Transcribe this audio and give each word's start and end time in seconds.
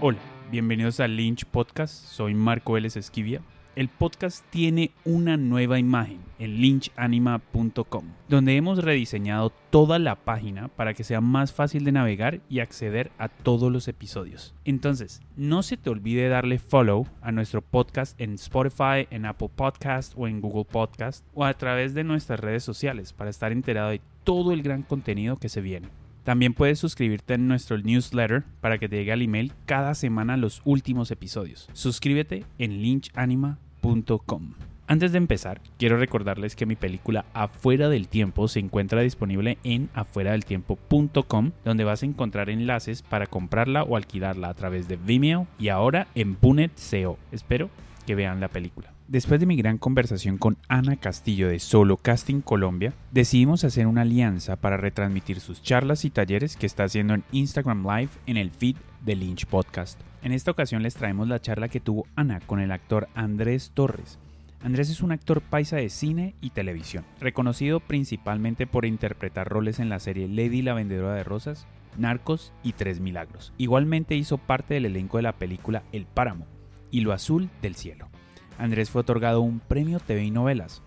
Hola, 0.00 0.18
bienvenidos 0.50 0.98
a 1.00 1.08
Lynch 1.08 1.46
Podcast. 1.46 1.94
Soy 1.94 2.34
Marco 2.34 2.72
Vélez 2.72 2.96
Esquivia. 2.96 3.40
El 3.76 3.88
podcast 3.88 4.44
tiene 4.50 4.90
una 5.04 5.36
nueva 5.36 5.78
imagen 5.78 6.18
en 6.38 6.60
lynchanima.com, 6.60 8.04
donde 8.28 8.56
hemos 8.56 8.84
rediseñado 8.84 9.50
toda 9.70 9.98
la 9.98 10.16
página 10.16 10.68
para 10.68 10.94
que 10.94 11.04
sea 11.04 11.20
más 11.20 11.52
fácil 11.52 11.84
de 11.84 11.92
navegar 11.92 12.40
y 12.48 12.60
acceder 12.60 13.12
a 13.18 13.28
todos 13.28 13.72
los 13.72 13.88
episodios. 13.88 14.54
Entonces, 14.64 15.22
no 15.36 15.62
se 15.62 15.76
te 15.76 15.90
olvide 15.90 16.28
darle 16.28 16.58
follow 16.58 17.06
a 17.22 17.32
nuestro 17.32 17.62
podcast 17.62 18.20
en 18.20 18.34
Spotify, 18.34 19.08
en 19.10 19.26
Apple 19.26 19.50
Podcast 19.54 20.12
o 20.16 20.28
en 20.28 20.40
Google 20.40 20.66
Podcast 20.66 21.24
o 21.34 21.44
a 21.44 21.54
través 21.54 21.94
de 21.94 22.04
nuestras 22.04 22.40
redes 22.40 22.62
sociales 22.62 23.12
para 23.12 23.30
estar 23.30 23.52
enterado 23.52 23.90
de 23.90 24.00
todo 24.24 24.52
el 24.52 24.62
gran 24.62 24.82
contenido 24.82 25.36
que 25.36 25.48
se 25.48 25.60
viene. 25.60 25.88
También 26.24 26.54
puedes 26.54 26.78
suscribirte 26.78 27.34
en 27.34 27.46
nuestro 27.46 27.78
newsletter 27.78 28.44
para 28.60 28.78
que 28.78 28.88
te 28.88 28.96
llegue 28.96 29.12
al 29.12 29.22
email 29.22 29.52
cada 29.66 29.94
semana 29.94 30.36
los 30.36 30.62
últimos 30.64 31.10
episodios. 31.10 31.68
Suscríbete 31.74 32.44
en 32.58 32.82
lynchanima.com. 32.82 34.54
Antes 34.86 35.12
de 35.12 35.18
empezar, 35.18 35.62
quiero 35.78 35.96
recordarles 35.96 36.56
que 36.56 36.66
mi 36.66 36.76
película 36.76 37.24
Afuera 37.32 37.88
del 37.88 38.08
Tiempo 38.08 38.48
se 38.48 38.60
encuentra 38.60 39.00
disponible 39.00 39.56
en 39.64 39.88
afueradeltiempo.com, 39.94 41.52
donde 41.64 41.84
vas 41.84 42.02
a 42.02 42.06
encontrar 42.06 42.50
enlaces 42.50 43.02
para 43.02 43.26
comprarla 43.26 43.82
o 43.82 43.96
alquilarla 43.96 44.48
a 44.48 44.54
través 44.54 44.86
de 44.86 44.96
Vimeo 44.96 45.46
y 45.58 45.68
ahora 45.68 46.08
en 46.14 46.34
Punet 46.34 46.72
CO. 46.90 47.18
Espero 47.32 47.70
que 48.06 48.14
vean 48.14 48.40
la 48.40 48.48
película. 48.48 48.93
Después 49.06 49.38
de 49.38 49.44
mi 49.44 49.56
gran 49.56 49.76
conversación 49.76 50.38
con 50.38 50.56
Ana 50.66 50.96
Castillo 50.96 51.48
de 51.48 51.58
Solo 51.58 51.98
Casting 51.98 52.40
Colombia, 52.40 52.94
decidimos 53.10 53.62
hacer 53.62 53.86
una 53.86 54.00
alianza 54.00 54.56
para 54.56 54.78
retransmitir 54.78 55.40
sus 55.40 55.62
charlas 55.62 56.06
y 56.06 56.10
talleres 56.10 56.56
que 56.56 56.64
está 56.64 56.84
haciendo 56.84 57.12
en 57.12 57.22
Instagram 57.30 57.86
Live 57.86 58.08
en 58.24 58.38
el 58.38 58.50
feed 58.50 58.76
de 59.04 59.14
Lynch 59.14 59.44
Podcast. 59.44 60.00
En 60.22 60.32
esta 60.32 60.52
ocasión 60.52 60.82
les 60.82 60.94
traemos 60.94 61.28
la 61.28 61.38
charla 61.38 61.68
que 61.68 61.80
tuvo 61.80 62.06
Ana 62.16 62.40
con 62.40 62.60
el 62.60 62.72
actor 62.72 63.08
Andrés 63.14 63.72
Torres. 63.74 64.18
Andrés 64.62 64.88
es 64.88 65.02
un 65.02 65.12
actor 65.12 65.42
paisa 65.42 65.76
de 65.76 65.90
cine 65.90 66.34
y 66.40 66.50
televisión, 66.50 67.04
reconocido 67.20 67.80
principalmente 67.80 68.66
por 68.66 68.86
interpretar 68.86 69.50
roles 69.50 69.80
en 69.80 69.90
la 69.90 69.98
serie 69.98 70.28
Lady 70.28 70.62
la 70.62 70.72
Vendedora 70.72 71.14
de 71.14 71.24
Rosas, 71.24 71.66
Narcos 71.98 72.54
y 72.62 72.72
Tres 72.72 73.00
Milagros. 73.00 73.52
Igualmente 73.58 74.16
hizo 74.16 74.38
parte 74.38 74.72
del 74.72 74.86
elenco 74.86 75.18
de 75.18 75.24
la 75.24 75.34
película 75.34 75.82
El 75.92 76.06
Páramo 76.06 76.46
y 76.90 77.00
Lo 77.00 77.12
Azul 77.12 77.50
del 77.60 77.74
Cielo. 77.74 78.08
Andrés 78.58 78.90
fue 78.90 79.02
otorgado 79.02 79.40
un 79.40 79.60
premio 79.60 80.00
TV 80.00 80.24
y 80.24 80.30
novelas. 80.30 80.82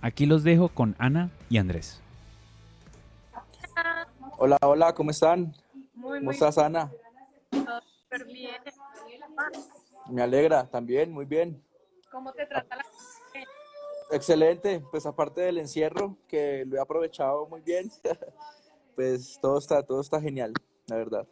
Aquí 0.00 0.26
los 0.26 0.44
dejo 0.44 0.68
con 0.68 0.94
Ana 0.98 1.30
y 1.48 1.58
Andrés. 1.58 2.00
Hola, 4.36 4.58
hola, 4.62 4.94
¿cómo 4.94 5.10
están? 5.10 5.54
Muy, 5.94 6.18
¿Cómo 6.18 6.22
muy 6.22 6.34
estás, 6.34 6.58
Ana? 6.58 6.90
todo 7.50 7.80
súper 7.80 8.24
bien. 8.26 8.56
Me 10.10 10.22
alegra, 10.22 10.68
también, 10.68 11.12
muy 11.12 11.24
bien. 11.24 11.62
¿Cómo 12.10 12.32
te 12.32 12.46
trata 12.46 12.76
la 12.76 12.84
Excelente, 14.10 14.82
pues 14.90 15.06
aparte 15.06 15.40
del 15.40 15.58
encierro, 15.58 16.16
que 16.28 16.64
lo 16.66 16.76
he 16.76 16.80
aprovechado 16.80 17.46
muy 17.48 17.62
bien, 17.62 17.90
pues 18.94 19.38
todo 19.40 19.58
está, 19.58 19.82
todo 19.82 20.00
está 20.00 20.20
genial, 20.20 20.52
la 20.86 20.96
verdad. 20.96 21.26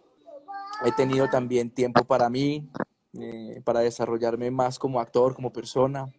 He 0.85 0.93
tenido 0.93 1.29
también 1.29 1.71
tiempo 1.71 2.03
para 2.05 2.29
mí, 2.29 2.69
eh, 3.21 3.61
para 3.65 3.81
desarrollarme 3.81 4.51
más 4.51 4.79
como 4.79 5.01
actor, 5.01 5.35
como 5.35 5.53
persona. 5.53 6.11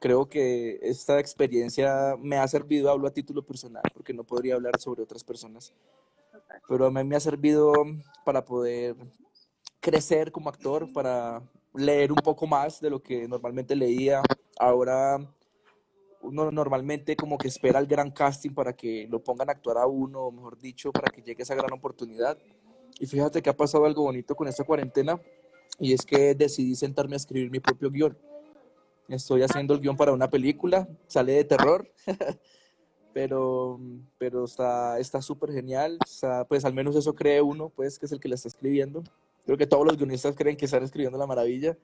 Creo 0.00 0.28
que 0.28 0.78
esta 0.82 1.18
experiencia 1.18 2.16
me 2.18 2.36
ha 2.36 2.48
servido, 2.48 2.90
hablo 2.90 3.06
a 3.06 3.12
título 3.12 3.44
personal, 3.44 3.82
porque 3.92 4.12
no 4.12 4.24
podría 4.24 4.54
hablar 4.54 4.78
sobre 4.78 5.02
otras 5.02 5.24
personas, 5.24 5.72
pero 6.68 6.86
a 6.86 6.90
mí 6.90 7.04
me 7.04 7.16
ha 7.16 7.20
servido 7.20 7.72
para 8.24 8.44
poder 8.44 8.96
crecer 9.80 10.32
como 10.32 10.48
actor, 10.48 10.92
para 10.92 11.42
leer 11.74 12.12
un 12.12 12.18
poco 12.18 12.46
más 12.46 12.80
de 12.80 12.90
lo 12.90 13.02
que 13.02 13.28
normalmente 13.28 13.76
leía. 13.76 14.22
Ahora 14.58 15.18
uno 16.24 16.50
normalmente 16.50 17.16
como 17.16 17.36
que 17.36 17.48
espera 17.48 17.78
el 17.78 17.86
gran 17.86 18.10
casting 18.10 18.50
para 18.50 18.74
que 18.74 19.06
lo 19.08 19.22
pongan 19.22 19.48
a 19.50 19.52
actuar 19.52 19.78
a 19.78 19.86
uno, 19.86 20.30
mejor 20.30 20.58
dicho, 20.58 20.90
para 20.90 21.12
que 21.12 21.22
llegue 21.22 21.42
esa 21.42 21.54
gran 21.54 21.72
oportunidad. 21.72 22.38
Y 22.98 23.06
fíjate 23.06 23.42
que 23.42 23.50
ha 23.50 23.56
pasado 23.56 23.84
algo 23.84 24.02
bonito 24.02 24.34
con 24.34 24.48
esta 24.48 24.64
cuarentena 24.64 25.20
y 25.78 25.92
es 25.92 26.04
que 26.04 26.34
decidí 26.34 26.74
sentarme 26.74 27.14
a 27.14 27.16
escribir 27.16 27.50
mi 27.50 27.60
propio 27.60 27.90
guion. 27.90 28.16
Estoy 29.08 29.42
haciendo 29.42 29.74
el 29.74 29.80
guion 29.80 29.96
para 29.96 30.12
una 30.12 30.30
película, 30.30 30.88
sale 31.06 31.32
de 31.32 31.44
terror, 31.44 31.90
pero, 33.12 33.78
pero 34.16 34.44
está 34.44 34.98
está 34.98 35.20
súper 35.20 35.52
genial. 35.52 35.98
O 36.02 36.06
sea, 36.06 36.44
pues 36.44 36.64
al 36.64 36.74
menos 36.74 36.96
eso 36.96 37.14
cree 37.14 37.42
uno, 37.42 37.68
pues 37.68 37.98
que 37.98 38.06
es 38.06 38.12
el 38.12 38.20
que 38.20 38.28
la 38.28 38.36
está 38.36 38.48
escribiendo. 38.48 39.02
Creo 39.44 39.58
que 39.58 39.66
todos 39.66 39.84
los 39.84 39.96
guionistas 39.96 40.34
creen 40.34 40.56
que 40.56 40.64
están 40.64 40.82
escribiendo 40.82 41.18
la 41.18 41.26
maravilla. 41.26 41.76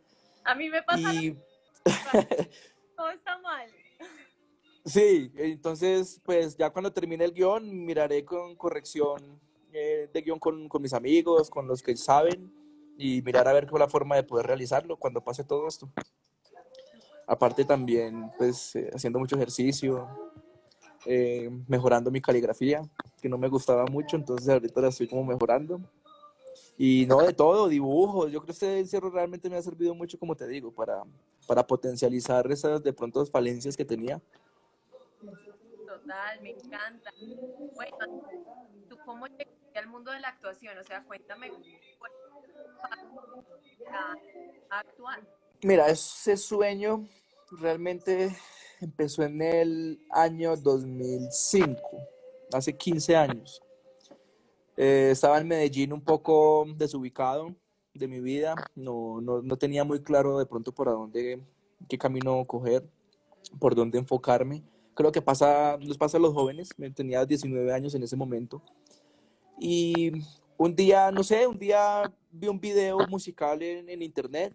A 0.45 0.55
mí 0.55 0.71
me 0.71 0.83
pasa 0.83 1.13
Y 1.13 1.37
todo 2.97 3.11
está 3.11 3.39
mal. 3.41 3.69
sí, 4.85 5.31
entonces 5.37 6.21
pues 6.25 6.57
ya 6.57 6.71
cuando 6.71 6.93
termine 6.93 7.25
el 7.25 7.33
guion 7.33 7.85
miraré 7.85 8.25
con 8.25 8.57
corrección 8.57 9.41
eh, 9.73 10.09
de 10.11 10.23
guion 10.23 10.39
con, 10.39 10.69
con 10.69 10.81
mis 10.81 10.95
amigos, 10.95 11.51
con 11.51 11.67
los 11.67 11.83
que 11.83 11.95
saben 11.97 12.60
y 13.01 13.23
mirar 13.23 13.49
a 13.49 13.55
ver 13.55 13.67
cuál 13.67 13.81
es 13.81 13.87
la 13.87 13.91
forma 13.91 14.17
de 14.17 14.25
poder 14.25 14.47
realizarlo 14.47 14.99
cuando 14.99 15.25
pase 15.25 15.43
todo 15.43 15.67
esto. 15.67 15.91
Aparte 17.27 17.65
también, 17.65 18.31
pues, 18.37 18.77
eh, 18.77 18.91
haciendo 18.93 19.19
mucho 19.19 19.37
ejercicio, 19.37 20.07
eh, 21.07 21.49
mejorando 21.67 22.11
mi 22.11 22.21
caligrafía, 22.21 22.83
que 23.23 23.29
no 23.29 23.39
me 23.39 23.49
gustaba 23.49 23.87
mucho, 23.87 24.17
entonces 24.17 24.47
ahorita 24.51 24.83
la 24.83 24.89
estoy 24.89 25.09
como 25.09 25.25
mejorando. 25.25 25.81
Y 26.77 27.07
no 27.07 27.23
de 27.23 27.33
todo, 27.33 27.69
dibujos. 27.69 28.31
Yo 28.31 28.41
creo 28.41 28.47
que 28.47 28.53
este 28.53 28.79
encierro 28.81 29.09
realmente 29.09 29.49
me 29.49 29.57
ha 29.57 29.63
servido 29.63 29.95
mucho, 29.95 30.19
como 30.19 30.37
te 30.37 30.47
digo, 30.47 30.71
para, 30.71 31.03
para 31.47 31.67
potencializar 31.67 32.51
esas 32.53 32.83
de 32.83 32.93
pronto 32.93 33.25
falencias 33.25 33.79
que 33.79 33.85
tenía. 33.87 34.21
Total, 35.87 36.41
me 36.43 36.51
encanta. 36.51 37.11
Bueno, 37.75 38.23
¿tú 38.91 38.99
cómo 39.07 39.27
llegaste 39.27 39.79
al 39.79 39.87
mundo 39.89 40.11
de 40.11 40.21
la 40.21 40.29
actuación? 40.29 40.77
O 40.77 40.85
sea, 40.85 41.03
cuéntame 41.05 41.51
a. 42.85 44.15
Mira, 45.63 45.89
ese 45.89 46.37
sueño 46.37 47.07
realmente 47.51 48.35
empezó 48.81 49.23
en 49.23 49.43
el 49.43 50.01
año 50.11 50.57
2005, 50.57 51.81
hace 52.53 52.77
15 52.77 53.17
años. 53.17 53.63
Eh, 54.77 55.11
estaba 55.13 55.39
en 55.39 55.49
Medellín 55.49 55.93
un 55.93 56.01
poco 56.01 56.65
desubicado 56.77 57.55
de 57.93 58.09
mi 58.09 58.21
vida, 58.21 58.55
no, 58.75 59.21
no, 59.21 59.43
no 59.43 59.57
tenía 59.59 59.85
muy 59.85 60.01
claro 60.01 60.39
de 60.39 60.47
pronto 60.47 60.73
por 60.73 60.89
dónde, 60.89 61.43
qué 61.89 61.99
camino 61.99 62.45
coger, 62.47 62.89
por 63.59 63.75
dónde 63.75 63.99
enfocarme. 63.99 64.63
Creo 64.95 65.13
que 65.13 65.21
pasa, 65.21 65.77
nos 65.79 65.99
pasa 65.99 66.17
a 66.17 66.21
los 66.21 66.33
jóvenes, 66.33 66.71
tenía 66.95 67.27
19 67.27 67.73
años 67.73 67.95
en 67.95 68.03
ese 68.03 68.17
momento. 68.17 68.63
Y 69.59 70.13
un 70.57 70.75
día, 70.75 71.11
no 71.11 71.23
sé, 71.23 71.47
un 71.47 71.59
día 71.59 72.11
vi 72.31 72.49
un 72.49 72.61
video 72.61 72.99
musical 73.09 73.63
en, 73.63 73.89
en 73.89 74.03
internet 74.03 74.55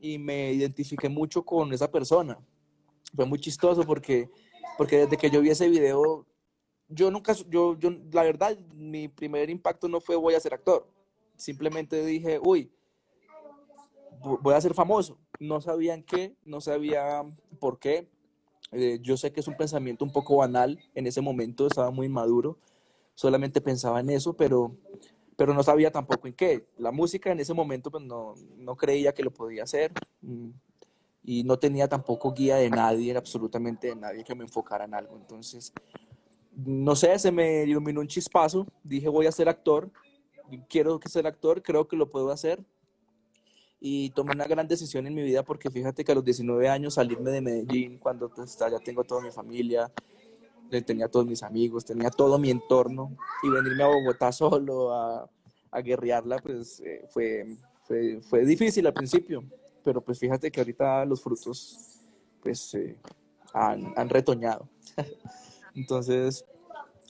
y 0.00 0.18
me 0.18 0.52
identifiqué 0.52 1.08
mucho 1.08 1.42
con 1.44 1.72
esa 1.72 1.90
persona. 1.90 2.38
Fue 3.14 3.24
muy 3.24 3.38
chistoso 3.38 3.82
porque, 3.84 4.28
porque 4.76 4.98
desde 4.98 5.16
que 5.16 5.30
yo 5.30 5.40
vi 5.40 5.50
ese 5.50 5.68
video, 5.68 6.26
yo 6.88 7.10
nunca, 7.10 7.32
yo, 7.48 7.78
yo, 7.78 7.90
la 8.12 8.22
verdad, 8.22 8.58
mi 8.74 9.08
primer 9.08 9.48
impacto 9.50 9.88
no 9.88 10.00
fue 10.00 10.16
voy 10.16 10.34
a 10.34 10.40
ser 10.40 10.54
actor. 10.54 10.86
Simplemente 11.36 12.04
dije, 12.04 12.38
uy, 12.42 12.70
vo- 14.22 14.38
voy 14.42 14.54
a 14.54 14.60
ser 14.60 14.74
famoso. 14.74 15.18
No 15.40 15.60
sabía 15.60 15.94
en 15.94 16.02
qué, 16.02 16.34
no 16.44 16.60
sabía 16.60 17.22
por 17.58 17.78
qué. 17.78 18.08
Eh, 18.72 18.98
yo 19.02 19.16
sé 19.16 19.32
que 19.32 19.40
es 19.40 19.48
un 19.48 19.56
pensamiento 19.56 20.04
un 20.04 20.12
poco 20.12 20.36
banal. 20.36 20.78
En 20.94 21.06
ese 21.06 21.20
momento 21.20 21.66
estaba 21.66 21.90
muy 21.90 22.08
maduro. 22.08 22.58
Solamente 23.14 23.60
pensaba 23.60 24.00
en 24.00 24.10
eso, 24.10 24.34
pero, 24.34 24.76
pero 25.36 25.54
no 25.54 25.62
sabía 25.62 25.90
tampoco 25.90 26.26
en 26.28 26.34
qué. 26.34 26.66
La 26.78 26.92
música 26.92 27.30
en 27.30 27.40
ese 27.40 27.54
momento 27.54 27.90
pues 27.90 28.04
no, 28.04 28.34
no 28.56 28.76
creía 28.76 29.12
que 29.12 29.22
lo 29.22 29.32
podía 29.32 29.64
hacer. 29.64 29.92
mm, 30.22 30.50
Y 31.24 31.44
no 31.44 31.58
tenía 31.58 31.88
tampoco 31.88 32.32
guía 32.32 32.56
de 32.56 32.70
nadie, 32.70 33.16
absolutamente 33.16 33.88
de 33.88 33.96
nadie 33.96 34.24
que 34.24 34.34
me 34.34 34.44
enfocara 34.44 34.84
en 34.84 34.94
algo. 34.94 35.16
Entonces, 35.16 35.72
no 36.54 36.94
sé, 36.94 37.18
se 37.18 37.32
me 37.32 37.64
iluminó 37.64 38.00
un 38.00 38.08
chispazo. 38.08 38.66
Dije, 38.82 39.08
voy 39.08 39.26
a 39.26 39.32
ser 39.32 39.48
actor. 39.48 39.90
Quiero 40.68 41.00
ser 41.06 41.26
actor, 41.26 41.62
creo 41.62 41.88
que 41.88 41.96
lo 41.96 42.10
puedo 42.10 42.30
hacer. 42.30 42.62
Y 43.80 44.10
tomé 44.10 44.32
una 44.32 44.46
gran 44.46 44.66
decisión 44.68 45.06
en 45.06 45.14
mi 45.14 45.22
vida 45.22 45.42
porque 45.42 45.70
fíjate 45.70 46.04
que 46.04 46.12
a 46.12 46.14
los 46.14 46.24
19 46.24 46.68
años 46.68 46.94
salirme 46.94 47.30
de 47.30 47.40
Medellín, 47.40 47.98
cuando 47.98 48.30
pues, 48.30 48.56
ya 48.58 48.78
tengo 48.78 49.04
toda 49.04 49.20
mi 49.20 49.30
familia, 49.30 49.92
tenía 50.86 51.08
todos 51.08 51.26
mis 51.26 51.42
amigos, 51.42 51.84
tenía 51.84 52.10
todo 52.10 52.38
mi 52.38 52.50
entorno, 52.50 53.16
y 53.42 53.48
venirme 53.48 53.82
a 53.82 53.88
Bogotá 53.88 54.32
solo 54.32 54.92
a, 54.92 55.28
a 55.70 55.80
guerrearla, 55.80 56.38
pues 56.38 56.80
eh, 56.80 57.04
fue, 57.08 57.46
fue, 57.82 58.20
fue 58.22 58.44
difícil 58.44 58.86
al 58.86 58.94
principio. 58.94 59.42
Pero 59.82 60.00
pues 60.00 60.18
fíjate 60.18 60.50
que 60.50 60.60
ahorita 60.60 61.04
los 61.04 61.22
frutos 61.22 62.00
pues 62.42 62.74
eh, 62.74 62.96
han, 63.52 63.92
han 63.96 64.08
retoñado. 64.08 64.68
Entonces, 65.74 66.44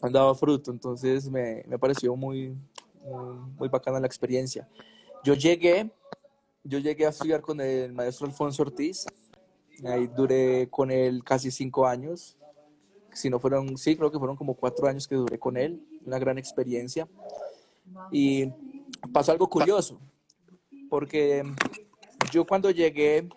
han 0.03 0.13
dado 0.13 0.35
fruto. 0.35 0.71
Entonces 0.73 1.31
me, 1.31 1.63
me 1.69 1.79
pareció 1.79 2.17
muy, 2.17 2.57
muy, 3.05 3.37
muy 3.57 3.69
bacana 3.69 4.01
la 4.01 4.07
experiencia. 4.07 4.69
Yo 5.23 5.35
llegué 5.35 5.91
yo 6.67 6.79
llegué 6.79 7.05
a 7.05 7.11
estudiar 7.11 7.43
con 7.43 7.61
el 7.61 7.93
maestro 7.93 8.27
Alfonso 8.27 8.63
Ortiz. 8.63 9.05
Ahí 9.85 10.07
duré 10.07 10.69
con 10.71 10.91
él 10.91 11.23
casi 11.23 11.51
cinco 11.51 11.87
años. 11.87 12.39
Si 13.15 13.31
no 13.31 13.39
fueron, 13.39 13.79
sí, 13.79 13.97
creo 13.97 14.11
que 14.11 14.19
fueron 14.19 14.37
como 14.37 14.55
cuatro 14.55 14.87
años 14.87 15.09
que 15.09 15.15
duré 15.15 15.39
con 15.39 15.57
él. 15.57 15.81
Una 16.05 16.19
gran 16.19 16.37
experiencia. 16.37 17.09
Y 18.11 18.51
pasó 19.13 19.33
algo 19.33 19.49
curioso, 19.49 20.01
porque 20.89 21.43
yo 22.33 22.47
cuando 22.47 22.71
llegué, 22.71 23.29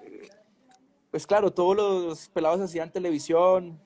pues 1.12 1.28
claro, 1.28 1.52
todos 1.52 1.76
los 1.76 2.30
pelados 2.30 2.62
hacían 2.62 2.92
televisión, 2.92 3.80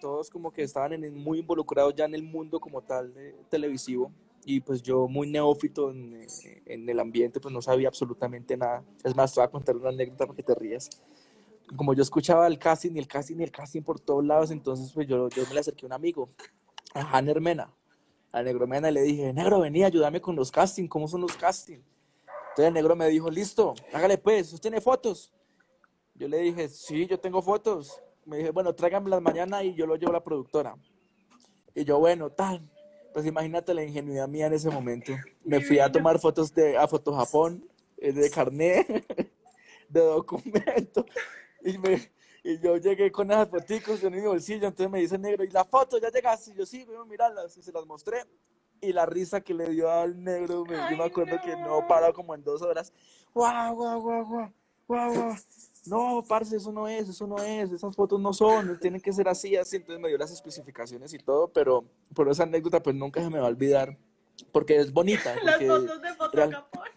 todos 0.00 0.28
como 0.28 0.52
que 0.52 0.62
estaban 0.62 1.00
muy 1.14 1.38
involucrados 1.38 1.94
ya 1.94 2.04
en 2.04 2.14
el 2.14 2.22
mundo 2.22 2.60
como 2.60 2.82
tal 2.82 3.14
de 3.14 3.34
televisivo 3.48 4.10
y 4.44 4.60
pues 4.60 4.82
yo 4.82 5.06
muy 5.06 5.30
neófito 5.30 5.90
en, 5.90 6.14
eh, 6.22 6.62
en 6.66 6.88
el 6.88 6.98
ambiente, 6.98 7.40
pues 7.40 7.54
no 7.54 7.62
sabía 7.62 7.88
absolutamente 7.88 8.56
nada. 8.56 8.82
Es 9.04 9.14
más, 9.14 9.32
te 9.32 9.40
voy 9.40 9.46
a 9.46 9.50
contar 9.50 9.76
una 9.76 9.90
anécdota 9.90 10.26
para 10.26 10.36
que 10.36 10.42
te 10.42 10.54
rías. 10.54 10.90
Como 11.76 11.94
yo 11.94 12.02
escuchaba 12.02 12.46
el 12.46 12.58
casting 12.58 12.92
y 12.94 12.98
el 12.98 13.08
casting 13.08 13.36
y 13.38 13.44
el 13.44 13.50
casting 13.50 13.82
por 13.82 13.98
todos 13.98 14.24
lados, 14.24 14.50
entonces 14.50 14.92
pues 14.92 15.06
yo, 15.06 15.28
yo 15.28 15.44
me 15.48 15.54
le 15.54 15.60
acerqué 15.60 15.86
a 15.86 15.88
un 15.88 15.92
amigo, 15.92 16.28
a 16.94 17.00
Hanner 17.00 17.40
Mena, 17.40 17.72
al 18.30 18.44
negro 18.44 18.66
Mena, 18.66 18.90
y 18.90 18.94
le 18.94 19.02
dije, 19.02 19.32
negro, 19.32 19.60
vení, 19.60 19.82
ayúdame 19.84 20.20
con 20.20 20.36
los 20.36 20.50
castings, 20.50 20.88
¿cómo 20.88 21.08
son 21.08 21.22
los 21.22 21.36
castings? 21.36 21.82
Entonces 22.50 22.66
el 22.68 22.74
negro 22.74 22.94
me 22.94 23.08
dijo, 23.08 23.30
listo, 23.30 23.74
hágale 23.94 24.18
pues, 24.18 24.52
¿usted 24.52 24.68
tiene 24.68 24.80
fotos? 24.80 25.32
Yo 26.14 26.28
le 26.28 26.38
dije, 26.38 26.68
sí, 26.68 27.06
yo 27.06 27.18
tengo 27.18 27.40
fotos. 27.40 28.00
Me 28.26 28.36
dije, 28.36 28.50
bueno, 28.50 28.74
tráiganmelas 28.74 29.22
mañana 29.22 29.64
y 29.64 29.74
yo 29.74 29.86
lo 29.86 29.96
llevo 29.96 30.10
a 30.10 30.14
la 30.14 30.24
productora. 30.24 30.76
Y 31.74 31.84
yo, 31.84 31.98
bueno, 31.98 32.30
tal. 32.30 32.68
Pues 33.12 33.26
imagínate 33.26 33.74
la 33.74 33.82
ingenuidad 33.82 34.28
mía 34.28 34.46
en 34.46 34.52
ese 34.54 34.70
momento. 34.70 35.12
Me 35.44 35.60
fui 35.60 35.78
a 35.78 35.90
tomar 35.90 36.18
fotos 36.18 36.54
de, 36.54 36.76
a 36.76 36.86
Foto 36.86 37.14
Japón, 37.14 37.66
de 37.96 38.30
carnet, 38.30 38.86
de 39.88 40.00
documento. 40.00 41.04
Y, 41.64 41.78
me, 41.78 42.10
y 42.42 42.58
yo 42.60 42.76
llegué 42.76 43.12
con 43.12 43.30
esas 43.30 43.48
fotos 43.50 44.02
en 44.02 44.12
mi 44.14 44.20
bolsillo. 44.20 44.66
Entonces 44.68 44.90
me 44.90 45.00
dice 45.00 45.14
el 45.16 45.22
negro, 45.22 45.44
¿y 45.44 45.50
la 45.50 45.64
foto 45.64 45.98
ya 45.98 46.10
llegaste? 46.10 46.50
Y 46.52 46.54
yo, 46.54 46.66
sí, 46.66 46.84
voy 46.84 46.96
a 46.96 47.04
mirarlas. 47.04 47.56
Y 47.56 47.62
se 47.62 47.72
las 47.72 47.86
mostré. 47.86 48.24
Y 48.80 48.92
la 48.92 49.06
risa 49.06 49.40
que 49.40 49.54
le 49.54 49.68
dio 49.70 49.90
al 49.90 50.22
negro, 50.22 50.64
me, 50.66 50.84
yo 50.90 50.96
me 50.96 51.04
Ay, 51.04 51.10
acuerdo 51.10 51.40
que 51.40 51.56
no 51.56 51.80
no. 51.80 51.86
paró 51.86 52.12
como 52.12 52.34
en 52.34 52.42
dos 52.42 52.62
horas. 52.62 52.92
¡Guau, 53.32 53.74
guau, 53.76 54.00
guau, 54.02 54.24
guau! 54.26 54.52
¡Guau, 54.88 55.12
guau! 55.14 55.36
No, 55.84 56.24
parce, 56.28 56.56
eso 56.56 56.72
no 56.72 56.88
es, 56.88 57.08
eso 57.08 57.26
no 57.26 57.42
es, 57.42 57.70
esas 57.72 57.94
fotos 57.96 58.20
no 58.20 58.32
son, 58.32 58.78
tienen 58.80 59.00
que 59.00 59.12
ser 59.12 59.28
así, 59.28 59.56
así. 59.56 59.76
Entonces 59.76 60.00
me 60.00 60.08
dio 60.08 60.18
las 60.18 60.30
especificaciones 60.32 61.12
y 61.14 61.18
todo, 61.18 61.48
pero 61.52 61.84
por 62.14 62.28
esa 62.28 62.42
anécdota 62.44 62.82
pues 62.82 62.94
nunca 62.96 63.20
se 63.22 63.30
me 63.30 63.38
va 63.38 63.46
a 63.46 63.48
olvidar, 63.48 63.96
porque 64.52 64.76
es 64.76 64.92
bonita. 64.92 65.34
Las 65.42 65.54
porque 65.56 65.66
fotos 65.68 66.02
de 66.02 66.14
Fotocapón. 66.14 66.88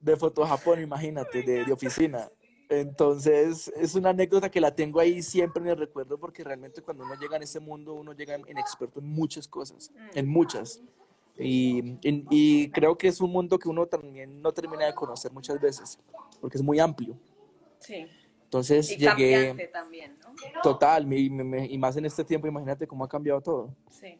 de 0.00 0.16
Foto 0.16 0.46
Japón, 0.46 0.80
imagínate, 0.80 1.42
de, 1.42 1.64
de 1.64 1.72
oficina. 1.72 2.30
Entonces, 2.68 3.72
es 3.76 3.94
una 3.94 4.10
anécdota 4.10 4.50
que 4.50 4.60
la 4.60 4.74
tengo 4.74 5.00
ahí 5.00 5.22
siempre 5.22 5.62
en 5.62 5.70
el 5.70 5.76
recuerdo 5.78 6.18
porque 6.18 6.44
realmente 6.44 6.82
cuando 6.82 7.04
uno 7.04 7.14
llega 7.14 7.36
en 7.36 7.42
ese 7.44 7.60
mundo, 7.60 7.94
uno 7.94 8.12
llega 8.12 8.36
inexperto 8.48 9.00
en 9.00 9.06
muchas 9.08 9.48
cosas, 9.48 9.90
Mm. 9.94 10.18
en 10.18 10.28
muchas. 10.28 10.82
Y, 11.38 11.96
y- 12.02 12.26
y 12.30 12.70
creo 12.70 12.98
que 12.98 13.08
es 13.08 13.20
un 13.20 13.30
mundo 13.30 13.58
que 13.58 13.68
uno 13.68 13.86
también 13.86 14.42
no 14.42 14.52
termina 14.52 14.84
de 14.86 14.94
conocer 14.94 15.32
muchas 15.32 15.60
veces, 15.60 15.98
porque 16.40 16.58
es 16.58 16.62
muy 16.62 16.78
amplio. 16.80 17.16
Sí. 17.78 18.06
Entonces, 18.44 18.90
Y 18.90 18.96
llegué 18.96 19.68
también, 19.72 20.18
¿no? 20.22 20.60
total, 20.62 21.06
mi- 21.06 21.26
y 21.70 21.78
más 21.78 21.96
en 21.96 22.06
este 22.06 22.24
tiempo, 22.24 22.48
imagínate 22.48 22.86
cómo 22.86 23.04
ha 23.04 23.08
cambiado 23.08 23.40
todo. 23.40 23.74
Sí. 23.90 24.18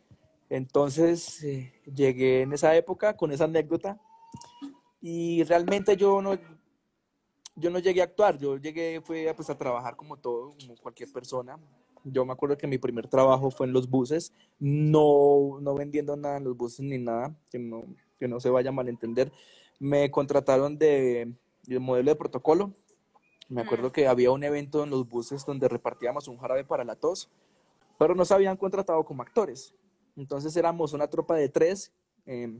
Entonces, 0.48 1.42
eh, 1.44 1.72
llegué 1.92 2.42
en 2.42 2.52
esa 2.52 2.74
época 2.76 3.14
con 3.16 3.32
esa 3.32 3.44
anécdota 3.44 4.00
y 5.00 5.42
realmente 5.44 5.96
yo 5.96 6.22
no, 6.22 6.38
yo 7.58 7.70
no 7.70 7.78
llegué 7.78 8.00
a 8.00 8.04
actuar, 8.04 8.38
yo 8.38 8.56
llegué 8.56 9.00
fue 9.00 9.28
a, 9.28 9.34
pues, 9.34 9.50
a 9.50 9.58
trabajar 9.58 9.96
como 9.96 10.16
todo, 10.16 10.54
como 10.60 10.76
cualquier 10.76 11.10
persona. 11.12 11.58
Yo 12.04 12.24
me 12.24 12.32
acuerdo 12.32 12.56
que 12.56 12.66
mi 12.66 12.78
primer 12.78 13.08
trabajo 13.08 13.50
fue 13.50 13.66
en 13.66 13.72
los 13.72 13.90
buses, 13.90 14.32
no, 14.60 15.58
no 15.60 15.74
vendiendo 15.74 16.16
nada 16.16 16.38
en 16.38 16.44
los 16.44 16.56
buses 16.56 16.80
ni 16.80 16.98
nada, 16.98 17.34
que 17.50 17.58
no, 17.58 17.84
que 18.18 18.28
no 18.28 18.40
se 18.40 18.50
vaya 18.50 18.70
a 18.70 18.72
malentender. 18.72 19.32
Me 19.80 20.10
contrataron 20.10 20.78
de, 20.78 21.32
de 21.66 21.78
modelo 21.78 22.10
de 22.10 22.16
protocolo. 22.16 22.72
Me 23.48 23.62
acuerdo 23.62 23.92
que 23.92 24.06
había 24.06 24.30
un 24.30 24.44
evento 24.44 24.84
en 24.84 24.90
los 24.90 25.08
buses 25.08 25.44
donde 25.44 25.68
repartíamos 25.68 26.28
un 26.28 26.38
jarabe 26.38 26.64
para 26.64 26.84
la 26.84 26.96
tos, 26.96 27.30
pero 27.98 28.14
nos 28.14 28.30
habían 28.30 28.56
contratado 28.56 29.04
como 29.04 29.22
actores. 29.22 29.74
Entonces 30.16 30.56
éramos 30.56 30.92
una 30.92 31.08
tropa 31.08 31.34
de 31.34 31.48
tres 31.48 31.92
eh, 32.26 32.58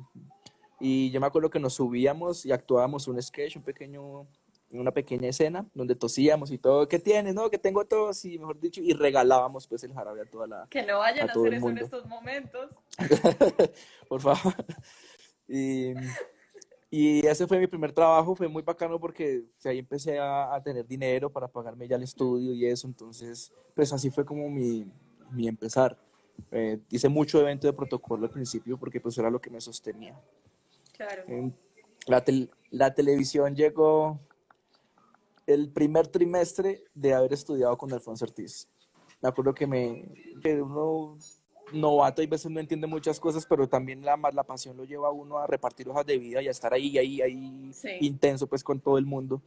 y 0.81 1.11
yo 1.11 1.21
me 1.21 1.27
acuerdo 1.27 1.51
que 1.51 1.61
nos 1.61 1.75
subíamos 1.75 2.47
y 2.47 2.53
actuábamos 2.53 3.09
un 3.09 3.21
sketch, 3.21 3.56
un 3.56 3.62
pequeño, 3.62 4.27
una 4.70 4.91
pequeña 4.93 5.29
escena 5.29 5.67
donde 5.75 5.94
tosíamos 5.94 6.50
y 6.50 6.59
todo. 6.59 6.87
¿Qué 6.88 6.99
tienes? 6.99 7.35
No, 7.35 7.49
que 7.50 7.59
tengo 7.59 7.85
tos 7.87 8.25
y 8.25 8.38
mejor 8.38 8.61
dicho, 8.61 8.81
y 8.82 8.93
regalábamos 8.93 9.67
pues 9.67 9.82
el 9.85 9.93
jarabe 9.94 10.23
a 10.23 10.25
toda 10.26 10.47
la, 10.47 10.67
Que 10.69 10.82
no 10.85 10.99
vayan 10.99 11.29
A 11.29 11.32
a, 11.32 11.35
hacer 11.35 11.55
eso 11.55 11.69
en 11.70 11.79
estos 11.79 12.06
momentos. 12.06 12.70
por 14.09 14.20
favor. 14.20 14.55
Y, 15.47 15.93
y 16.91 17.26
ese 17.26 17.47
fue 17.47 17.59
mi 17.59 17.67
primer 17.67 17.93
trabajo, 17.93 18.35
fue 18.35 18.49
muy 18.49 18.62
bacano 18.62 18.99
porque 19.00 19.44
ahí 19.65 19.79
empecé 19.79 20.19
a, 20.19 20.55
a 20.55 20.62
tener 20.62 20.87
dinero 20.87 21.31
para 21.31 21.49
pagarme 21.49 21.88
ya 21.88 21.97
el 21.97 22.03
estudio 22.03 22.53
y 22.53 22.67
eso, 22.67 22.87
entonces 22.87 23.53
pues 23.75 23.93
así 23.93 24.11
fue 24.11 24.25
como 24.25 24.49
mi, 24.50 24.87
mi 25.31 25.49
empezar. 25.49 25.99
Eh, 26.53 26.79
hice 26.91 27.09
mucho 27.09 27.41
evento 27.41 27.67
de 27.67 27.73
protocolo 27.73 28.26
al 28.26 28.31
principio 28.31 28.76
porque 28.79 29.00
pues 29.00 29.17
era 29.19 29.31
lo 29.31 29.41
que 29.41 29.50
me 29.50 29.61
sostenía. 29.61 30.19
Claro. 30.93 31.23
En- 31.26 31.55
La, 32.06 32.25
tel- 32.25 32.50
la 32.70 32.94
televisión 32.94 33.55
llegó 33.56 34.19
el 35.49 35.71
primer 35.71 36.06
trimestre 36.09 36.85
de 36.95 37.15
haber 37.15 37.33
estudiado 37.33 37.77
con 37.79 37.91
Alfonso 37.93 38.27
Ortiz. 38.27 38.69
Me 39.23 39.31
acuerdo 39.31 39.55
que, 39.55 39.67
me, 39.67 40.12
que 40.43 40.61
uno 40.61 41.17
novato 41.73 42.21
y 42.23 42.27
veces 42.27 42.50
no 42.50 42.61
entiende 42.61 42.87
muchas 42.87 43.19
cosas, 43.19 43.47
pero 43.47 43.67
también 43.67 44.05
la, 44.05 44.17
la 44.33 44.43
pasión 44.45 44.77
lo 44.77 44.85
lleva 44.85 45.09
a 45.09 45.11
uno 45.11 45.39
a 45.39 45.47
repartir 45.47 45.89
hojas 45.89 46.05
de 46.05 46.19
vida 46.19 46.43
y 46.43 46.49
a 46.49 46.50
estar 46.50 46.73
ahí, 46.75 46.99
ahí, 46.99 47.23
ahí, 47.23 47.71
Sí. 47.73 47.89
intenso 48.00 48.47
pues 48.47 48.62
con 48.62 48.79
todo 48.79 48.99
el 48.99 49.06
mundo. 49.06 49.41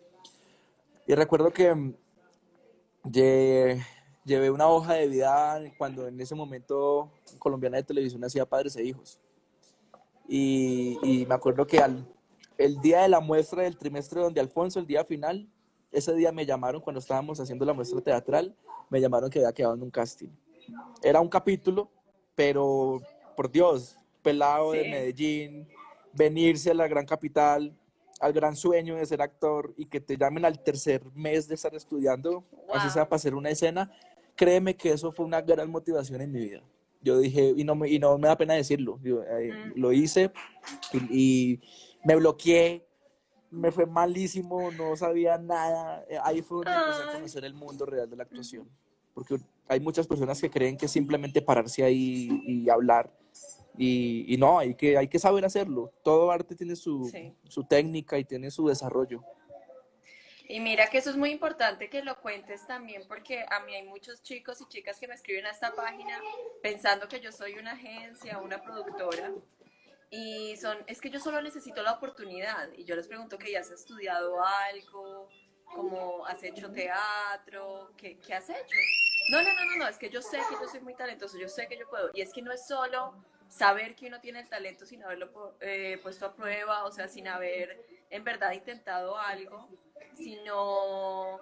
Y 1.05 1.13
recuerdo 1.13 1.51
que 1.51 1.73
mm, 1.73 1.93
lle- 3.03 3.85
llevé 4.25 4.49
una 4.49 4.67
hoja 4.67 4.93
de 4.95 5.07
vida 5.07 5.61
cuando 5.77 6.07
en 6.07 6.19
ese 6.19 6.33
momento 6.33 7.11
colombiana 7.37 7.77
de 7.77 7.83
televisión 7.83 8.23
hacía 8.23 8.45
Padres 8.45 8.75
e 8.75 8.83
Hijos. 8.83 9.19
Y, 10.27 10.97
y 11.03 11.25
me 11.27 11.35
acuerdo 11.35 11.67
que 11.67 11.77
al, 11.79 12.07
el 12.57 12.81
día 12.81 13.01
de 13.03 13.09
la 13.09 13.19
muestra 13.19 13.63
del 13.63 13.77
trimestre 13.77 14.21
donde 14.21 14.39
Alfonso, 14.41 14.79
el 14.79 14.87
día 14.87 15.03
final, 15.05 15.47
ese 15.91 16.13
día 16.15 16.31
me 16.31 16.45
llamaron 16.45 16.81
cuando 16.81 16.99
estábamos 16.99 17.39
haciendo 17.39 17.65
la 17.65 17.73
muestra 17.73 18.01
teatral, 18.01 18.55
me 18.89 18.99
llamaron 19.01 19.29
que 19.29 19.39
había 19.39 19.53
quedado 19.53 19.75
en 19.75 19.83
un 19.83 19.91
casting. 19.91 20.29
Era 21.03 21.19
un 21.21 21.29
capítulo, 21.29 21.89
pero 22.35 23.01
por 23.35 23.51
Dios, 23.51 23.97
pelado 24.21 24.71
de. 24.71 24.89
Medellín, 24.89 25.67
venirse 26.13 26.71
a 26.71 26.73
la 26.73 26.87
gran 26.87 27.05
capital, 27.05 27.73
al 28.19 28.33
gran 28.33 28.55
sueño 28.55 28.95
de 28.95 29.05
ser 29.05 29.21
actor 29.21 29.73
y 29.77 29.85
que 29.85 29.99
te 29.99 30.17
llamen 30.17 30.45
al 30.45 30.59
tercer 30.61 31.01
mes 31.15 31.47
de 31.47 31.55
estar 31.55 31.73
estudiando, 31.73 32.43
así 32.73 32.89
sea 32.89 33.07
para 33.07 33.15
hacer 33.17 33.33
una 33.33 33.49
escena, 33.49 33.91
créeme 34.35 34.75
que 34.75 34.91
eso 34.91 35.11
fue 35.11 35.25
una 35.25 35.41
gran 35.41 35.69
motivación 35.69 36.21
en 36.21 36.31
mi 36.31 36.39
vida. 36.39 36.61
Yo 37.01 37.17
dije, 37.17 37.53
y 37.57 37.63
no 37.63 37.73
me, 37.73 37.89
y 37.89 37.97
no 37.97 38.15
me 38.19 38.27
da 38.27 38.37
pena 38.37 38.53
decirlo, 38.53 38.99
yo, 39.01 39.23
eh, 39.23 39.51
Mm. 39.51 39.79
lo 39.79 39.91
hice 39.91 40.31
y, 40.93 40.97
y 41.53 41.59
me 42.03 42.15
bloqueé, 42.15 42.85
me 43.51 43.71
fue 43.71 43.85
malísimo, 43.85 44.71
no 44.71 44.95
sabía 44.95 45.37
nada. 45.37 46.03
Eh, 46.09 46.17
Ahí 46.23 46.41
fue 46.41 46.63
donde 46.65 46.71
empecé 46.73 47.03
a 47.03 47.13
conocer 47.13 47.45
el 47.45 47.53
mundo 47.53 47.85
real 47.85 48.09
de 48.09 48.15
la 48.15 48.23
actuación. 48.23 48.67
Porque 49.13 49.37
hay 49.67 49.79
muchas 49.79 50.07
personas 50.07 50.39
que 50.39 50.49
creen 50.49 50.77
que 50.77 50.85
es 50.85 50.91
simplemente 50.91 51.41
pararse 51.41 51.83
ahí 51.83 52.41
y 52.47 52.69
hablar. 52.69 53.11
Y, 53.77 54.25
y 54.33 54.37
no, 54.37 54.59
hay 54.59 54.73
que, 54.75 54.97
hay 54.97 55.07
que 55.07 55.19
saber 55.19 55.45
hacerlo. 55.45 55.91
Todo 56.03 56.31
arte 56.31 56.55
tiene 56.55 56.75
su, 56.75 57.05
Sí. 57.09 57.33
su 57.47 57.63
técnica 57.65 58.17
y 58.17 58.23
tiene 58.23 58.49
su 58.51 58.67
desarrollo. 58.67 59.21
Y 60.47 60.59
mira 60.59 60.87
que 60.89 60.97
eso 60.97 61.09
es 61.09 61.15
muy 61.15 61.29
importante 61.31 61.89
que 61.89 62.03
lo 62.03 62.19
cuentes 62.19 62.67
también 62.67 63.03
porque 63.07 63.45
a 63.49 63.61
mí 63.61 63.73
hay 63.73 63.87
muchos 63.87 64.21
chicos 64.21 64.59
y 64.59 64.65
chicas 64.67 64.99
que 64.99 65.07
me 65.07 65.13
escriben 65.15 65.45
a 65.45 65.51
esta 65.51 65.73
página 65.73 66.19
pensando 66.61 67.07
que 67.07 67.21
yo 67.21 67.31
soy 67.31 67.53
una 67.53 67.71
agencia, 67.71 68.37
una 68.39 68.61
productora 68.61 69.31
y 70.13 70.57
son, 70.57 70.77
es 70.87 70.99
que 70.99 71.09
yo 71.09 71.21
solo 71.21 71.41
necesito 71.41 71.81
la 71.81 71.93
oportunidad. 71.93 72.69
Y 72.73 72.83
yo 72.83 72.97
les 72.97 73.07
pregunto 73.07 73.37
que 73.37 73.49
ya 73.49 73.61
has 73.61 73.71
estudiado 73.71 74.43
algo, 74.43 75.29
como 75.63 76.25
has 76.25 76.43
hecho 76.43 76.69
teatro, 76.69 77.93
¿qué, 77.95 78.19
qué 78.19 78.33
has 78.33 78.49
hecho? 78.49 78.75
No, 79.29 79.41
no, 79.41 79.53
no, 79.53 79.65
no, 79.65 79.77
no, 79.77 79.87
es 79.87 79.97
que 79.97 80.09
yo 80.09 80.21
sé 80.21 80.37
que 80.49 80.55
yo 80.61 80.67
soy 80.69 80.81
muy 80.81 80.95
talentoso, 80.95 81.37
yo 81.37 81.47
sé 81.47 81.67
que 81.69 81.77
yo 81.77 81.89
puedo. 81.89 82.11
Y 82.13 82.19
es 82.19 82.33
que 82.33 82.41
no 82.41 82.51
es 82.51 82.67
solo 82.67 83.15
saber 83.47 83.95
que 83.95 84.07
uno 84.07 84.19
tiene 84.19 84.41
el 84.41 84.49
talento 84.49 84.85
sin 84.85 85.01
haberlo 85.01 85.55
eh, 85.61 85.97
puesto 86.03 86.25
a 86.25 86.35
prueba, 86.35 86.83
o 86.83 86.91
sea, 86.91 87.07
sin 87.07 87.29
haber 87.29 87.81
en 88.09 88.25
verdad 88.25 88.51
intentado 88.51 89.17
algo, 89.17 89.69
sino, 90.17 91.35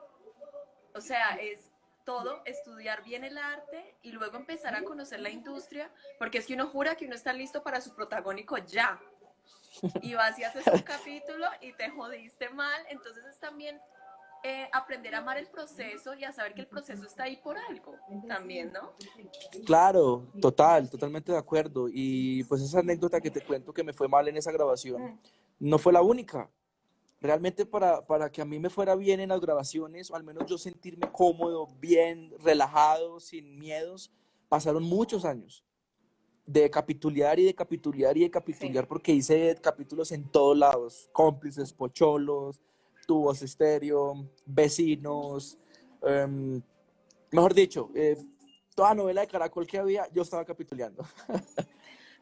o 0.94 1.02
sea, 1.02 1.38
es 1.42 1.69
todo 2.10 2.42
estudiar 2.46 3.04
bien 3.04 3.24
el 3.24 3.38
arte 3.38 3.94
y 4.02 4.12
luego 4.12 4.36
empezar 4.38 4.74
a 4.74 4.84
conocer 4.84 5.20
la 5.20 5.30
industria, 5.30 5.92
porque 6.18 6.40
es 6.40 6.48
que 6.48 6.56
uno 6.56 6.66
jura 6.66 6.96
que 6.96 7.06
uno 7.06 7.14
está 7.14 7.34
listo 7.34 7.62
para 7.62 7.82
su 7.82 7.94
protagónico 7.94 8.58
ya. 8.58 9.00
y 10.02 10.16
vas 10.16 10.38
y 10.40 10.44
haces 10.44 10.66
un 10.74 10.82
capítulo 10.82 11.46
y 11.62 11.72
te 11.74 11.92
jodiste 11.92 12.50
mal, 12.50 12.82
entonces 12.90 13.24
es 13.26 13.40
también 13.40 13.80
eh, 14.44 14.68
aprender 14.74 15.14
a 15.14 15.20
amar 15.20 15.38
el 15.38 15.46
proceso 15.50 16.16
y 16.16 16.24
a 16.24 16.32
saber 16.32 16.56
que 16.56 16.62
el 16.62 16.68
proceso 16.68 17.06
está 17.06 17.26
ahí 17.26 17.38
por 17.38 17.56
algo 17.60 17.96
también, 18.28 18.74
¿no? 18.74 18.94
Claro, 19.68 20.26
total, 20.42 20.90
totalmente 20.90 21.32
de 21.32 21.38
acuerdo. 21.38 21.88
Y 21.92 22.44
pues 22.46 22.64
esa 22.64 22.80
anécdota 22.80 23.22
que 23.22 23.30
te 23.30 23.42
cuento 23.42 23.72
que 23.72 23.84
me 23.84 23.94
fue 23.94 24.08
mal 24.08 24.28
en 24.28 24.38
esa 24.38 24.52
grabación 24.52 25.04
Mm. 25.04 25.20
no 25.60 25.78
fue 25.78 25.94
la 25.94 26.02
única. 26.02 26.50
Realmente 27.22 27.66
para, 27.66 28.06
para 28.06 28.32
que 28.32 28.42
a 28.42 28.46
mí 28.46 28.60
me 28.60 28.70
fuera 28.70 28.96
bien 28.96 29.20
en 29.20 29.30
las 29.30 29.42
grabaciones, 29.42 30.10
o 30.10 30.16
al 30.16 30.24
menos 30.24 30.46
yo 30.50 30.58
sentirme 30.58 31.12
cómodo, 31.12 31.68
bien, 31.80 32.34
relajado, 32.40 33.20
sin 33.20 33.58
miedos, 33.60 34.10
pasaron 34.48 34.84
muchos 34.84 35.26
años 35.26 35.66
de 36.46 36.70
capitulear 36.70 37.38
y 37.38 37.44
de 37.46 37.54
capitulear 37.54 38.18
y 38.18 38.22
de 38.22 38.32
capitulear 38.32 38.88
porque 38.88 39.12
hice 39.12 39.56
capítulos 39.62 40.12
en 40.14 40.24
todos 40.32 40.58
lados, 40.58 41.10
cómplices, 41.12 41.74
pocholos, 41.74 42.60
tubos 43.06 43.42
estéreo, 43.42 44.28
vecinos, 44.46 45.60
em, 46.02 46.62
mejor 47.32 47.54
dicho, 47.54 47.92
eh, 47.94 48.18
toda 48.74 48.96
novela 48.96 49.22
de 49.22 49.28
Caracol 49.28 49.68
que 49.68 49.78
había, 49.78 50.08
yo 50.12 50.22
estaba 50.22 50.46
capituleando. 50.46 51.04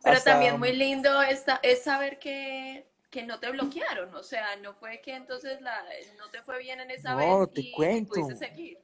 Pero 0.03 0.17
Hasta- 0.17 0.31
también 0.31 0.57
muy 0.59 0.73
lindo 0.73 1.21
esta- 1.21 1.59
es 1.63 1.83
saber 1.83 2.17
que, 2.19 2.85
que 3.09 3.23
no 3.25 3.39
te 3.39 3.49
bloquearon, 3.51 4.13
o 4.15 4.23
sea, 4.23 4.55
no 4.57 4.73
fue 4.73 5.01
que 5.01 5.15
entonces 5.15 5.61
la, 5.61 5.83
no 6.17 6.29
te 6.29 6.41
fue 6.43 6.59
bien 6.59 6.79
en 6.81 6.91
esa 6.91 7.15
No, 7.15 7.39
vez 7.39 7.53
te 7.53 7.61
y, 7.61 7.71
cuento. 7.71 8.11
pudiste 8.13 8.35
seguir. 8.35 8.79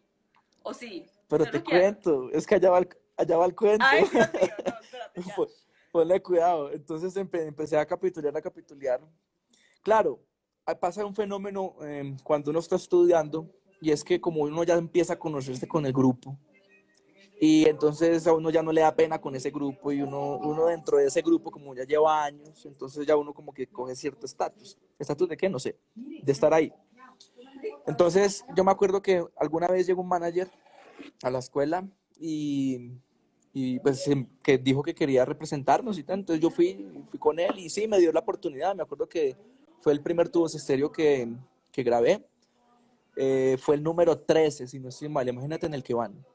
¿O 0.61 0.73
sí? 0.73 1.05
Pero 1.27 1.43
¿Te 1.45 1.51
bloquearon? 1.51 1.93
cuento, 1.93 2.29
es 2.31 2.47
que 2.47 2.55
allá 2.55 2.69
va 2.69 2.79
el, 2.79 2.89
allá 3.17 3.37
va 3.37 3.45
el 3.45 3.55
cuento. 3.55 3.85
Ay, 3.89 4.05
Dios 4.09 4.33
mío, 4.33 4.41
no, 4.65 4.79
espérate, 4.81 5.21
ya. 5.23 5.35
Ponle 5.91 6.21
cuidado. 6.23 6.71
Entonces 6.71 7.15
empe- 7.17 7.45
empecé 7.45 7.77
a 7.77 7.85
capitular, 7.85 8.35
a 8.35 8.41
capitular. 8.41 9.01
Claro, 9.83 10.19
pasa 10.79 11.05
un 11.05 11.13
fenómeno 11.13 11.75
eh, 11.83 12.15
cuando 12.23 12.49
uno 12.51 12.59
está 12.59 12.77
estudiando 12.77 13.51
y 13.81 13.91
es 13.91 14.03
que 14.03 14.19
como 14.21 14.41
uno 14.41 14.63
ya 14.63 14.75
empieza 14.75 15.13
a 15.13 15.19
conocerse 15.19 15.67
con 15.67 15.85
el 15.85 15.91
grupo 15.93 16.37
y 17.45 17.65
entonces 17.65 18.25
a 18.25 18.31
uno 18.31 18.49
ya 18.51 18.63
no 18.63 18.71
le 18.71 18.79
da 18.79 18.95
pena 18.95 19.19
con 19.19 19.35
ese 19.35 19.51
grupo 19.51 19.91
y 19.91 20.01
uno, 20.01 20.37
uno 20.37 20.67
dentro 20.67 20.97
de 20.97 21.07
ese 21.07 21.21
grupo 21.21 21.51
como 21.51 21.75
ya 21.75 21.83
lleva 21.83 22.23
años, 22.23 22.65
entonces 22.65 23.05
ya 23.05 23.17
uno 23.17 23.33
como 23.33 23.53
que 23.53 23.67
coge 23.67 23.97
cierto 23.97 24.25
estatus. 24.25 24.77
¿Estatus 24.97 25.27
de 25.27 25.35
qué? 25.35 25.49
No 25.49 25.59
sé, 25.59 25.77
de 25.93 26.31
estar 26.31 26.53
ahí. 26.53 26.71
Entonces 27.85 28.45
yo 28.55 28.63
me 28.63 28.71
acuerdo 28.71 29.01
que 29.01 29.25
alguna 29.35 29.67
vez 29.67 29.85
llegó 29.85 30.03
un 30.03 30.07
manager 30.07 30.49
a 31.21 31.29
la 31.29 31.39
escuela 31.39 31.85
y, 32.17 32.93
y 33.51 33.77
pues 33.79 34.07
em, 34.07 34.25
que 34.41 34.57
dijo 34.57 34.81
que 34.81 34.95
quería 34.95 35.25
representarnos 35.25 35.97
y 35.97 36.03
tal. 36.03 36.19
Entonces 36.19 36.41
yo 36.41 36.49
fui, 36.49 37.03
fui 37.09 37.19
con 37.19 37.37
él 37.39 37.59
y 37.59 37.69
sí, 37.69 37.89
me 37.89 37.99
dio 37.99 38.13
la 38.13 38.21
oportunidad. 38.21 38.73
Me 38.73 38.83
acuerdo 38.83 39.09
que 39.09 39.35
fue 39.81 39.91
el 39.91 40.01
primer 40.01 40.29
tubos 40.29 40.55
estéreo 40.55 40.93
que, 40.93 41.27
que 41.73 41.83
grabé. 41.83 42.25
Eh, 43.17 43.57
fue 43.59 43.75
el 43.75 43.83
número 43.83 44.17
13, 44.17 44.65
si 44.65 44.79
no 44.79 44.87
estoy 44.87 45.09
mal. 45.09 45.27
Imagínate 45.27 45.65
en 45.65 45.73
el 45.73 45.83
que 45.83 45.93
van. 45.93 46.25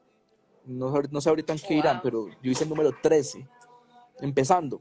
No, 0.69 0.93
no 1.09 1.19
sé 1.21 1.29
ahorita 1.29 1.53
en 1.53 1.59
qué 1.59 1.73
irán, 1.73 1.95
Wow. 1.97 2.03
pero 2.03 2.27
yo 2.43 2.51
hice 2.51 2.63
el 2.63 2.69
número 2.69 2.91
13, 3.01 3.47
empezando 4.19 4.79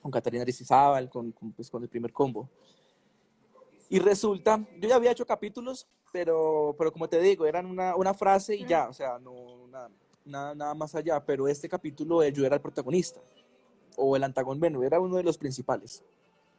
con 0.00 0.12
Catarina 0.12 0.42
Aristizábal, 0.42 1.10
con, 1.10 1.32
con, 1.32 1.52
pues, 1.52 1.68
con 1.68 1.82
el 1.82 1.88
primer 1.88 2.12
combo. 2.12 2.48
Y 3.88 3.98
resulta, 3.98 4.64
yo 4.80 4.88
ya 4.88 4.94
había 4.96 5.10
hecho 5.10 5.26
capítulos, 5.26 5.88
pero, 6.12 6.74
pero 6.78 6.92
como 6.92 7.08
te 7.08 7.20
digo, 7.20 7.44
eran 7.44 7.66
una, 7.66 7.96
una 7.96 8.14
frase 8.14 8.54
y 8.54 8.64
ya, 8.66 8.88
o 8.88 8.92
sea, 8.92 9.18
no 9.18 9.66
nada, 9.68 9.90
nada, 10.24 10.54
nada 10.54 10.74
más 10.74 10.94
allá. 10.94 11.18
Pero 11.24 11.48
este 11.48 11.68
capítulo 11.68 12.24
yo 12.28 12.46
era 12.46 12.54
el 12.56 12.62
protagonista, 12.62 13.20
o 13.96 14.14
el 14.14 14.22
antagonista, 14.22 14.60
bueno, 14.60 14.82
era 14.84 15.00
uno 15.00 15.16
de 15.16 15.24
los 15.24 15.38
principales. 15.38 16.04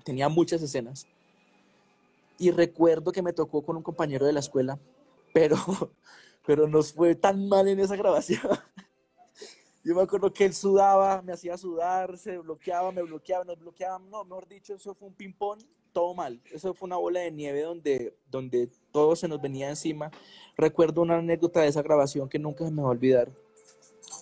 Tenía 0.03 0.27
muchas 0.29 0.62
escenas. 0.62 1.07
Y 2.38 2.51
recuerdo 2.51 3.12
que 3.12 3.21
me 3.21 3.33
tocó 3.33 3.62
con 3.62 3.77
un 3.77 3.83
compañero 3.83 4.25
de 4.25 4.33
la 4.33 4.41
escuela, 4.41 4.77
pero, 5.33 5.55
pero 6.48 6.66
nos 6.66 6.94
fue 6.94 7.13
tan 7.13 7.48
mal 7.50 7.68
en 7.68 7.82
esa 7.82 7.98
grabación. 7.98 8.39
Yo 9.84 9.94
me 9.94 10.01
acuerdo 10.01 10.32
que 10.32 10.46
él 10.46 10.54
sudaba, 10.54 11.22
me 11.22 11.34
hacía 11.34 11.58
sudar, 11.58 12.18
se 12.18 12.38
bloqueaba, 12.38 12.92
me 12.94 13.04
bloqueaba, 13.04 13.44
nos 13.44 13.60
bloqueaba. 13.60 14.00
No, 14.00 14.24
mejor 14.24 14.48
dicho, 14.48 14.74
eso 14.74 14.94
fue 14.94 15.10
un 15.10 15.13
ping-pong, 15.13 15.60
todo 15.92 16.13
mal. 16.13 16.42
Eso 16.50 16.74
fue 16.74 16.88
una 16.88 16.96
bola 16.96 17.20
de 17.20 17.32
nieve 17.32 17.62
donde, 17.63 18.18
donde 18.32 18.70
todo 18.94 19.16
se 19.18 19.27
nos 19.27 19.42
venía 19.42 19.68
encima. 19.68 20.10
Recuerdo 20.56 21.01
una 21.01 21.18
anécdota 21.18 21.62
de 21.62 21.68
esa 21.68 21.82
grabación 21.82 22.30
que 22.30 22.39
nunca 22.39 22.63
se 22.63 22.72
me 22.72 22.82
va 22.82 22.88
a 22.88 22.92
olvidar. 22.92 23.30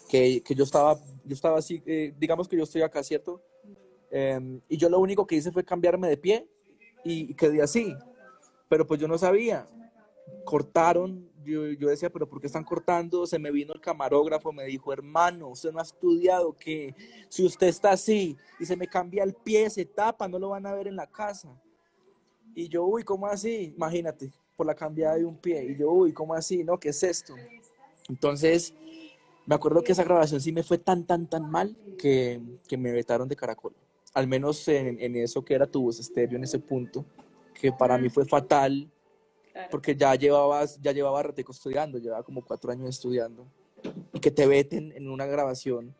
Que, 0.10 0.42
que 0.42 0.56
yo 0.56 0.64
estaba, 0.64 0.98
yo 1.24 1.34
estaba 1.36 1.60
así, 1.60 1.84
eh, 1.86 2.12
digamos 2.18 2.48
que 2.48 2.58
yo 2.58 2.64
estoy 2.64 2.82
acá, 2.82 3.04
¿cierto? 3.04 3.40
Em, 4.10 4.62
y 4.68 4.78
yo 4.78 4.90
lo 4.90 5.00
único 5.00 5.28
que 5.28 5.36
hice 5.36 5.52
fue 5.52 5.64
cambiarme 5.64 6.10
de 6.10 6.18
pie 6.18 6.48
y, 7.04 7.32
y 7.32 7.34
quedé 7.36 7.62
así. 7.62 7.96
Pero 8.68 8.88
pues 8.88 9.00
yo 9.00 9.08
no 9.08 9.18
sabía. 9.18 9.68
Cortaron, 10.44 11.35
yo, 11.46 11.68
yo 11.68 11.90
decía, 11.90 12.10
pero 12.10 12.28
¿por 12.28 12.42
qué 12.42 12.48
están 12.48 12.64
cortando? 12.64 13.26
Se 13.26 13.40
me 13.40 13.52
vino 13.52 13.74
el 13.74 13.82
camarógrafo, 13.82 14.52
me 14.52 14.66
dijo, 14.66 14.92
hermano, 14.92 15.50
usted 15.50 15.72
no 15.72 15.80
ha 15.80 15.84
estudiado 15.84 16.54
que 16.54 16.96
si 17.30 17.46
usted 17.46 17.68
está 17.68 17.92
así 17.92 18.36
y 18.60 18.66
se 18.66 18.76
me 18.76 18.88
cambia 18.88 19.24
el 19.24 19.34
pie, 19.34 19.70
se 19.70 19.86
tapa, 19.86 20.28
no 20.28 20.40
lo 20.40 20.50
van 20.50 20.66
a 20.66 20.74
ver 20.74 20.88
en 20.88 20.96
la 20.96 21.08
casa. 21.08 21.50
Y 22.54 22.68
yo, 22.68 22.86
uy, 22.86 23.04
¿cómo 23.04 23.28
así? 23.28 23.74
Imagínate, 23.76 24.32
por 24.56 24.66
la 24.66 24.76
cambiada 24.76 25.16
de 25.16 25.26
un 25.26 25.38
pie. 25.38 25.64
Y 25.64 25.76
yo, 25.76 25.92
uy, 25.92 26.14
¿cómo 26.14 26.34
así? 26.34 26.64
¿No? 26.64 26.80
¿Qué 26.80 26.90
es 26.90 27.04
esto? 27.04 27.36
Entonces, 28.10 28.74
me 29.46 29.56
acuerdo 29.56 29.84
que 29.84 29.92
esa 29.92 30.04
grabación 30.04 30.42
sí 30.42 30.52
me 30.52 30.64
fue 30.64 30.78
tan, 30.78 31.06
tan, 31.06 31.28
tan 31.28 31.50
mal 31.50 31.78
que, 31.98 32.42
que 32.68 32.78
me 32.78 32.92
vetaron 32.92 33.28
de 33.28 33.36
Caracol. 33.36 33.74
Al 34.14 34.28
menos 34.28 34.68
en, 34.68 35.00
en 35.00 35.16
eso 35.18 35.44
que 35.44 35.54
era 35.54 35.68
tu 35.68 35.84
voz 35.84 36.00
estéreo, 36.00 36.38
en 36.38 36.44
ese 36.46 36.60
punto, 36.60 37.06
que 37.54 37.72
para 37.72 37.98
mí 37.98 38.10
fue 38.10 38.26
fatal 38.26 38.90
Claro. 39.56 39.70
porque 39.72 39.96
ya 39.96 40.14
llevabas, 40.16 40.78
ya 40.82 40.92
llevaba 40.92 41.24
ratico 41.24 41.54
estudiando, 41.54 41.98
llevaba 41.98 42.24
como 42.24 42.44
cuatro 42.44 42.74
años 42.74 42.90
estudiando, 42.90 43.48
y 44.12 44.20
que 44.20 44.30
te 44.30 44.46
veten 44.46 44.92
en 44.92 45.10
una 45.10 45.26
grabación 45.26 45.96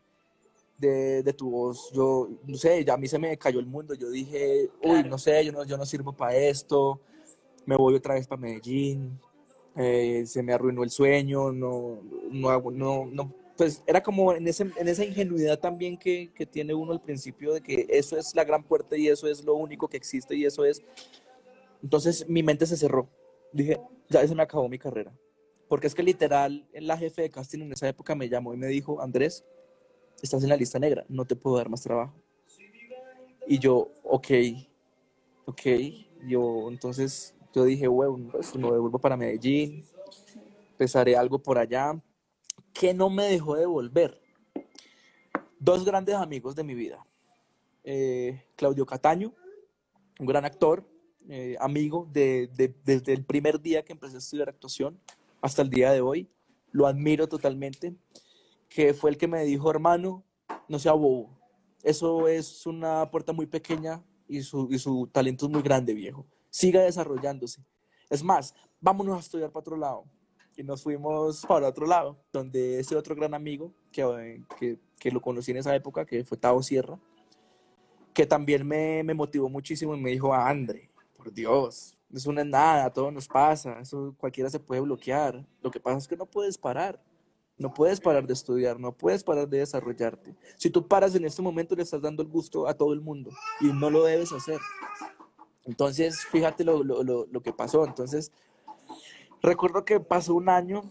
de, 0.76 1.22
de 1.22 1.32
tu 1.32 1.50
voz, 1.50 1.90
yo, 1.94 2.28
no 2.46 2.58
sé, 2.58 2.84
ya 2.84 2.92
a 2.92 2.96
mí 2.98 3.08
se 3.08 3.18
me 3.18 3.34
cayó 3.38 3.58
el 3.58 3.64
mundo, 3.64 3.94
yo 3.94 4.10
dije, 4.10 4.68
uy, 4.82 4.90
Claro. 4.90 5.08
no 5.08 5.16
sé, 5.16 5.42
yo 5.42 5.52
no, 5.52 5.64
yo 5.64 5.78
no 5.78 5.86
sirvo 5.86 6.12
para 6.12 6.36
esto, 6.36 7.00
me 7.64 7.76
voy 7.76 7.94
otra 7.94 8.12
vez 8.12 8.26
para 8.26 8.42
Medellín, 8.42 9.18
eh, 9.74 10.24
se 10.26 10.42
me 10.42 10.52
arruinó 10.52 10.82
el 10.82 10.90
sueño, 10.90 11.50
no, 11.50 12.02
no 12.30 12.50
hago, 12.50 12.70
no, 12.70 13.06
no, 13.06 13.32
pues 13.56 13.82
era 13.86 14.02
como 14.02 14.34
en, 14.34 14.46
ese, 14.48 14.70
en 14.76 14.86
esa 14.86 15.02
ingenuidad 15.02 15.58
también 15.58 15.96
que, 15.96 16.30
que 16.34 16.44
tiene 16.44 16.74
uno 16.74 16.92
al 16.92 17.00
principio 17.00 17.54
de 17.54 17.62
que 17.62 17.86
eso 17.88 18.18
es 18.18 18.34
la 18.34 18.44
gran 18.44 18.62
puerta 18.62 18.98
y 18.98 19.08
eso 19.08 19.26
es 19.26 19.42
lo 19.42 19.54
único 19.54 19.88
que 19.88 19.96
existe 19.96 20.36
y 20.36 20.44
eso 20.44 20.62
es, 20.62 20.82
entonces 21.82 22.28
mi 22.28 22.42
mente 22.42 22.66
se 22.66 22.76
cerró. 22.76 23.08
Dije, 23.52 23.80
ya 24.08 24.26
se 24.26 24.34
me 24.34 24.42
acabó 24.42 24.68
mi 24.68 24.78
carrera. 24.78 25.12
Porque 25.68 25.86
es 25.86 25.94
que 25.94 26.02
literal, 26.02 26.66
la 26.72 26.96
jefe 26.96 27.22
de 27.22 27.30
casting 27.30 27.60
en 27.62 27.72
esa 27.72 27.88
época 27.88 28.14
me 28.14 28.28
llamó 28.28 28.54
y 28.54 28.56
me 28.56 28.68
dijo, 28.68 29.00
Andrés, 29.00 29.44
estás 30.22 30.42
en 30.42 30.48
la 30.48 30.56
lista 30.56 30.78
negra, 30.78 31.04
no 31.08 31.24
te 31.24 31.36
puedo 31.36 31.56
dar 31.56 31.68
más 31.68 31.82
trabajo. 31.82 32.14
Y 33.46 33.58
yo, 33.58 33.92
ok, 34.02 34.28
ok. 35.46 35.62
Yo, 36.26 36.68
entonces, 36.68 37.34
yo 37.54 37.64
dije, 37.64 37.86
bueno, 37.86 38.30
pues 38.32 38.54
me 38.54 38.70
devuelvo 38.70 38.98
para 38.98 39.16
Medellín, 39.16 39.84
empezaré 40.70 41.16
algo 41.16 41.38
por 41.38 41.58
allá. 41.58 42.00
¿Qué 42.72 42.92
no 42.92 43.08
me 43.08 43.24
dejó 43.24 43.56
de 43.56 43.66
volver? 43.66 44.20
Dos 45.58 45.84
grandes 45.84 46.14
amigos 46.14 46.54
de 46.54 46.64
mi 46.64 46.74
vida. 46.74 47.04
Eh, 47.84 48.44
Claudio 48.56 48.84
Cataño, 48.84 49.32
un 50.18 50.26
gran 50.26 50.44
actor, 50.44 50.84
eh, 51.28 51.56
amigo 51.60 52.08
de, 52.12 52.48
de- 52.56 52.74
desde 52.84 53.12
el 53.12 53.24
primer 53.24 53.60
día 53.60 53.84
que 53.84 53.92
empecé 53.92 54.16
a 54.16 54.18
estudiar 54.18 54.48
actuación 54.48 55.00
hasta 55.40 55.62
el 55.62 55.70
día 55.70 55.92
de 55.92 56.00
hoy. 56.00 56.28
Lo 56.72 56.86
admiro 56.86 57.28
totalmente. 57.28 57.96
Que 58.68 58.94
fue 58.94 59.10
el 59.10 59.16
que 59.16 59.28
me 59.28 59.44
dijo, 59.44 59.70
hermano, 59.70 60.24
no 60.68 60.78
sea 60.78 60.92
bobo. 60.92 61.30
Eso 61.82 62.26
es 62.28 62.66
una 62.66 63.10
puerta 63.10 63.32
muy 63.32 63.46
pequeña 63.46 64.04
y 64.28 64.42
su, 64.42 64.68
y 64.70 64.78
su 64.78 65.08
talento 65.12 65.46
es 65.46 65.52
muy 65.52 65.62
grande, 65.62 65.94
viejo. 65.94 66.26
Siga 66.50 66.82
desarrollándose. 66.82 67.64
Es 68.10 68.22
más, 68.22 68.54
vámonos 68.80 69.16
a 69.16 69.20
estudiar 69.20 69.50
para 69.50 69.60
otro 69.60 69.76
lado. 69.76 70.04
Y 70.56 70.62
nos 70.64 70.82
fuimos 70.82 71.44
para 71.46 71.68
otro 71.68 71.86
lado, 71.86 72.18
donde 72.32 72.80
ese 72.80 72.96
otro 72.96 73.14
gran 73.14 73.34
amigo 73.34 73.72
que, 73.92 74.42
que, 74.58 74.78
que 74.98 75.10
lo 75.10 75.20
conocí 75.20 75.50
en 75.52 75.58
esa 75.58 75.74
época, 75.76 76.06
que 76.06 76.24
fue 76.24 76.38
Tavo 76.38 76.62
Sierra, 76.62 76.98
que 78.14 78.26
también 78.26 78.66
me, 78.66 79.02
me 79.04 79.14
motivó 79.14 79.48
muchísimo 79.50 79.94
y 79.94 80.00
me 80.00 80.10
dijo, 80.10 80.32
"Ah, 80.32 80.48
André, 80.48 80.90
Dios, 81.30 81.96
eso 82.12 82.32
no 82.32 82.40
es 82.40 82.46
nada, 82.46 82.90
todo 82.92 83.10
nos 83.10 83.26
pasa, 83.26 83.80
eso 83.80 84.14
cualquiera 84.18 84.48
se 84.48 84.60
puede 84.60 84.80
bloquear. 84.80 85.44
Lo 85.60 85.70
que 85.70 85.80
pasa 85.80 85.98
es 85.98 86.08
que 86.08 86.16
no 86.16 86.26
puedes 86.26 86.56
parar, 86.56 87.02
no 87.58 87.72
puedes 87.72 88.00
parar 88.00 88.26
de 88.26 88.32
estudiar, 88.32 88.78
no 88.78 88.92
puedes 88.92 89.24
parar 89.24 89.48
de 89.48 89.58
desarrollarte. 89.58 90.34
Si 90.56 90.70
tú 90.70 90.86
paras 90.86 91.14
en 91.14 91.24
este 91.24 91.42
momento 91.42 91.74
le 91.74 91.82
estás 91.82 92.00
dando 92.00 92.22
el 92.22 92.28
gusto 92.28 92.68
a 92.68 92.74
todo 92.74 92.92
el 92.92 93.00
mundo 93.00 93.30
y 93.60 93.66
no 93.66 93.90
lo 93.90 94.04
debes 94.04 94.32
hacer. 94.32 94.58
Entonces, 95.64 96.24
fíjate 96.26 96.64
lo, 96.64 96.84
lo, 96.84 97.02
lo, 97.02 97.26
lo 97.26 97.42
que 97.42 97.52
pasó. 97.52 97.84
Entonces, 97.84 98.30
recuerdo 99.42 99.84
que 99.84 99.98
pasó 99.98 100.34
un 100.34 100.48
año 100.48 100.84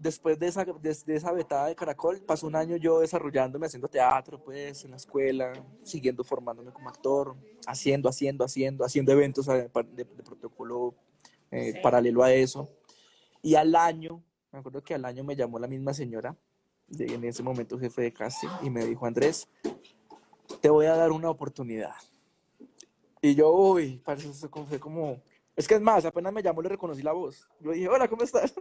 después 0.00 0.38
de 0.38 0.48
esa, 0.48 0.64
de, 0.64 0.96
de 1.06 1.14
esa 1.14 1.30
vetada 1.30 1.66
de 1.68 1.76
Caracol, 1.76 2.20
pasó 2.26 2.46
un 2.46 2.56
año 2.56 2.76
yo 2.76 3.00
desarrollándome, 3.00 3.66
haciendo 3.66 3.86
teatro, 3.86 4.42
pues, 4.42 4.84
en 4.84 4.90
la 4.92 4.96
escuela, 4.96 5.52
siguiendo 5.84 6.24
formándome 6.24 6.72
como 6.72 6.88
actor, 6.88 7.36
haciendo, 7.66 8.08
haciendo, 8.08 8.44
haciendo, 8.44 8.84
haciendo 8.84 9.12
eventos 9.12 9.46
de, 9.46 9.68
de- 9.68 10.04
de 10.04 10.22
protocolo 10.24 10.94
eh, 11.52 11.72
Sí. 11.74 11.78
paralelo 11.82 12.22
a 12.22 12.32
eso. 12.32 12.68
Y 13.42 13.54
al 13.56 13.74
año, 13.76 14.22
me 14.50 14.58
acuerdo 14.60 14.82
que 14.82 14.94
al 14.94 15.04
año 15.04 15.22
me 15.22 15.36
llamó 15.36 15.58
la 15.58 15.68
misma 15.68 15.92
señora, 15.94 16.34
en 16.98 17.22
ese 17.24 17.42
momento 17.42 17.78
jefe 17.78 18.02
de 18.02 18.12
casting, 18.12 18.48
y 18.62 18.70
me 18.70 18.84
dijo, 18.84 19.04
Andrés, 19.06 19.46
te 20.60 20.70
voy 20.70 20.86
a 20.86 20.96
dar 20.96 21.12
una 21.12 21.30
oportunidad. 21.30 21.94
Y 23.22 23.34
yo, 23.34 23.50
uy, 23.52 24.00
parece 24.04 24.30
eso 24.30 24.48
fue 24.48 24.80
como... 24.80 25.20
Es 25.54 25.68
que 25.68 25.74
es 25.74 25.80
más, 25.80 26.04
apenas 26.06 26.32
me 26.32 26.42
llamó 26.42 26.62
le 26.62 26.70
reconocí 26.70 27.02
la 27.02 27.12
voz. 27.12 27.46
Yo 27.60 27.72
dije, 27.72 27.88
hola, 27.88 28.08
¿cómo 28.08 28.22
estás? 28.22 28.54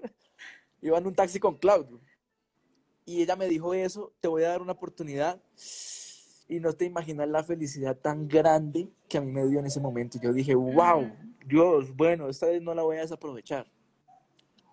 Iba 0.81 0.97
en 0.97 1.07
un 1.07 1.15
taxi 1.15 1.39
con 1.39 1.57
Claudio. 1.57 1.99
Y 3.05 3.23
ella 3.23 3.35
me 3.35 3.47
dijo 3.47 3.73
eso, 3.73 4.13
te 4.19 4.27
voy 4.27 4.43
a 4.43 4.49
dar 4.49 4.61
una 4.61 4.73
oportunidad. 4.73 5.41
Y 6.47 6.59
no 6.59 6.73
te 6.73 6.85
imaginas 6.85 7.27
la 7.27 7.43
felicidad 7.43 7.97
tan 7.97 8.27
grande 8.27 8.89
que 9.07 9.17
a 9.17 9.21
mí 9.21 9.31
me 9.31 9.45
dio 9.47 9.59
en 9.59 9.65
ese 9.65 9.79
momento. 9.79 10.19
Yo 10.21 10.31
dije, 10.33 10.55
wow, 10.55 11.11
Dios, 11.45 11.95
bueno, 11.95 12.29
esta 12.29 12.47
vez 12.47 12.61
no 12.61 12.73
la 12.73 12.83
voy 12.83 12.97
a 12.97 13.01
desaprovechar. 13.01 13.65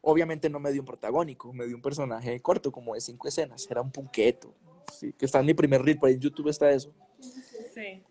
Obviamente 0.02 0.48
no 0.48 0.60
me 0.60 0.70
dio 0.70 0.82
un 0.82 0.86
protagónico, 0.86 1.52
me 1.52 1.66
dio 1.66 1.74
un 1.74 1.82
personaje 1.82 2.38
corto, 2.40 2.70
como 2.70 2.94
de 2.94 3.00
cinco 3.00 3.26
escenas. 3.26 3.66
Era 3.70 3.80
un 3.80 3.90
punqueto, 3.90 4.54
sí, 4.92 5.12
que 5.12 5.26
está 5.26 5.40
en 5.40 5.46
mi 5.46 5.54
primer 5.54 5.82
reel, 5.82 5.98
por 5.98 6.08
ahí 6.08 6.14
en 6.14 6.20
YouTube 6.20 6.48
está 6.48 6.70
eso. 6.70 6.92
Sí. 7.18 8.02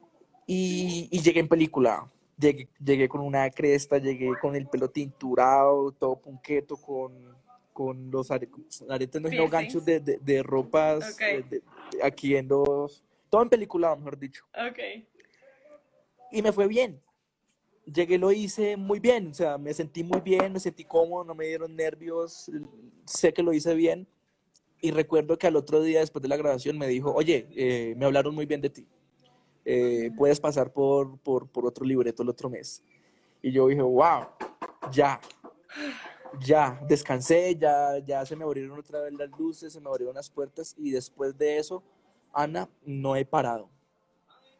Y, 0.45 1.07
y 1.11 1.21
llegué 1.21 1.39
en 1.39 1.47
película. 1.47 2.11
Llegué, 2.37 2.67
llegué 2.83 3.07
con 3.07 3.21
una 3.21 3.49
cresta, 3.49 3.97
llegué 3.97 4.31
con 4.41 4.55
el 4.55 4.67
pelo 4.67 4.89
tinturado, 4.89 5.91
todo 5.93 6.17
punqueto, 6.17 6.75
con, 6.75 7.13
con 7.75 8.09
los 8.09 8.31
are- 8.31 8.47
aretes, 8.89 9.21
no, 9.21 9.27
Piercings. 9.29 9.51
ganchos 9.51 9.83
de, 9.83 9.99
de, 9.99 10.17
de 10.19 10.41
ropas 10.41 11.11
Ok. 11.13 11.21
eh, 11.21 11.43
de- 11.49 11.61
aquí 12.01 12.33
en 12.37 12.47
dos. 12.47 13.03
Todo 13.29 13.41
en 13.41 13.49
película, 13.49 13.93
mejor 13.97 14.17
dicho. 14.17 14.45
Ok. 14.53 14.79
Y 16.31 16.41
me 16.41 16.53
fue 16.53 16.67
bien. 16.69 17.01
Llegué, 17.85 18.17
lo 18.17 18.31
hice 18.31 18.77
muy 18.77 18.99
bien, 19.01 19.27
o 19.27 19.33
sea, 19.33 19.57
me 19.57 19.73
sentí 19.73 20.05
muy 20.05 20.21
bien, 20.21 20.53
me 20.53 20.59
sentí 20.61 20.85
cómodo, 20.85 21.25
no 21.25 21.35
me 21.35 21.47
dieron 21.47 21.75
nervios, 21.75 22.49
sé 23.05 23.33
que 23.33 23.43
lo 23.43 23.51
hice 23.51 23.75
bien. 23.75 24.07
Y 24.79 24.91
recuerdo 24.91 25.37
que 25.37 25.47
al 25.47 25.57
otro 25.57 25.81
día, 25.81 25.99
después 25.99 26.23
de 26.23 26.29
la 26.29 26.37
grabación, 26.37 26.77
me 26.77 26.87
dijo, 26.87 27.13
oye, 27.13 27.45
eh, 27.57 27.93
me 27.97 28.05
hablaron 28.05 28.33
muy 28.33 28.45
bien 28.45 28.61
de 28.61 28.69
ti. 28.69 28.87
Eh, 29.65 30.11
puedes 30.17 30.39
pasar 30.39 30.71
por, 30.71 31.17
por, 31.19 31.49
por 31.49 31.65
otro 31.65 31.85
libreto 31.85 32.23
el 32.23 32.29
otro 32.29 32.49
mes. 32.49 32.81
Y 33.41 33.51
yo 33.51 33.67
dije, 33.67 33.81
wow, 33.81 34.27
ya, 34.93 35.19
ya, 36.39 36.79
descansé, 36.87 37.55
ya, 37.55 37.97
ya 37.99 38.25
se 38.25 38.35
me 38.35 38.43
abrieron 38.43 38.77
otra 38.77 39.01
vez 39.01 39.13
las 39.13 39.29
luces, 39.37 39.73
se 39.73 39.79
me 39.79 39.89
abrieron 39.89 40.15
las 40.15 40.29
puertas 40.29 40.75
y 40.77 40.91
después 40.91 41.37
de 41.37 41.57
eso, 41.57 41.83
Ana, 42.33 42.69
no 42.85 43.15
he 43.15 43.25
parado. 43.25 43.69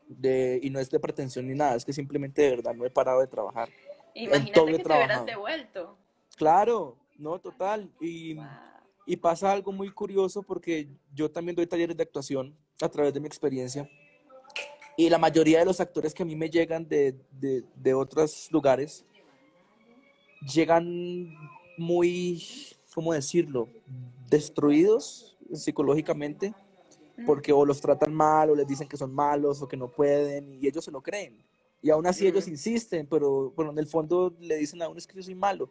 De, 0.07 0.59
y 0.61 0.69
no 0.69 0.79
es 0.79 0.89
de 0.89 0.99
pretensión 0.99 1.47
ni 1.47 1.55
nada, 1.55 1.75
es 1.75 1.83
que 1.83 1.91
simplemente 1.93 2.41
de 2.41 2.51
verdad 2.51 2.75
no 2.75 2.85
he 2.85 2.89
parado 2.91 3.21
de 3.21 3.27
trabajar. 3.27 3.69
Imagínate 4.13 4.51
que 4.71 4.79
te 4.79 4.89
hubieras 4.89 5.25
devuelto. 5.25 5.97
Claro, 6.35 6.97
no, 7.17 7.39
total. 7.39 7.89
Y, 7.99 8.35
Wow. 8.35 8.45
y 9.05 9.17
pasa 9.17 9.51
algo 9.51 9.71
muy 9.71 9.91
curioso 9.91 10.43
porque 10.43 10.87
yo 11.13 11.29
también 11.31 11.55
doy 11.55 11.65
talleres 11.67 11.97
de 11.97 12.03
actuación 12.03 12.55
a 12.81 12.89
través 12.89 13.13
de 13.13 13.19
mi 13.19 13.27
experiencia. 13.27 13.89
Y 14.97 15.09
la 15.09 15.17
mayoría 15.17 15.59
de 15.59 15.65
los 15.65 15.79
actores 15.81 16.13
que 16.13 16.23
a 16.23 16.25
mí 16.25 16.35
me 16.35 16.49
llegan 16.49 16.87
de, 16.87 17.19
de, 17.31 17.63
de 17.75 17.93
otros 17.93 18.47
lugares 18.51 19.05
llegan 20.53 21.33
muy, 21.77 22.43
¿cómo 22.93 23.13
decirlo? 23.13 23.69
Destruidos 24.29 25.37
psicológicamente 25.53 26.53
porque 27.25 27.53
o 27.53 27.65
los 27.65 27.79
tratan 27.79 28.13
mal 28.13 28.49
o 28.49 28.55
les 28.55 28.67
dicen 28.67 28.87
que 28.87 28.97
son 28.97 29.13
malos 29.13 29.61
o 29.61 29.67
que 29.67 29.77
no 29.77 29.87
pueden 29.87 30.53
y 30.61 30.67
ellos 30.67 30.83
se 30.83 30.91
lo 30.91 31.01
creen. 31.01 31.43
Y 31.81 31.89
aún 31.89 32.05
así 32.07 32.25
ellos 32.25 32.47
insisten, 32.47 33.07
pero, 33.07 33.53
pero 33.55 33.71
en 33.71 33.77
el 33.77 33.87
fondo 33.87 34.33
le 34.39 34.57
dicen 34.57 34.81
a 34.81 34.89
uno 34.89 34.97
es 34.97 35.05
que 35.05 35.15
yo 35.15 35.23
soy 35.23 35.35
malo. 35.35 35.69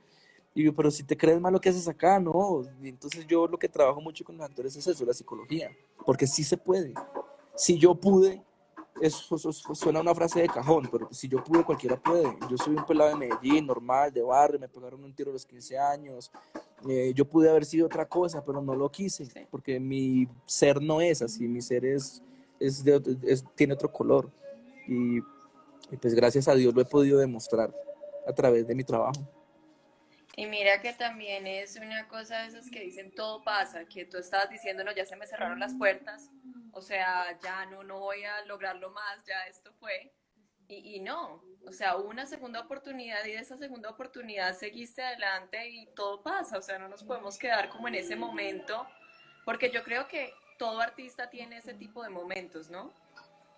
Y 0.54 0.62
yo, 0.62 0.74
pero 0.74 0.90
si 0.90 1.02
te 1.02 1.16
crees 1.16 1.40
malo, 1.40 1.60
¿qué 1.60 1.68
haces 1.68 1.88
acá? 1.88 2.20
No. 2.20 2.62
Y 2.80 2.88
entonces 2.88 3.26
yo 3.26 3.48
lo 3.48 3.58
que 3.58 3.68
trabajo 3.68 4.00
mucho 4.00 4.24
con 4.24 4.36
los 4.36 4.46
actores 4.46 4.76
es 4.76 4.86
eso, 4.86 5.04
la 5.04 5.12
psicología, 5.12 5.76
porque 6.06 6.26
sí 6.26 6.44
se 6.44 6.56
puede. 6.56 6.94
Si 7.56 7.76
yo 7.76 7.94
pude, 7.94 8.40
eso, 9.00 9.34
eso- 9.36 9.50
eso 9.50 9.74
suena 9.74 10.00
una 10.00 10.14
frase 10.14 10.40
de 10.40 10.48
cajón, 10.48 10.88
pero 10.90 11.08
si 11.12 11.28
yo 11.28 11.42
pude, 11.42 11.64
cualquiera 11.64 11.96
puede. 11.96 12.24
Yo 12.50 12.56
soy 12.56 12.76
un 12.76 12.84
pelado 12.86 13.10
de 13.10 13.16
Medellín, 13.16 13.66
normal, 13.66 14.12
de 14.12 14.22
barrio, 14.22 14.58
me 14.58 14.68
pegaron 14.68 15.02
un 15.04 15.12
tiro 15.14 15.30
a 15.30 15.32
los 15.32 15.44
15 15.46 15.78
años. 15.78 16.30
Eh, 16.88 17.12
yo 17.14 17.24
pude 17.24 17.48
haber 17.50 17.64
sido 17.64 17.86
otra 17.86 18.06
cosa, 18.06 18.44
pero 18.44 18.60
no 18.62 18.74
lo 18.74 18.90
quise, 18.90 19.24
Sí. 19.26 19.40
porque 19.50 19.80
mi 19.80 20.28
ser 20.46 20.80
no 20.82 21.00
es 21.00 21.22
así, 21.22 21.48
mi 21.48 21.60
ser 21.62 21.84
es, 21.84 22.22
es 22.60 22.84
de 22.84 22.94
otro- 22.94 23.14
es- 23.22 23.44
tiene 23.54 23.74
otro 23.74 23.90
color. 23.90 24.30
Y, 24.86 25.18
y 25.18 25.96
pues 26.00 26.14
gracias 26.14 26.46
a 26.48 26.54
Dios 26.54 26.74
lo 26.74 26.80
he 26.82 26.84
podido 26.84 27.18
demostrar 27.18 27.74
a 28.26 28.32
través 28.32 28.66
de 28.66 28.74
mi 28.74 28.84
trabajo. 28.84 29.20
Y 30.36 30.46
mira 30.46 30.80
que 30.80 30.92
también 30.92 31.46
es 31.46 31.76
una 31.76 32.08
cosa 32.08 32.42
de 32.42 32.48
esas 32.48 32.68
que 32.68 32.80
dicen 32.80 33.14
todo 33.14 33.44
pasa, 33.44 33.84
que 33.84 34.04
tú 34.04 34.18
estabas 34.18 34.50
diciendo, 34.50 34.82
no, 34.82 34.92
ya 34.92 35.06
se 35.06 35.16
me 35.16 35.26
cerraron 35.26 35.60
las 35.60 35.74
puertas, 35.74 36.30
o 36.72 36.82
sea, 36.82 37.38
ya 37.40 37.66
no, 37.66 37.84
no 37.84 38.00
voy 38.00 38.24
a 38.24 38.44
lograrlo 38.46 38.90
más, 38.90 39.24
ya 39.24 39.46
esto 39.46 39.72
fue. 39.74 40.12
Y, 40.66 40.96
y 40.96 41.00
no, 41.00 41.44
o 41.66 41.72
sea, 41.72 41.96
hubo 41.96 42.08
una 42.08 42.26
segunda 42.26 42.60
oportunidad 42.60 43.24
y 43.26 43.32
de 43.32 43.38
esa 43.38 43.56
segunda 43.56 43.90
oportunidad 43.90 44.56
seguiste 44.56 45.02
adelante 45.02 45.68
y 45.68 45.86
todo 45.94 46.22
pasa, 46.22 46.58
o 46.58 46.62
sea, 46.62 46.78
no 46.78 46.88
nos 46.88 47.04
podemos 47.04 47.38
quedar 47.38 47.68
como 47.68 47.86
en 47.86 47.94
ese 47.94 48.16
momento, 48.16 48.88
porque 49.44 49.70
yo 49.70 49.84
creo 49.84 50.08
que 50.08 50.32
todo 50.58 50.80
artista 50.80 51.30
tiene 51.30 51.58
ese 51.58 51.74
tipo 51.74 52.02
de 52.02 52.08
momentos, 52.08 52.70
¿no? 52.70 52.92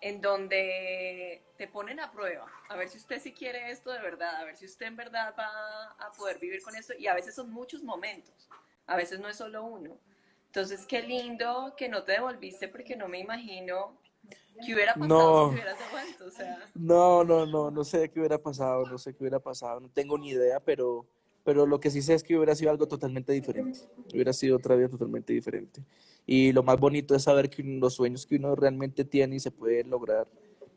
En 0.01 0.21
donde 0.21 1.43
te 1.57 1.67
ponen 1.67 1.99
a 1.99 2.11
prueba, 2.11 2.45
a 2.69 2.75
ver 2.75 2.87
si 2.87 2.97
usted 2.99 3.19
sí 3.19 3.33
quiere 3.33 3.71
esto 3.71 3.91
de 3.91 3.99
verdad, 3.99 4.35
a 4.35 4.43
ver 4.43 4.55
si 4.55 4.65
usted 4.65 4.85
en 4.85 4.95
verdad 4.95 5.33
va 5.37 5.47
a 5.99 6.11
poder 6.15 6.37
vivir 6.37 6.61
con 6.61 6.75
esto, 6.75 6.93
y 6.97 7.07
a 7.07 7.15
veces 7.15 7.33
son 7.33 7.51
muchos 7.51 7.81
momentos, 7.83 8.47
a 8.85 8.95
veces 8.95 9.19
no 9.19 9.27
es 9.27 9.37
solo 9.37 9.63
uno. 9.63 9.97
Entonces, 10.45 10.85
qué 10.85 11.01
lindo 11.01 11.73
que 11.75 11.89
no 11.89 12.03
te 12.03 12.13
devolviste 12.13 12.67
porque 12.67 12.95
no 12.95 13.07
me 13.07 13.19
imagino 13.19 13.97
qué 14.65 14.73
hubiera 14.73 14.93
pasado 14.93 15.07
No. 15.07 15.47
si 15.49 15.53
hubieras 15.55 15.79
devuelto, 15.79 16.25
o 16.25 16.31
sea, 16.31 16.57
No, 16.75 17.23
no, 17.23 17.45
no, 17.47 17.71
no 17.71 17.83
sé 17.83 18.09
qué 18.11 18.19
hubiera 18.19 18.37
pasado, 18.37 18.85
no 18.85 18.97
sé 18.97 19.13
qué 19.13 19.23
hubiera 19.23 19.39
pasado, 19.39 19.79
no 19.79 19.89
tengo 19.89 20.17
ni 20.17 20.29
idea, 20.29 20.59
pero, 20.59 21.07
pero 21.47 21.65
lo 21.65 21.79
que 21.79 21.89
sí 21.89 22.01
sé 22.01 22.13
es 22.13 22.23
que 22.23 22.35
hubiera 22.35 22.53
sido 22.55 22.71
algo 22.71 22.89
totalmente 22.89 23.31
diferente, 23.31 23.79
hubiera 24.13 24.33
sido 24.33 24.57
otra 24.57 24.75
vida 24.75 24.89
totalmente 24.89 25.31
diferente. 25.31 25.81
Y 26.25 26.51
lo 26.51 26.61
más 26.61 26.77
bonito 26.77 27.15
es 27.15 27.23
saber 27.23 27.49
que 27.49 27.63
los 27.63 27.95
sueños 27.95 28.25
que 28.25 28.35
uno 28.35 28.53
realmente 28.53 29.05
tiene 29.05 29.37
y 29.37 29.39
se 29.39 29.49
pueden 29.49 29.89
lograr, 29.89 30.27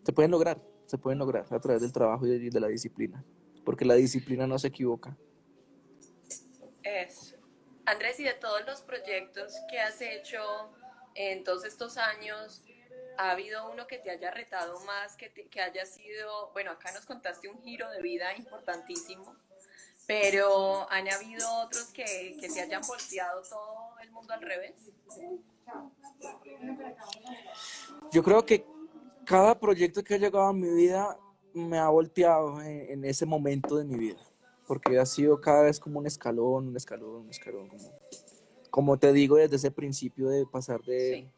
se 0.04 0.12
pueden 0.12 0.30
lograr, 0.30 0.62
se 0.86 0.96
pueden 0.96 1.18
lograr 1.18 1.44
a 1.50 1.58
través 1.58 1.82
del 1.82 1.92
trabajo 1.92 2.24
y 2.24 2.48
de, 2.48 2.60
la 2.60 2.68
disciplina, 2.68 3.24
porque 3.64 3.84
la 3.84 3.94
disciplina 3.94 4.46
no 4.46 4.60
se 4.60 4.68
equivoca. 4.68 5.16
Eso. 6.84 7.34
Andrés, 7.84 8.20
y 8.20 8.22
de 8.22 8.34
todos 8.34 8.64
los 8.64 8.82
proyectos 8.82 9.52
que 9.68 9.80
has 9.80 10.00
hecho 10.00 10.70
en 11.16 11.42
todos 11.42 11.64
estos 11.64 11.96
años, 11.96 12.62
¿ha 13.18 13.32
habido 13.32 13.68
uno 13.72 13.88
que 13.88 13.98
te 13.98 14.12
haya 14.12 14.30
retado 14.30 14.78
más, 14.84 15.16
que, 15.16 15.30
te- 15.30 15.48
que 15.48 15.60
haya 15.60 15.84
sido, 15.84 16.52
bueno, 16.52 16.70
acá 16.70 16.92
nos 16.92 17.06
contaste 17.06 17.48
un 17.48 17.60
giro 17.60 17.90
de 17.90 18.00
vida 18.00 18.36
importantísimo, 18.36 19.34
pero 20.10 20.90
¿han 20.90 21.08
habido 21.08 21.46
otros 21.62 21.84
que, 21.92 22.36
que 22.40 22.48
te 22.48 22.60
hayan 22.60 22.82
volteado 22.82 23.42
todo 23.48 23.94
el 24.02 24.10
mundo 24.10 24.34
al 24.34 24.42
revés? 24.42 24.74
Yo 28.10 28.20
creo 28.24 28.44
que 28.44 28.66
cada 29.24 29.56
proyecto 29.56 30.02
que 30.02 30.14
ha 30.14 30.18
llegado 30.18 30.46
a 30.46 30.52
mi 30.52 30.68
vida 30.68 31.16
me 31.54 31.78
ha 31.78 31.88
volteado 31.88 32.60
en, 32.60 32.90
en 32.90 33.04
ese 33.04 33.24
momento 33.24 33.76
de 33.76 33.84
mi 33.84 33.96
vida, 33.96 34.18
porque 34.66 34.98
ha 34.98 35.06
sido 35.06 35.40
cada 35.40 35.62
vez 35.62 35.78
como 35.78 36.00
un 36.00 36.08
escalón, 36.08 36.66
un 36.66 36.76
escalón, 36.76 37.22
un 37.22 37.30
escalón, 37.30 37.68
como, 37.68 37.92
como 38.68 38.98
te 38.98 39.12
digo 39.12 39.36
desde 39.36 39.54
ese 39.56 39.70
principio 39.70 40.28
de 40.28 40.44
pasar 40.44 40.82
de, 40.82 41.12
Sí. 41.12 41.28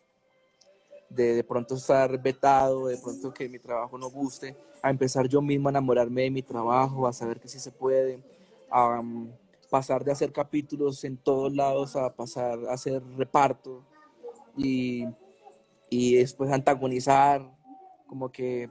de 1.11 1.35
de 1.35 1.45
pronto 1.45 1.75
estar 1.75 2.17
vetado, 2.23 2.87
de 2.87 2.97
pronto 2.97 3.35
que 3.35 3.51
mi 3.51 3.59
trabajo 3.59 3.99
no 3.99 4.09
guste, 4.09 4.57
a 4.81 4.89
empezar 4.89 5.29
yo 5.29 5.43
mismo 5.43 5.69
a 5.69 5.73
enamorarme 5.73 6.23
de 6.23 6.31
mi 6.31 6.43
trabajo, 6.43 7.07
a 7.07 7.13
saber 7.13 7.39
que 7.39 7.49
sí 7.49 7.61
se 7.61 7.71
puede, 7.71 8.32
a 8.73 9.01
um, 9.01 9.31
pasar 9.71 10.03
de 10.05 10.13
hacer 10.13 10.33
capítulos 10.33 11.05
en 11.05 11.17
todos 11.17 11.55
lados 11.55 11.97
a 11.97 12.13
pasar 12.15 12.59
a 12.69 12.73
hacer 12.73 13.03
reparto 13.17 13.85
y, 14.57 15.07
y 15.89 16.17
después 16.17 16.51
antagonizar, 16.51 17.43
como 18.07 18.31
que 18.31 18.69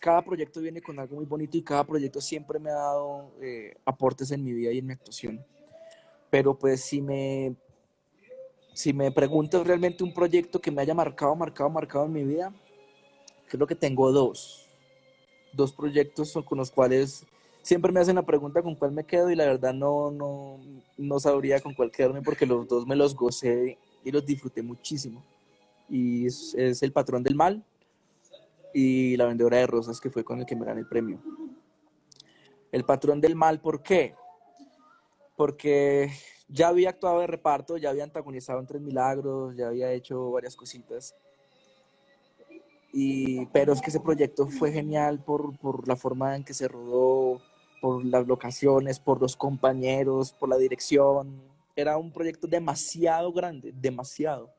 cada 0.00 0.22
proyecto 0.22 0.60
viene 0.60 0.82
con 0.82 0.98
algo 0.98 1.16
muy 1.16 1.24
bonito 1.24 1.56
y 1.56 1.62
cada 1.62 1.84
proyecto 1.84 2.20
siempre 2.20 2.58
me 2.58 2.70
ha 2.70 2.74
dado 2.74 3.32
eh, 3.40 3.74
aportes 3.84 4.30
en 4.30 4.44
mi 4.44 4.52
vida 4.52 4.72
y 4.72 4.78
en 4.78 4.86
mi 4.86 4.92
actuación. 4.92 5.44
Pero 6.30 6.58
pues 6.58 6.82
si 6.82 7.00
me, 7.00 7.56
si 8.74 8.92
me 8.92 9.10
preguntas 9.10 9.66
realmente 9.66 10.04
un 10.04 10.12
proyecto 10.12 10.60
que 10.60 10.70
me 10.70 10.82
haya 10.82 10.94
marcado, 10.94 11.34
marcado, 11.34 11.70
marcado 11.70 12.04
en 12.04 12.12
mi 12.12 12.24
vida, 12.24 12.52
creo 13.48 13.66
que 13.66 13.74
tengo 13.74 14.12
dos. 14.12 14.66
Dos 15.52 15.72
proyectos 15.72 16.38
con 16.44 16.58
los 16.58 16.70
cuales 16.70 17.24
siempre 17.68 17.92
me 17.92 18.00
hacen 18.00 18.16
la 18.16 18.24
pregunta 18.24 18.62
con 18.62 18.74
cuál 18.74 18.92
me 18.92 19.04
quedo 19.04 19.30
y 19.30 19.36
la 19.36 19.44
verdad 19.44 19.74
no, 19.74 20.10
no, 20.10 20.58
no 20.96 21.20
sabría 21.20 21.60
con 21.60 21.74
cuál 21.74 21.90
quedarme 21.90 22.22
porque 22.22 22.46
los 22.46 22.66
dos 22.66 22.86
me 22.86 22.96
los 22.96 23.14
gocé 23.14 23.76
y 24.02 24.10
los 24.10 24.24
disfruté 24.24 24.62
muchísimo. 24.62 25.22
Y 25.86 26.26
es, 26.26 26.54
es 26.54 26.82
El 26.82 26.92
Patrón 26.92 27.22
del 27.22 27.34
Mal 27.34 27.62
y 28.72 29.18
La 29.18 29.26
Vendedora 29.26 29.58
de 29.58 29.66
Rosas, 29.66 30.00
que 30.00 30.08
fue 30.08 30.24
con 30.24 30.38
el 30.38 30.46
que 30.46 30.56
me 30.56 30.64
gané 30.64 30.80
el 30.80 30.88
premio. 30.88 31.20
El 32.72 32.84
Patrón 32.84 33.20
del 33.20 33.36
Mal, 33.36 33.60
¿por 33.60 33.82
qué? 33.82 34.14
Porque 35.36 36.10
ya 36.48 36.68
había 36.68 36.88
actuado 36.88 37.20
de 37.20 37.26
reparto, 37.26 37.76
ya 37.76 37.90
había 37.90 38.04
antagonizado 38.04 38.60
en 38.60 38.66
Tres 38.66 38.80
Milagros, 38.80 39.54
ya 39.54 39.68
había 39.68 39.92
hecho 39.92 40.30
varias 40.30 40.56
cositas. 40.56 41.14
Y, 42.94 43.44
pero 43.52 43.74
es 43.74 43.82
que 43.82 43.90
ese 43.90 44.00
proyecto 44.00 44.46
fue 44.46 44.72
genial 44.72 45.22
por, 45.22 45.54
por 45.58 45.86
la 45.86 45.96
forma 45.96 46.34
en 46.34 46.44
que 46.44 46.54
se 46.54 46.66
rodó, 46.66 47.42
por 47.80 48.04
las 48.04 48.26
locaciones, 48.26 48.98
por 48.98 49.20
los 49.20 49.36
compañeros, 49.36 50.32
por 50.32 50.48
la 50.48 50.58
dirección. 50.58 51.42
Era 51.76 51.96
un 51.96 52.10
proyecto 52.10 52.46
demasiado 52.46 53.32
grande, 53.32 53.72
demasiado. 53.80 54.50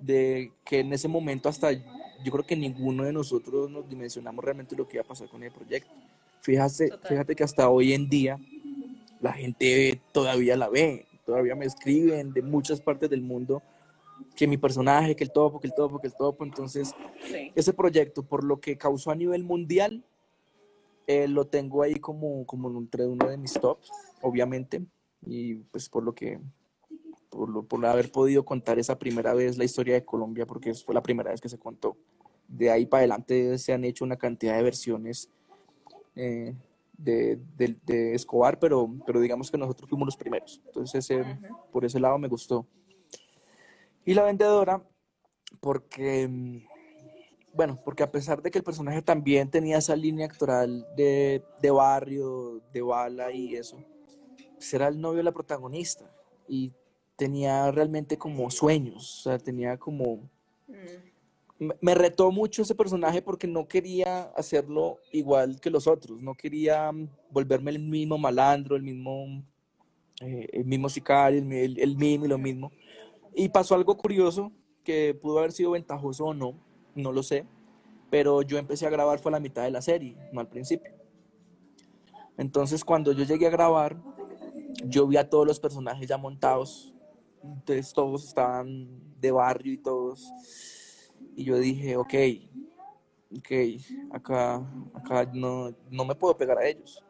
De 0.00 0.52
que 0.64 0.80
en 0.80 0.92
ese 0.92 1.08
momento 1.08 1.48
hasta 1.48 1.72
yo 1.72 2.30
creo 2.30 2.44
que 2.44 2.56
ninguno 2.56 3.04
de 3.04 3.12
nosotros 3.12 3.70
nos 3.70 3.88
dimensionamos 3.88 4.44
realmente 4.44 4.76
lo 4.76 4.86
que 4.86 4.96
iba 4.96 5.04
a 5.04 5.08
pasar 5.08 5.28
con 5.28 5.42
el 5.42 5.50
proyecto. 5.50 5.90
Fíjate, 6.40 6.90
fíjate 7.04 7.34
que 7.34 7.44
hasta 7.44 7.68
hoy 7.68 7.92
en 7.92 8.08
día 8.08 8.38
la 9.20 9.32
gente 9.32 10.00
todavía 10.12 10.56
la 10.56 10.68
ve, 10.68 11.06
todavía 11.24 11.54
me 11.54 11.66
escriben 11.66 12.32
de 12.32 12.42
muchas 12.42 12.80
partes 12.80 13.08
del 13.08 13.22
mundo 13.22 13.62
que 14.36 14.46
mi 14.46 14.56
personaje, 14.56 15.16
que 15.16 15.24
el 15.24 15.32
topo, 15.32 15.60
que 15.60 15.68
el 15.68 15.74
topo, 15.74 16.00
que 16.00 16.08
el 16.08 16.14
topo. 16.14 16.44
Entonces, 16.44 16.94
ese 17.54 17.72
proyecto, 17.72 18.22
por 18.22 18.44
lo 18.44 18.60
que 18.60 18.76
causó 18.76 19.10
a 19.10 19.14
nivel 19.14 19.44
mundial, 19.44 20.02
eh, 21.06 21.28
lo 21.28 21.46
tengo 21.46 21.82
ahí 21.82 21.94
como, 21.96 22.46
como 22.46 22.68
entre 22.78 23.06
uno 23.06 23.28
de 23.28 23.36
mis 23.36 23.52
tops, 23.54 23.90
obviamente, 24.20 24.84
y 25.26 25.54
pues 25.54 25.88
por 25.88 26.02
lo 26.02 26.14
que, 26.14 26.40
por, 27.28 27.48
lo, 27.48 27.64
por 27.64 27.84
haber 27.86 28.10
podido 28.10 28.44
contar 28.44 28.78
esa 28.78 28.98
primera 28.98 29.34
vez 29.34 29.58
la 29.58 29.64
historia 29.64 29.94
de 29.94 30.04
Colombia, 30.04 30.46
porque 30.46 30.74
fue 30.74 30.94
la 30.94 31.02
primera 31.02 31.30
vez 31.30 31.40
que 31.40 31.48
se 31.48 31.58
contó. 31.58 31.96
De 32.48 32.70
ahí 32.70 32.86
para 32.86 33.00
adelante 33.00 33.58
se 33.58 33.72
han 33.72 33.84
hecho 33.84 34.04
una 34.04 34.16
cantidad 34.16 34.56
de 34.56 34.62
versiones 34.62 35.30
eh, 36.14 36.54
de, 36.96 37.40
de, 37.56 38.14
Escobar, 38.14 38.58
pero, 38.58 38.88
pero 39.06 39.20
digamos 39.20 39.50
que 39.50 39.58
nosotros 39.58 39.88
fuimos 39.88 40.06
los 40.06 40.16
primeros. 40.16 40.60
Entonces, 40.66 41.08
por 41.72 41.84
ese 41.84 41.98
lado 41.98 42.18
me 42.18 42.28
gustó. 42.28 42.66
Y 44.04 44.14
la 44.14 44.24
vendedora, 44.24 44.82
porque 45.60 46.28
mm, 46.28 46.71
bueno, 47.54 47.78
porque 47.84 48.02
a 48.02 48.10
pesar 48.10 48.42
de 48.42 48.50
que 48.50 48.58
el 48.58 48.64
personaje 48.64 49.02
también 49.02 49.50
tenía 49.50 49.78
esa 49.78 49.94
línea 49.94 50.26
actoral 50.26 50.86
de, 50.96 51.42
barrio, 51.70 52.62
de 52.72 52.80
bala 52.80 53.30
y 53.32 53.54
eso, 53.54 53.78
pues 54.54 54.72
era 54.72 54.88
el 54.88 55.00
novio 55.00 55.18
de 55.18 55.24
la 55.24 55.32
protagonista 55.32 56.10
y 56.48 56.72
tenía 57.16 57.70
realmente 57.70 58.16
como 58.16 58.50
sueños, 58.50 59.20
o 59.20 59.22
sea, 59.22 59.38
tenía 59.38 59.76
como... 59.76 60.28
Mm. 60.66 61.68
Me, 61.80 61.94
retó 61.94 62.32
mucho 62.32 62.62
ese 62.62 62.74
personaje 62.74 63.22
porque 63.22 63.46
no 63.46 63.68
quería 63.68 64.22
hacerlo 64.36 64.98
igual 65.12 65.60
que 65.60 65.70
los 65.70 65.86
otros, 65.86 66.20
no 66.20 66.34
quería 66.34 66.90
mm, 66.90 67.08
volverme 67.30 67.70
el 67.70 67.78
mismo 67.78 68.18
malandro, 68.18 68.74
el 68.74 68.82
mismo, 68.82 69.44
eh, 70.20 70.48
el 70.52 70.64
mismo 70.64 70.88
sicario, 70.88 71.38
el, 71.38 71.78
el 71.78 71.96
mismo 71.96 72.24
y 72.24 72.28
lo 72.28 72.38
mismo. 72.38 72.72
Y 73.34 73.48
pasó 73.50 73.76
algo 73.76 73.96
curioso 73.96 74.50
que 74.82 75.14
pudo 75.14 75.38
haber 75.38 75.52
sido 75.52 75.70
ventajoso 75.70 76.24
o 76.24 76.34
no, 76.34 76.58
no 76.94 77.12
lo 77.12 77.22
sé, 77.22 77.46
pero 78.10 78.42
yo 78.42 78.58
empecé 78.58 78.86
a 78.86 78.90
grabar 78.90 79.18
fue 79.18 79.30
a 79.30 79.34
la 79.34 79.40
mitad 79.40 79.64
de 79.64 79.70
la 79.70 79.82
serie, 79.82 80.16
no 80.32 80.40
al 80.40 80.48
principio. 80.48 80.92
Entonces 82.36 82.84
cuando 82.84 83.12
yo 83.12 83.24
llegué 83.24 83.46
a 83.46 83.50
grabar, 83.50 83.96
yo 84.84 85.06
vi 85.06 85.16
a 85.16 85.28
todos 85.28 85.46
los 85.46 85.60
personajes 85.60 86.08
ya 86.08 86.16
montados, 86.16 86.92
entonces 87.42 87.92
todos 87.92 88.24
estaban 88.24 88.88
de 89.20 89.30
barrio 89.30 89.72
y 89.72 89.78
todos, 89.78 90.32
y 91.36 91.44
yo 91.44 91.58
dije, 91.58 91.96
ok, 91.96 92.14
ok, 93.38 93.50
acá, 94.10 94.56
acá 94.94 95.30
no, 95.32 95.74
no 95.90 96.04
me 96.04 96.14
puedo 96.14 96.36
pegar 96.36 96.58
a 96.58 96.66
ellos. 96.66 97.02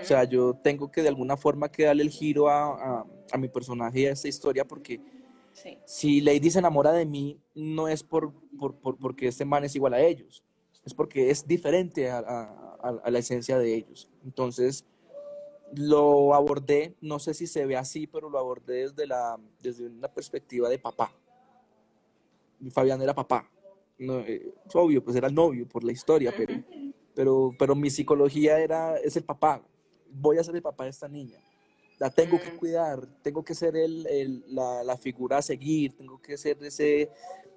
O 0.00 0.04
sea, 0.04 0.24
yo 0.24 0.54
tengo 0.54 0.90
que 0.90 1.02
de 1.02 1.08
alguna 1.08 1.36
forma 1.36 1.70
que 1.70 1.84
darle 1.84 2.02
el 2.02 2.10
giro 2.10 2.48
a, 2.48 3.00
a, 3.00 3.06
a 3.32 3.38
mi 3.38 3.48
personaje 3.48 4.00
y 4.00 4.06
a 4.06 4.12
esta 4.12 4.28
historia 4.28 4.64
porque 4.66 5.00
si 5.84 6.20
Lady 6.20 6.50
se 6.50 6.58
enamora 6.58 6.92
de 6.92 7.06
mí, 7.06 7.38
no 7.54 7.88
es 7.88 8.02
por, 8.02 8.32
por, 8.58 8.96
porque 8.96 9.28
este 9.28 9.44
man 9.44 9.64
es 9.64 9.74
igual 9.74 9.94
a 9.94 10.00
ellos, 10.00 10.44
es 10.84 10.94
porque 10.94 11.30
es 11.30 11.46
diferente 11.46 12.10
a, 12.10 12.18
a, 12.18 13.10
la 13.10 13.18
esencia 13.18 13.58
de 13.58 13.74
ellos. 13.74 14.10
Entonces, 14.24 14.84
lo 15.74 16.34
abordé, 16.34 16.94
no 17.00 17.18
sé 17.18 17.34
si 17.34 17.46
se 17.46 17.66
ve 17.66 17.76
así, 17.76 18.06
pero 18.06 18.28
lo 18.28 18.38
abordé 18.38 18.82
desde, 18.82 19.06
la, 19.06 19.38
desde 19.60 19.86
una 19.86 20.08
perspectiva 20.08 20.68
de 20.68 20.78
papá. 20.78 21.12
Fabián 22.70 23.00
era 23.02 23.14
papá. 23.14 23.50
No, 23.98 24.20
eh, 24.20 24.54
es 24.66 24.74
obvio, 24.74 25.02
pues 25.04 25.16
era 25.16 25.28
el 25.28 25.34
novio 25.34 25.68
por 25.68 25.84
la 25.84 25.92
historia, 25.92 26.32
pero, 26.36 26.54
pero, 27.14 27.52
pero 27.58 27.74
mi 27.74 27.90
psicología 27.90 28.58
era, 28.58 28.96
es 28.96 29.16
el 29.16 29.24
papá. 29.24 29.62
Voy 30.10 30.38
a 30.38 30.44
ser 30.44 30.56
el 30.56 30.62
papá 30.62 30.84
de 30.84 30.90
esta 30.90 31.08
niña 31.08 31.40
la 31.98 32.10
tengo 32.10 32.40
que 32.40 32.50
mm. 32.50 32.56
cuidar, 32.56 33.06
tengo 33.22 33.44
que 33.44 33.54
ser 33.54 33.76
el, 33.76 34.44
la, 34.48 34.96
figura 34.96 35.38
a 35.38 35.42
seguir, 35.42 35.96
tengo 35.96 36.20
que 36.20 36.36
ser 36.36 36.62
ese 36.62 37.10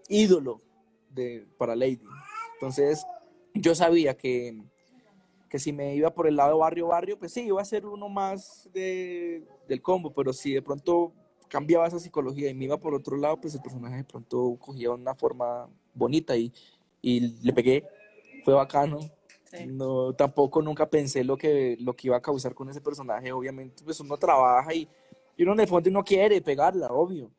ídolo 0.10 0.62
de, 1.10 1.48
para 1.58 1.76
Lady. 1.76 2.02
Entonces, 2.54 3.06
yo 3.54 3.76
sabía 3.76 4.16
que, 4.16 4.64
que 5.50 5.60
si 5.60 5.74
me 5.74 5.96
iba 5.96 6.14
por 6.14 6.28
el 6.28 6.36
lado 6.36 6.60
barrio-barrio, 6.60 7.18
pues 7.18 7.34
sí, 7.34 7.42
iba 7.42 7.62
a 7.62 7.66
ser 7.66 7.86
uno 7.86 8.10
más 8.10 8.70
de, 8.74 9.44
del 9.68 9.82
combo, 9.82 10.14
pero 10.14 10.34
si 10.34 10.54
de 10.54 10.62
pronto 10.62 11.14
cambiaba 11.48 11.88
esa 11.88 12.00
psicología 12.00 12.50
y 12.50 12.54
me 12.54 12.66
iba 12.66 12.78
por 12.78 12.94
otro 12.94 13.18
lado, 13.18 13.40
pues 13.40 13.56
el 13.56 13.62
personaje 13.62 13.98
de 13.98 14.04
pronto 14.04 14.58
cogía 14.60 14.92
una 14.92 15.16
forma 15.16 15.70
bonita 15.94 16.36
y, 16.36 16.52
y 17.02 17.20
le 17.44 17.54
pegué, 17.54 17.86
fue 18.44 18.54
bacano, 18.54 19.00
no, 19.68 20.14
tampoco 20.14 20.62
nunca 20.62 20.90
pensé 20.90 21.24
lo 21.24 21.38
que, 21.38 21.78
lo 21.80 21.96
que 21.96 22.08
iba 22.08 22.18
a 22.18 22.22
causar 22.22 22.54
con 22.54 22.70
ese 22.70 22.82
personaje. 22.82 23.32
Obviamente, 23.32 23.84
pues 23.84 24.00
uno 24.00 24.18
trabaja 24.18 24.74
y, 24.74 24.88
y 25.36 25.44
uno 25.44 25.54
en 25.54 25.60
el 25.62 25.68
fondo 25.68 25.90
no 25.92 26.04
quiere 26.04 26.42
pegarla, 26.42 26.88
obvio. 26.88 27.32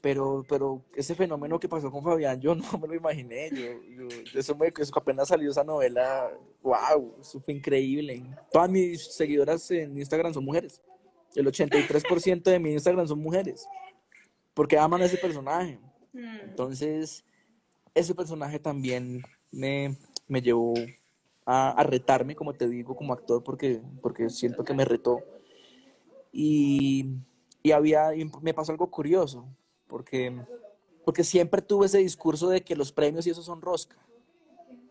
Pero, 0.00 0.44
pero 0.48 0.84
ese 0.94 1.14
fenómeno 1.14 1.58
que 1.58 1.68
pasó 1.68 1.90
con 1.90 2.04
Fabián, 2.04 2.40
yo 2.40 2.54
no 2.54 2.78
me 2.78 2.88
lo 2.88 2.94
imaginé. 2.94 3.50
Yo, 3.50 4.08
eso, 4.34 4.54
me, 4.56 4.72
eso 4.76 4.92
apenas 4.96 5.28
salió 5.28 5.50
esa 5.50 5.64
novela, 5.64 6.30
wow, 6.62 7.16
eso 7.20 7.40
fue 7.40 7.54
increíble. 7.54 8.24
Todas 8.52 8.70
mis 8.70 9.14
seguidoras 9.14 9.70
en 9.70 9.98
Instagram 9.98 10.32
son 10.32 10.44
mujeres. 10.44 10.80
El 11.34 11.46
83% 11.46 12.42
de 12.42 12.58
mi 12.58 12.72
Instagram 12.72 13.06
son 13.06 13.20
mujeres. 13.20 13.66
Porque 14.54 14.78
aman 14.78 15.02
a 15.02 15.06
ese 15.06 15.18
personaje. 15.18 15.78
Mm. 16.12 16.40
Entonces, 16.44 17.24
ese 17.94 18.14
personaje 18.14 18.58
también 18.58 19.22
me, 19.50 19.96
me 20.26 20.40
llevó 20.40 20.74
a, 21.50 21.82
retarme, 21.82 22.36
como 22.36 22.52
te 22.52 22.68
digo, 22.68 22.94
como 22.94 23.14
actor, 23.14 23.42
porque, 23.42 23.80
porque 24.02 24.28
siento 24.28 24.64
que 24.64 24.74
me 24.74 24.84
retó. 24.84 25.22
Y, 26.30 27.06
y 27.62 27.72
había, 27.72 28.10
me 28.42 28.52
pasó 28.52 28.72
algo 28.72 28.90
curioso, 28.90 29.48
porque, 29.86 30.44
porque 31.06 31.24
siempre 31.24 31.62
tuve 31.62 31.86
ese 31.86 31.98
discurso 31.98 32.50
de 32.50 32.60
que 32.60 32.76
los 32.76 32.92
premios 32.92 33.26
y 33.26 33.30
eso 33.30 33.42
son 33.42 33.62
rosca. 33.62 33.96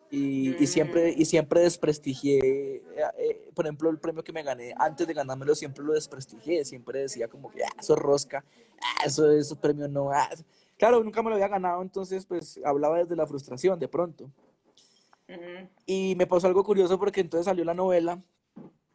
Y, 0.09 0.55
y, 0.63 0.65
siempre, 0.65 1.13
y 1.15 1.25
siempre 1.25 1.61
desprestigié, 1.61 2.39
eh, 2.39 2.83
eh, 3.19 3.51
por 3.53 3.65
ejemplo, 3.65 3.91
el 3.91 3.99
premio 3.99 4.23
que 4.23 4.33
me 4.33 4.41
gané, 4.41 4.73
antes 4.77 5.05
de 5.05 5.13
ganármelo 5.13 5.53
siempre 5.53 5.83
lo 5.83 5.93
desprestigié, 5.93 6.65
siempre 6.65 7.01
decía 7.01 7.27
como 7.27 7.51
que 7.51 7.63
ah, 7.63 7.75
eso 7.79 7.93
es 7.93 7.99
rosca, 7.99 8.43
ah, 8.81 9.05
eso, 9.05 9.29
es 9.29 9.53
premio 9.55 9.87
no. 9.87 10.09
Ah". 10.11 10.29
Claro, 10.77 11.03
nunca 11.03 11.21
me 11.21 11.29
lo 11.29 11.35
había 11.35 11.49
ganado, 11.49 11.83
entonces 11.83 12.25
pues 12.25 12.59
hablaba 12.63 12.97
desde 12.97 13.15
la 13.15 13.27
frustración 13.27 13.77
de 13.77 13.87
pronto. 13.87 14.31
Y 15.85 16.15
me 16.15 16.27
pasó 16.27 16.47
algo 16.47 16.63
curioso 16.63 16.97
porque 16.97 17.21
entonces 17.21 17.45
salió 17.45 17.65
la 17.65 17.73
novela 17.73 18.21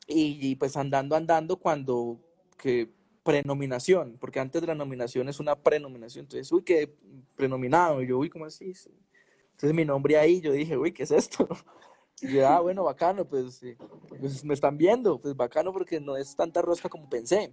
y, 0.06 0.56
pues 0.56 0.76
andando, 0.76 1.16
andando, 1.16 1.56
cuando 1.56 2.18
que 2.56 2.90
prenominación, 3.22 4.16
porque 4.18 4.40
antes 4.40 4.60
de 4.60 4.66
la 4.66 4.74
nominación 4.74 5.28
es 5.28 5.38
una 5.38 5.54
prenominación, 5.56 6.24
entonces, 6.24 6.50
uy, 6.50 6.62
qué 6.62 6.92
prenominado, 7.36 8.02
y 8.02 8.08
yo, 8.08 8.18
uy, 8.18 8.28
¿cómo 8.28 8.46
así? 8.46 8.72
Entonces 9.52 9.74
mi 9.74 9.84
nombre 9.84 10.18
ahí, 10.18 10.40
yo 10.40 10.52
dije, 10.52 10.76
uy, 10.76 10.92
¿qué 10.92 11.04
es 11.04 11.10
esto? 11.10 11.48
Y 12.20 12.34
yo, 12.34 12.46
ah, 12.46 12.60
bueno, 12.60 12.84
bacano, 12.84 13.24
pues, 13.24 13.60
pues, 14.08 14.44
me 14.44 14.54
están 14.54 14.78
viendo, 14.78 15.20
pues 15.20 15.34
bacano 15.34 15.72
porque 15.72 15.98
no 15.98 16.16
es 16.16 16.36
tanta 16.36 16.62
rosca 16.62 16.88
como 16.88 17.10
pensé. 17.10 17.52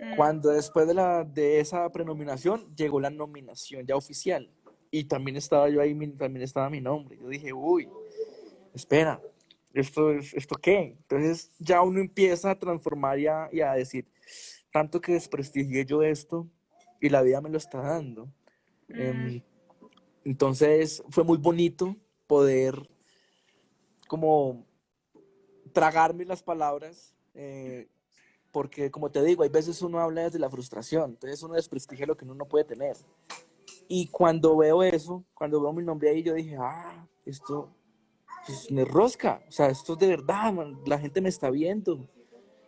Mm. 0.00 0.16
Cuando 0.16 0.48
después 0.48 0.86
de, 0.86 0.94
la, 0.94 1.22
de 1.22 1.60
esa 1.60 1.90
prenominación 1.90 2.74
llegó 2.74 2.98
la 2.98 3.10
nominación 3.10 3.86
ya 3.86 3.94
oficial 3.94 4.50
y 4.90 5.04
también 5.04 5.36
estaba 5.36 5.68
yo 5.68 5.80
ahí, 5.80 5.94
también 6.16 6.42
estaba 6.42 6.70
mi 6.70 6.80
nombre. 6.80 7.18
Yo 7.18 7.28
dije, 7.28 7.52
uy, 7.52 7.88
espera, 8.74 9.20
¿esto, 9.72 10.12
es, 10.12 10.34
¿esto 10.34 10.56
qué? 10.56 10.96
Entonces 10.98 11.50
ya 11.58 11.82
uno 11.82 12.00
empieza 12.00 12.50
a 12.50 12.58
transformar 12.58 13.18
y 13.18 13.26
a, 13.26 13.48
y 13.52 13.60
a 13.60 13.72
decir, 13.72 14.06
tanto 14.72 15.00
que 15.00 15.12
desprestigié 15.12 15.84
yo 15.84 16.02
esto 16.02 16.48
y 17.00 17.08
la 17.08 17.22
vida 17.22 17.40
me 17.40 17.50
lo 17.50 17.58
está 17.58 17.80
dando. 17.80 18.28
Em, 18.88 19.36
mm. 19.36 19.42
entonces 20.24 21.02
fue 21.10 21.24
muy 21.24 21.38
bonito 21.38 21.96
poder 22.26 22.88
como 24.06 24.66
tragarme 25.72 26.24
las 26.24 26.42
palabras, 26.42 27.14
eh, 27.34 27.88
porque 28.50 28.90
como 28.90 29.10
te 29.10 29.22
digo, 29.22 29.42
hay 29.42 29.50
veces 29.50 29.82
uno 29.82 30.00
habla 30.00 30.22
desde 30.22 30.38
la 30.38 30.50
frustración, 30.50 31.10
entonces 31.10 31.42
uno 31.42 31.54
desprestigia 31.54 32.06
lo 32.06 32.16
que 32.16 32.24
uno 32.24 32.34
no 32.34 32.46
puede 32.46 32.64
tener. 32.64 32.96
Y 33.88 34.08
cuando 34.08 34.56
veo 34.56 34.82
eso, 34.82 35.24
cuando 35.34 35.60
veo 35.62 35.72
mi 35.72 35.82
nombre 35.82 36.10
ahí, 36.10 36.22
yo 36.22 36.34
dije, 36.34 36.56
ah, 36.60 37.08
esto 37.24 37.74
pues, 38.46 38.70
me 38.70 38.84
rosca, 38.84 39.42
o 39.48 39.50
sea, 39.50 39.68
esto 39.68 39.94
es 39.94 39.98
de 39.98 40.08
verdad, 40.08 40.54
la 40.84 40.98
gente 40.98 41.22
me 41.22 41.30
está 41.30 41.50
viendo, 41.50 42.06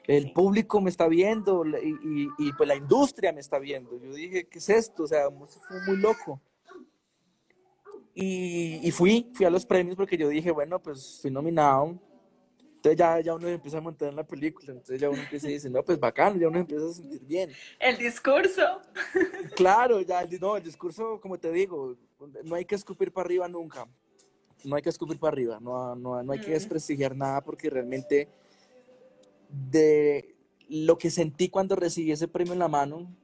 el 0.06 0.33
público 0.33 0.80
me 0.80 0.90
está 0.90 1.06
viendo 1.09 1.64
y, 1.66 2.28
y, 2.38 2.52
pues 2.54 2.68
la 2.68 2.74
industria 2.74 3.33
me 3.33 3.40
está 3.40 3.59
viendo. 3.59 3.96
Yo 4.00 4.12
dije, 4.12 4.48
¿qué 4.48 4.59
es 4.59 4.68
esto? 4.68 5.04
O 5.04 5.06
sea, 5.06 5.30
fue 5.30 5.87
muy 5.87 5.98
loco. 5.98 6.40
Y, 8.14 8.80
y, 8.83 8.90
fui, 8.90 9.30
fui 9.33 9.46
a 9.46 9.50
los 9.50 9.64
premios 9.64 9.96
porque 9.96 10.16
yo 10.16 10.28
dije, 10.28 10.50
bueno, 10.50 10.80
pues 10.80 11.20
fui 11.22 11.30
nominado. 11.30 11.96
Entonces 12.80 12.98
ya, 12.98 13.20
ya 13.20 13.34
uno 13.34 13.46
empieza 13.46 13.76
a 13.76 13.82
montar 13.82 14.08
en 14.08 14.16
la 14.16 14.26
película, 14.26 14.72
entonces 14.72 14.98
ya 14.98 15.10
uno 15.10 15.20
empieza 15.20 15.46
a 15.46 15.50
decir, 15.50 15.70
no, 15.70 15.82
pues 15.84 16.00
bacano, 16.00 16.40
ya 16.40 16.48
uno 16.48 16.60
empieza 16.60 16.86
a 16.86 16.92
sentir 16.94 17.20
bien. 17.26 17.50
El 17.78 17.98
discurso. 17.98 18.80
Claro, 19.54 20.00
ya, 20.00 20.26
no, 20.40 20.56
el 20.56 20.62
discurso, 20.62 21.20
como 21.20 21.38
te 21.38 21.52
digo, 21.52 21.94
no 22.44 22.54
hay 22.54 22.64
que 22.64 22.74
escupir 22.74 23.12
para 23.12 23.26
arriba 23.26 23.48
nunca. 23.48 23.86
No 24.64 24.76
hay 24.76 24.82
que 24.82 24.88
escupir 24.88 25.18
para 25.18 25.32
arriba, 25.32 25.58
no, 25.60 25.94
no, 25.94 26.22
no 26.22 26.32
hay 26.32 26.40
que 26.40 26.52
desprestigiar 26.52 27.14
nada 27.14 27.42
porque 27.42 27.68
realmente 27.68 28.28
de 29.50 30.34
lo 30.70 30.96
que 30.96 31.10
sentí 31.10 31.50
cuando 31.50 31.76
recibí 31.76 32.12
ese 32.12 32.28
premio 32.28 32.54
en 32.54 32.60
la 32.60 32.68
mano 32.68 33.14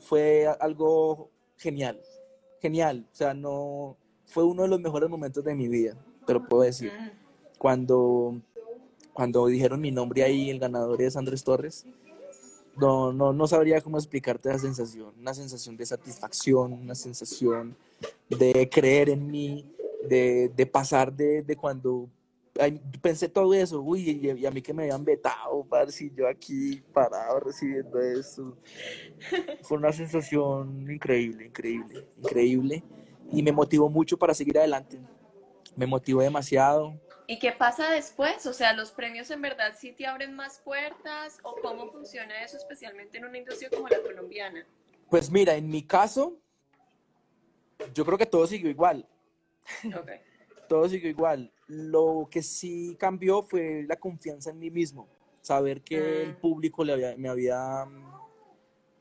fue 0.00 0.46
algo 0.60 1.30
genial, 1.56 2.00
genial, 2.60 3.08
o 3.10 3.14
sea, 3.14 3.34
no, 3.34 3.96
fue 4.26 4.44
uno 4.44 4.62
de 4.62 4.68
los 4.68 4.80
mejores 4.80 5.10
momentos 5.10 5.42
de 5.42 5.56
mi 5.56 5.66
vida, 5.66 5.96
te 6.24 6.32
lo 6.32 6.46
puedo 6.46 6.62
decir. 6.62 6.92
Cuando, 7.58 8.40
cuando 9.20 9.48
dijeron 9.48 9.82
mi 9.82 9.90
nombre 9.90 10.22
ahí, 10.22 10.48
el 10.48 10.58
ganador 10.58 11.02
es 11.02 11.14
Andrés 11.14 11.44
Torres, 11.44 11.84
no, 12.74 13.12
no, 13.12 13.34
no 13.34 13.46
sabría 13.46 13.82
cómo 13.82 13.98
explicarte 13.98 14.48
la 14.48 14.58
sensación, 14.58 15.12
una 15.20 15.34
sensación 15.34 15.76
de 15.76 15.84
satisfacción, 15.84 16.72
una 16.72 16.94
sensación 16.94 17.76
de 18.30 18.66
creer 18.72 19.10
en 19.10 19.30
mí, 19.30 19.70
de, 20.08 20.50
de 20.56 20.64
pasar 20.64 21.12
de, 21.12 21.42
de 21.42 21.54
cuando 21.54 22.08
pensé 23.02 23.28
todo 23.28 23.52
eso, 23.52 23.82
uy, 23.82 24.08
y, 24.38 24.46
a 24.46 24.50
mí 24.50 24.62
que 24.62 24.72
me 24.72 24.84
habían 24.84 25.04
vetado, 25.04 25.64
para 25.68 25.90
si 25.90 26.10
yo 26.16 26.26
aquí 26.26 26.82
parado 26.90 27.40
recibiendo 27.40 28.00
eso. 28.00 28.56
Fue 29.64 29.76
una 29.76 29.92
sensación 29.92 30.90
increíble, 30.90 31.44
increíble, 31.44 32.06
increíble. 32.16 32.82
Y 33.30 33.42
me 33.42 33.52
motivó 33.52 33.90
mucho 33.90 34.16
para 34.16 34.32
seguir 34.32 34.56
adelante. 34.56 34.98
Me 35.76 35.86
motivó 35.86 36.22
demasiado. 36.22 36.98
¿Y 37.30 37.38
qué 37.38 37.52
pasa 37.52 37.92
después? 37.92 38.44
O 38.46 38.52
sea, 38.52 38.72
¿los 38.72 38.90
premios 38.90 39.30
en 39.30 39.40
verdad 39.40 39.74
sí 39.78 39.92
te 39.92 40.04
abren 40.04 40.34
más 40.34 40.58
puertas? 40.58 41.38
¿O 41.44 41.54
cómo 41.62 41.88
funciona 41.92 42.42
eso, 42.42 42.56
especialmente 42.56 43.18
en 43.18 43.24
una 43.24 43.38
industria 43.38 43.70
como 43.70 43.86
la 43.86 44.02
colombiana? 44.02 44.66
Pues 45.08 45.30
mira, 45.30 45.54
en 45.54 45.68
mi 45.68 45.86
caso, 45.86 46.40
yo 47.94 48.04
creo 48.04 48.18
que 48.18 48.26
todo 48.26 48.48
siguió 48.48 48.68
igual. 48.68 49.08
Okay 49.86 50.18
todo 50.70 50.88
siguió 50.88 51.08
igual. 51.08 51.52
Lo 51.68 52.28
que 52.28 52.42
sí 52.42 52.96
cambió 52.98 53.44
fue 53.44 53.84
la 53.88 53.94
confianza 53.94 54.50
en 54.50 54.58
mí 54.58 54.70
mismo, 54.70 55.08
saber 55.40 55.82
que 55.82 56.22
el 56.22 56.32
mm. 56.32 56.40
público 56.40 56.84
le 56.84 56.94
había, 56.94 57.16
me 57.16 57.28
había, 57.28 57.86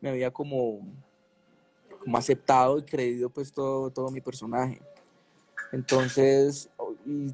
me 0.01 0.09
había 0.09 0.31
como, 0.31 0.81
como 1.99 2.15
aceptado 2.15 2.77
y 2.77 2.83
creído 2.83 3.31
pues 3.31 3.51
todo, 3.51 3.89
todo 3.89 4.09
mi 4.09 4.21
personaje. 4.21 4.79
Entonces, 5.71 6.69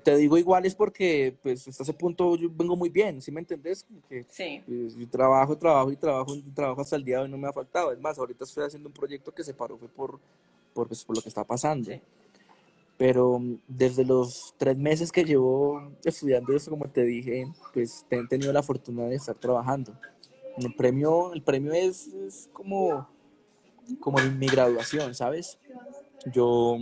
te 0.03 0.17
digo 0.17 0.37
igual 0.37 0.65
es 0.65 0.75
porque 0.75 1.35
pues 1.41 1.67
hasta 1.67 1.83
ese 1.83 1.93
punto 1.93 2.35
yo 2.35 2.49
vengo 2.51 2.75
muy 2.75 2.89
bien, 2.89 3.21
¿sí 3.21 3.31
me 3.31 3.41
entendés? 3.41 3.85
sí. 4.29 4.61
Pues, 4.65 4.95
yo 4.95 5.07
trabajo, 5.09 5.57
trabajo 5.57 5.91
y 5.91 5.95
trabajo, 5.95 6.33
trabajo 6.53 6.81
hasta 6.81 6.95
el 6.95 7.03
día 7.03 7.17
de 7.17 7.23
hoy 7.23 7.29
no 7.29 7.37
me 7.37 7.47
ha 7.47 7.53
faltado. 7.53 7.91
Es 7.91 7.99
más, 7.99 8.17
ahorita 8.17 8.43
estoy 8.43 8.65
haciendo 8.65 8.89
un 8.89 8.93
proyecto 8.93 9.33
que 9.33 9.43
se 9.43 9.53
paró 9.53 9.77
fue 9.77 9.87
por, 9.87 10.19
por, 10.73 10.87
pues, 10.87 11.03
por 11.03 11.15
lo 11.15 11.21
que 11.21 11.29
está 11.29 11.43
pasando. 11.43 11.91
Sí 11.91 11.99
pero 12.97 13.41
desde 13.67 14.05
los 14.05 14.53
tres 14.57 14.77
meses 14.77 15.11
que 15.11 15.25
llevo 15.25 15.91
estudiando 16.03 16.55
eso, 16.55 16.71
como 16.71 16.89
te 16.89 17.03
dije, 17.03 17.47
pues 17.73 18.05
he 18.09 18.25
tenido 18.27 18.53
la 18.53 18.63
fortuna 18.63 19.03
de 19.03 19.15
estar 19.15 19.35
trabajando. 19.35 19.93
El 20.57 20.73
premio, 20.73 21.33
el 21.33 21.41
premio 21.41 21.73
es, 21.73 22.07
es 22.07 22.49
como, 22.53 23.09
como 23.99 24.17
mi 24.19 24.47
graduación, 24.47 25.13
¿sabes? 25.13 25.59
Yo, 26.31 26.77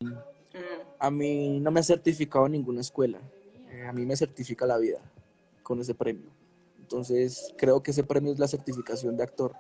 a 1.04 1.12
mí 1.12 1.60
no 1.60 1.70
me 1.70 1.82
ha 1.82 1.84
certificado 1.84 2.48
ninguna 2.48 2.80
escuela, 2.80 3.20
eh, 3.72 3.86
a 3.86 3.92
mí 3.92 4.06
me 4.06 4.16
certifica 4.16 4.66
la 4.66 4.78
vida 4.78 5.00
con 5.62 5.82
ese 5.82 5.94
premio. 5.94 6.32
Entonces, 6.80 7.54
creo 7.58 7.84
que 7.84 7.92
ese 7.92 8.06
premio 8.06 8.32
es 8.32 8.40
la 8.40 8.48
certificación 8.48 9.18
de 9.18 9.24
actor. 9.24 9.54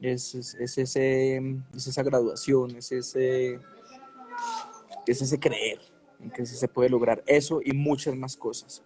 Es, 0.00 0.34
es, 0.34 0.54
es 0.54 0.78
ese, 0.78 1.36
es 1.76 1.86
esa 1.86 2.02
graduación, 2.02 2.74
es 2.74 2.90
ese 2.90 3.60
es 5.06 5.20
ese 5.20 5.38
creer 5.38 5.78
en 6.20 6.30
que 6.30 6.46
se 6.46 6.68
puede 6.68 6.88
lograr 6.88 7.22
eso 7.26 7.60
y 7.62 7.72
muchas 7.74 8.16
más 8.16 8.34
cosas. 8.34 8.82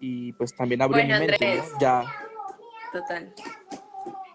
Y 0.00 0.32
pues 0.32 0.56
también 0.56 0.80
abrió 0.80 1.04
mi 1.04 1.26
mente, 1.26 1.62
Ya. 1.78 2.02
Total. 2.92 3.34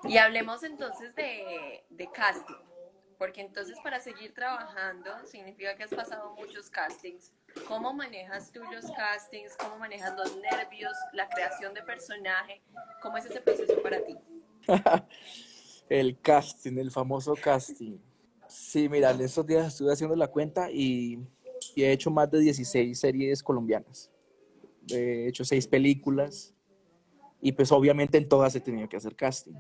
Y 0.03 0.17
hablemos 0.17 0.61
entonces 0.63 1.15
de, 1.15 1.83
de 1.89 2.11
casting, 2.11 2.53
porque 3.17 3.41
entonces 3.41 3.77
para 3.83 3.99
seguir 3.99 4.33
trabajando 4.33 5.11
significa 5.25 5.75
que 5.75 5.83
has 5.83 5.93
pasado 5.93 6.35
muchos 6.35 6.69
castings. 6.69 7.33
¿Cómo 7.67 7.93
manejas 7.93 8.51
tú 8.51 8.61
los 8.63 8.91
castings? 8.91 9.55
¿Cómo 9.57 9.77
manejas 9.77 10.15
los 10.17 10.35
nervios, 10.37 10.93
la 11.13 11.27
creación 11.29 11.73
de 11.73 11.81
personaje? 11.83 12.61
¿Cómo 13.01 13.17
es 13.17 13.25
ese 13.25 13.41
proceso 13.41 13.81
para 13.81 14.03
ti? 14.03 14.17
el 15.89 16.19
casting, 16.19 16.77
el 16.77 16.91
famoso 16.91 17.35
casting. 17.35 17.97
Sí, 18.47 18.89
mira, 18.89 19.11
en 19.11 19.21
estos 19.21 19.45
días 19.45 19.67
estuve 19.67 19.93
haciendo 19.93 20.15
la 20.15 20.27
cuenta 20.27 20.69
y, 20.71 21.19
he 21.75 21.91
hecho 21.91 22.11
más 22.11 22.29
de 22.29 22.39
16 22.39 22.97
series 22.97 23.43
colombianas. 23.43 24.11
He 24.89 25.27
hecho 25.27 25.43
6 25.43 25.67
películas 25.67 26.53
y 27.41 27.51
pues 27.51 27.71
obviamente 27.71 28.17
en 28.17 28.29
todas 28.29 28.55
he 28.55 28.59
tenido 28.59 28.87
que 28.87 28.97
hacer 28.97 29.15
casting. 29.15 29.55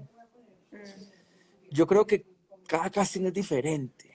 Yo 1.71 1.87
creo 1.87 2.05
que 2.05 2.34
cada 2.67 2.89
casting 2.89 3.25
es 3.25 3.33
diferente 3.33 4.09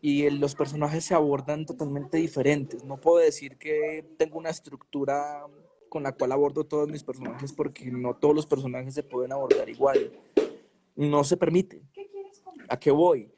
y 0.00 0.28
los 0.30 0.54
personajes 0.54 1.04
se 1.04 1.14
abordan 1.14 1.64
totalmente 1.64 2.18
diferentes. 2.18 2.84
No 2.84 3.00
puedo 3.00 3.18
decir 3.18 3.56
que 3.56 4.04
tengo 4.18 4.38
una 4.38 4.50
estructura 4.50 5.46
con 5.88 6.02
la 6.02 6.12
cual 6.12 6.32
abordo 6.32 6.64
todos 6.64 6.88
mis 6.88 7.04
personajes 7.04 7.52
porque 7.52 7.90
no 7.90 8.14
todos 8.14 8.34
los 8.34 8.46
personajes 8.46 8.94
se 8.94 9.02
pueden 9.02 9.32
abordar 9.32 9.68
igual. 9.68 10.12
No 10.96 11.24
se 11.24 11.36
permite. 11.36 11.82
¿A 12.68 12.78
qué 12.78 12.90
voy? 12.90 13.30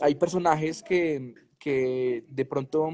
hay 0.00 0.14
personajes 0.14 0.82
que, 0.82 1.34
que, 1.58 2.24
de 2.28 2.44
pronto 2.44 2.90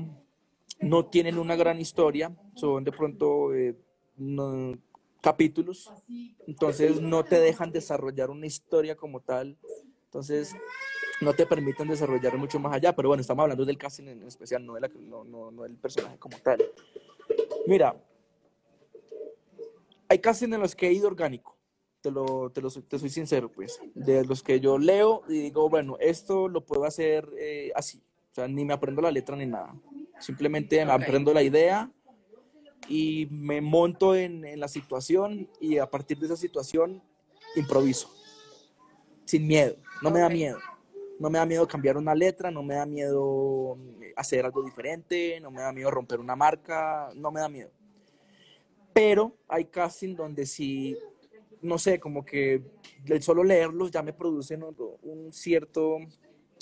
no 0.81 1.07
tienen 1.07 1.39
una 1.39 1.57
gran 1.57 1.81
historia, 1.81 2.35
son 2.55 2.85
de 2.85 2.93
pronto 2.93 3.55
eh, 3.55 3.77
capítulos, 5.21 5.93
entonces 6.47 7.01
no 7.01 7.25
te 7.25 7.39
dejan 7.39 7.73
desarrollar 7.73 8.31
una 8.31 8.47
historia 8.47 8.97
como 8.97 9.21
tal, 9.21 9.57
entonces 10.11 10.57
no 11.21 11.33
te 11.35 11.47
permiten 11.47 11.87
desarrollar 11.87 12.37
mucho 12.37 12.59
más 12.59 12.75
allá, 12.75 12.93
pero 12.97 13.09
bueno, 13.09 13.21
estamos 13.21 13.45
hablando 13.45 13.65
del 13.65 13.79
casting 13.79 14.09
en 14.09 14.25
especial, 14.25 14.67
no, 14.67 14.75
de 14.75 14.81
la, 14.81 14.89
no, 14.89 15.23
no, 15.23 15.53
no 15.53 15.63
del 15.63 15.77
personaje 15.77 16.19
como 16.19 16.37
tal. 16.39 16.61
Mira, 17.69 17.95
hay 20.09 20.19
casting 20.19 20.53
en 20.53 20.61
los 20.61 20.75
que 20.75 20.89
he 20.89 20.93
ido 20.93 21.07
orgánico, 21.07 21.57
te 22.01 22.11
lo, 22.11 22.51
te 22.51 22.61
lo 22.61 22.71
te 22.71 22.99
soy 22.99 23.09
sincero, 23.09 23.53
pues, 23.53 23.79
de 23.95 24.25
los 24.25 24.43
que 24.43 24.59
yo 24.59 24.79
leo 24.79 25.23
y 25.29 25.35
digo, 25.35 25.69
bueno, 25.69 25.97
esto 26.01 26.49
lo 26.49 26.65
puedo 26.65 26.85
hacer 26.85 27.29
eh, 27.39 27.71
así, 27.77 28.03
o 28.33 28.35
sea, 28.35 28.49
ni 28.49 28.65
me 28.65 28.75
aprendo 28.75 29.01
la 29.01 29.13
letra 29.13 29.37
ni 29.37 29.47
nada, 29.47 29.73
simplemente 30.19 30.85
me 30.85 30.91
aprendo 30.91 31.33
la 31.33 31.45
idea 31.45 31.89
y 32.89 33.29
me 33.31 33.61
monto 33.61 34.17
en, 34.17 34.45
en, 34.45 34.59
la 34.59 34.67
situación 34.67 35.49
y 35.61 35.79
a 35.79 35.89
partir 35.89 36.19
de 36.19 36.27
esa 36.27 36.37
situación 36.37 37.01
improviso, 37.55 38.13
sin 39.25 39.47
miedo, 39.47 39.77
no 40.03 40.11
me 40.11 40.21
da 40.21 40.29
miedo, 40.29 40.59
no 41.19 41.31
me 41.31 41.39
da 41.39 41.47
miedo 41.47 41.67
cambiar 41.67 41.97
una 41.97 42.15
letra, 42.15 42.51
no 42.51 42.63
me 42.63 42.75
da 42.75 42.87
miedo 42.87 43.77
hacer 44.17 44.45
algo 44.45 44.63
diferente, 44.63 45.39
no 45.41 45.51
me 45.51 45.63
da 45.63 45.73
miedo 45.73 45.91
romper 45.91 46.21
una 46.21 46.37
marca, 46.37 47.11
no 47.15 47.31
me 47.31 47.41
da 47.41 47.49
miedo. 47.49 47.71
Pero 48.93 49.37
hay 49.49 49.67
casting 49.67 50.17
donde 50.17 50.47
si 50.47 50.97
no 51.63 51.79
sé, 51.79 52.01
como 52.01 52.25
que 52.25 52.63
el 53.07 53.23
solo 53.23 53.45
leerlos 53.45 53.91
ya 53.91 54.03
me 54.03 54.13
producen 54.13 54.63
un 54.63 55.33
cierto, 55.33 55.99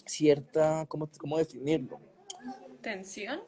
cierta, 0.04 0.86
¿cómo, 0.88 1.08
cómo 1.18 1.38
definirlo? 1.38 2.00
¿Tensión? 2.80 3.40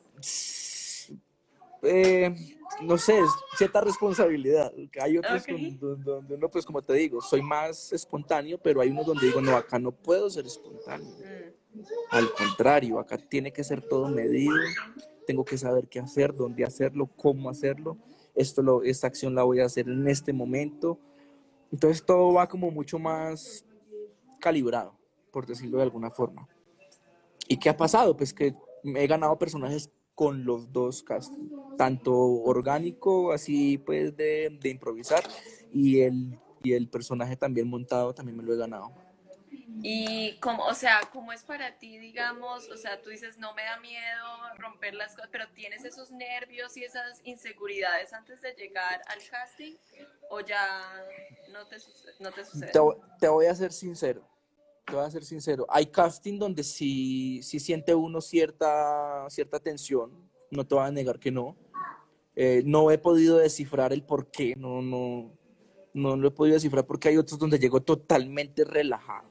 Eh, 1.83 2.35
no 2.83 2.99
sé, 2.99 3.21
cierta 3.57 3.81
responsabilidad. 3.81 4.73
Hay 5.01 5.19
otros 5.19 5.45
donde, 5.47 6.35
uno, 6.35 6.51
pues 6.51 6.65
como 6.65 6.83
te 6.83 6.95
digo, 6.95 7.21
soy 7.21 7.43
más 7.43 7.93
espontáneo, 7.93 8.59
pero 8.59 8.81
hay 8.81 8.91
unos 8.91 9.07
donde 9.07 9.27
digo, 9.27 9.41
no, 9.41 9.57
acá 9.57 9.79
no 9.79 9.93
puedo 9.93 10.29
ser 10.31 10.47
espontáneo. 10.47 11.09
Mm. 11.09 11.81
Al 12.11 12.33
contrario, 12.33 12.99
acá 12.99 13.17
tiene 13.17 13.53
que 13.53 13.65
ser 13.65 13.81
todo 13.83 14.09
medido, 14.09 14.55
tengo 15.27 15.45
que 15.45 15.57
saber 15.57 15.89
qué 15.89 16.01
hacer, 16.01 16.35
dónde 16.35 16.65
hacerlo, 16.65 17.09
cómo 17.17 17.49
hacerlo 17.49 17.97
esto 18.35 18.63
lo, 18.63 18.83
esta 18.83 19.07
acción 19.07 19.35
la 19.35 19.43
voy 19.43 19.61
a 19.61 19.67
hacer 19.67 19.89
en 19.89 20.07
este 20.09 20.33
momento. 20.33 20.99
Entonces 21.73 22.05
todo 22.05 22.33
va 22.33 22.49
como 22.49 22.71
mucho 22.71 22.99
más 22.99 23.65
calibrado, 24.41 24.97
por 25.31 25.47
decirlo 25.47 25.79
de 25.79 25.85
alguna 25.85 26.11
forma. 26.11 26.49
¿Y 27.49 27.57
qué 27.57 27.69
ha 27.69 27.77
pasado? 27.77 28.17
Pues 28.17 28.33
que 28.33 28.55
he 28.83 29.07
ganado 29.07 29.39
personajes 29.39 29.91
con 30.21 30.45
los 30.45 30.71
dos 30.71 31.03
cast, 31.03 31.33
tanto 31.79 32.15
orgánico, 32.15 33.33
así 33.33 33.79
pues 33.79 34.15
de, 34.19 34.55
de 34.61 34.69
improvisar, 34.69 35.25
y 35.73 36.03
el, 36.03 36.39
y 36.63 36.75
el 36.75 36.89
personaje 36.91 37.39
también 37.39 37.67
montado 37.67 38.13
también 38.13 38.37
me 38.37 38.43
lo 38.43 38.53
he 38.53 38.59
ganado. 38.59 38.93
Y 39.83 40.37
como, 40.41 40.67
o 40.67 40.75
sea, 40.75 41.01
¿cómo 41.11 41.33
es 41.33 41.43
para 41.43 41.79
ti, 41.79 41.97
digamos? 41.97 42.69
O 42.69 42.77
sea, 42.77 43.01
tú 43.01 43.09
dices, 43.09 43.39
no 43.39 43.55
me 43.55 43.63
da 43.65 43.81
miedo 43.81 44.27
romper 44.59 44.93
las 44.93 45.15
cosas, 45.15 45.31
pero 45.33 45.47
¿tienes 45.55 45.87
esos 45.87 46.11
nervios 46.11 46.77
y 46.77 46.85
esas 46.85 47.23
inseguridades 47.25 48.13
antes 48.13 48.43
de 48.43 48.53
llegar 48.53 49.01
al 49.07 49.21
casting? 49.31 49.73
¿O 50.29 50.41
ya 50.41 51.03
no 51.51 51.67
te, 51.67 51.79
no 52.19 52.31
te 52.31 52.45
sucede? 52.45 52.73
Te, 52.73 52.79
te 53.21 53.29
voy 53.29 53.47
a 53.47 53.55
ser 53.55 53.73
sincero, 53.73 54.23
te 54.91 54.97
voy 54.97 55.05
a 55.05 55.11
ser 55.11 55.25
sincero. 55.25 55.67
Hay 55.69 55.87
casting 55.87 56.39
donde 56.39 56.63
sí, 56.65 57.41
sí 57.43 57.61
siente 57.61 57.95
uno 57.95 58.21
cierta, 58.21 59.29
cierta 59.31 59.61
tensión, 59.61 60.11
no 60.51 60.67
te 60.67 60.75
voy 60.75 60.85
a 60.85 60.91
negar 60.91 61.19
que 61.19 61.31
no. 61.31 61.57
Eh, 62.37 62.63
no 62.65 62.91
he 62.91 62.99
podido 62.99 63.39
descifrar 63.39 63.93
el 63.93 64.03
por 64.03 64.31
qué, 64.31 64.55
no, 64.57 64.81
no, 64.83 65.31
no 65.95 66.17
lo 66.17 66.29
he 66.29 66.31
podido 66.31 66.55
descifrar 66.55 66.87
porque 66.87 67.09
hay 67.09 67.17
otros 67.17 67.39
donde 67.39 67.59
llego 67.59 67.81
totalmente 67.81 68.65
relajado. 68.65 69.29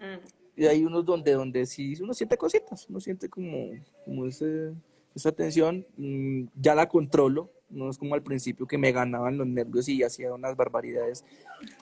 Mm. 0.00 0.60
Y 0.60 0.66
hay 0.66 0.84
unos 0.84 1.04
donde, 1.04 1.32
donde 1.32 1.66
sí 1.66 1.94
uno 2.00 2.14
siente 2.14 2.36
cositas, 2.36 2.88
uno 2.88 3.00
siente 3.00 3.28
como, 3.28 3.70
como 4.04 4.26
ese, 4.26 4.74
esa 5.14 5.32
tensión, 5.32 5.86
mm, 5.96 6.44
ya 6.54 6.74
la 6.74 6.88
controlo, 6.88 7.50
no 7.74 7.90
es 7.90 7.98
como 7.98 8.14
al 8.14 8.22
principio 8.22 8.66
que 8.66 8.78
me 8.78 8.92
ganaban 8.92 9.36
los 9.36 9.46
nervios 9.46 9.88
y 9.88 10.02
hacía 10.02 10.32
unas 10.32 10.56
barbaridades. 10.56 11.24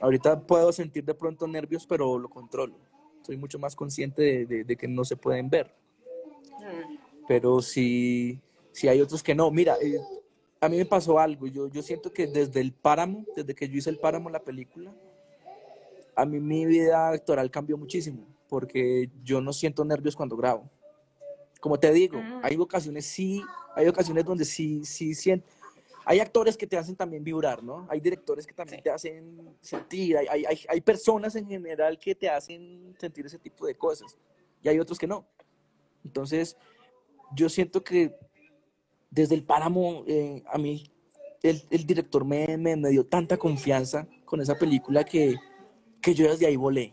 Ahorita 0.00 0.40
puedo 0.40 0.72
sentir 0.72 1.04
de 1.04 1.14
pronto 1.14 1.46
nervios, 1.46 1.86
pero 1.86 2.18
lo 2.18 2.28
controlo. 2.28 2.74
Soy 3.22 3.36
mucho 3.36 3.58
más 3.58 3.76
consciente 3.76 4.22
de, 4.22 4.46
de- 4.46 4.64
de 4.64 4.76
que 4.76 4.88
no 4.88 5.04
se 5.04 5.16
pueden 5.16 5.48
ver, 5.48 5.72
Mm. 6.58 6.96
pero 7.28 7.60
sí, 7.62 8.40
sí 8.72 8.88
hay 8.88 9.00
otros 9.00 9.22
que 9.22 9.34
no. 9.34 9.50
Mira, 9.50 9.76
eh, 9.80 9.98
a 10.60 10.68
mí 10.68 10.76
me 10.76 10.86
pasó 10.86 11.18
algo, 11.18 11.46
yo, 11.46 11.68
yo 11.68 11.82
siento 11.82 12.12
que 12.12 12.26
desde 12.26 12.60
el 12.60 12.72
páramo, 12.72 13.24
desde 13.36 13.54
que 13.54 13.68
yo 13.68 13.76
hice 13.78 13.90
el 13.90 13.98
páramo, 13.98 14.30
la 14.30 14.42
película, 14.42 14.92
a 16.14 16.24
mí 16.24 16.40
mi 16.40 16.66
vida 16.66 17.08
actoral 17.10 17.50
cambió 17.50 17.76
muchísimo, 17.76 18.26
porque 18.48 19.08
yo 19.24 19.40
no 19.40 19.52
siento 19.52 19.84
nervios 19.84 20.14
cuando 20.14 20.36
grabo. 20.36 20.68
Como 21.60 21.78
te 21.78 21.92
digo, 21.92 22.18
Mm. 22.18 22.40
hay 22.42 22.56
ocasiones 22.56 23.06
sí, 23.06 23.42
hay 23.76 23.86
ocasiones 23.88 24.24
donde 24.24 24.44
sí, 24.44 24.84
sí 24.84 25.14
siento. 25.14 25.46
Hay 26.04 26.20
actores 26.20 26.56
que 26.56 26.66
te 26.66 26.76
hacen 26.76 26.96
también 26.96 27.22
vibrar, 27.22 27.62
¿no? 27.62 27.86
Hay 27.88 28.00
directores 28.00 28.46
que 28.46 28.54
también 28.54 28.78
Sí. 28.78 28.84
te 28.84 28.90
hacen 28.90 29.56
sentir, 29.60 30.16
hay, 30.16 30.26
hay, 30.44 30.58
hay, 30.68 30.80
personas 30.80 31.36
en 31.36 31.46
general 31.46 31.98
que 31.98 32.14
te 32.14 32.28
hacen 32.28 32.94
sentir 32.98 33.26
ese 33.26 33.38
tipo 33.38 33.66
de 33.66 33.74
cosas, 33.74 34.16
y 34.62 34.68
hay 34.68 34.78
otros 34.78 34.98
que 34.98 35.06
no. 35.06 35.26
Entonces, 36.04 36.56
yo 37.34 37.48
siento 37.48 37.82
que 37.84 38.14
desde 39.10 39.34
el 39.34 39.44
páramo, 39.44 40.04
eh, 40.06 40.42
a 40.46 40.58
mí, 40.58 40.90
el, 41.42 41.62
el 41.70 41.86
director 41.86 42.24
me, 42.24 42.56
me, 42.56 42.76
me 42.76 42.88
dio 42.90 43.04
tanta 43.04 43.36
confianza 43.36 44.06
con 44.24 44.40
esa 44.40 44.58
película 44.58 45.04
que, 45.04 45.36
que 46.00 46.14
yo 46.14 46.30
desde 46.30 46.46
ahí 46.46 46.56
volé. 46.56 46.92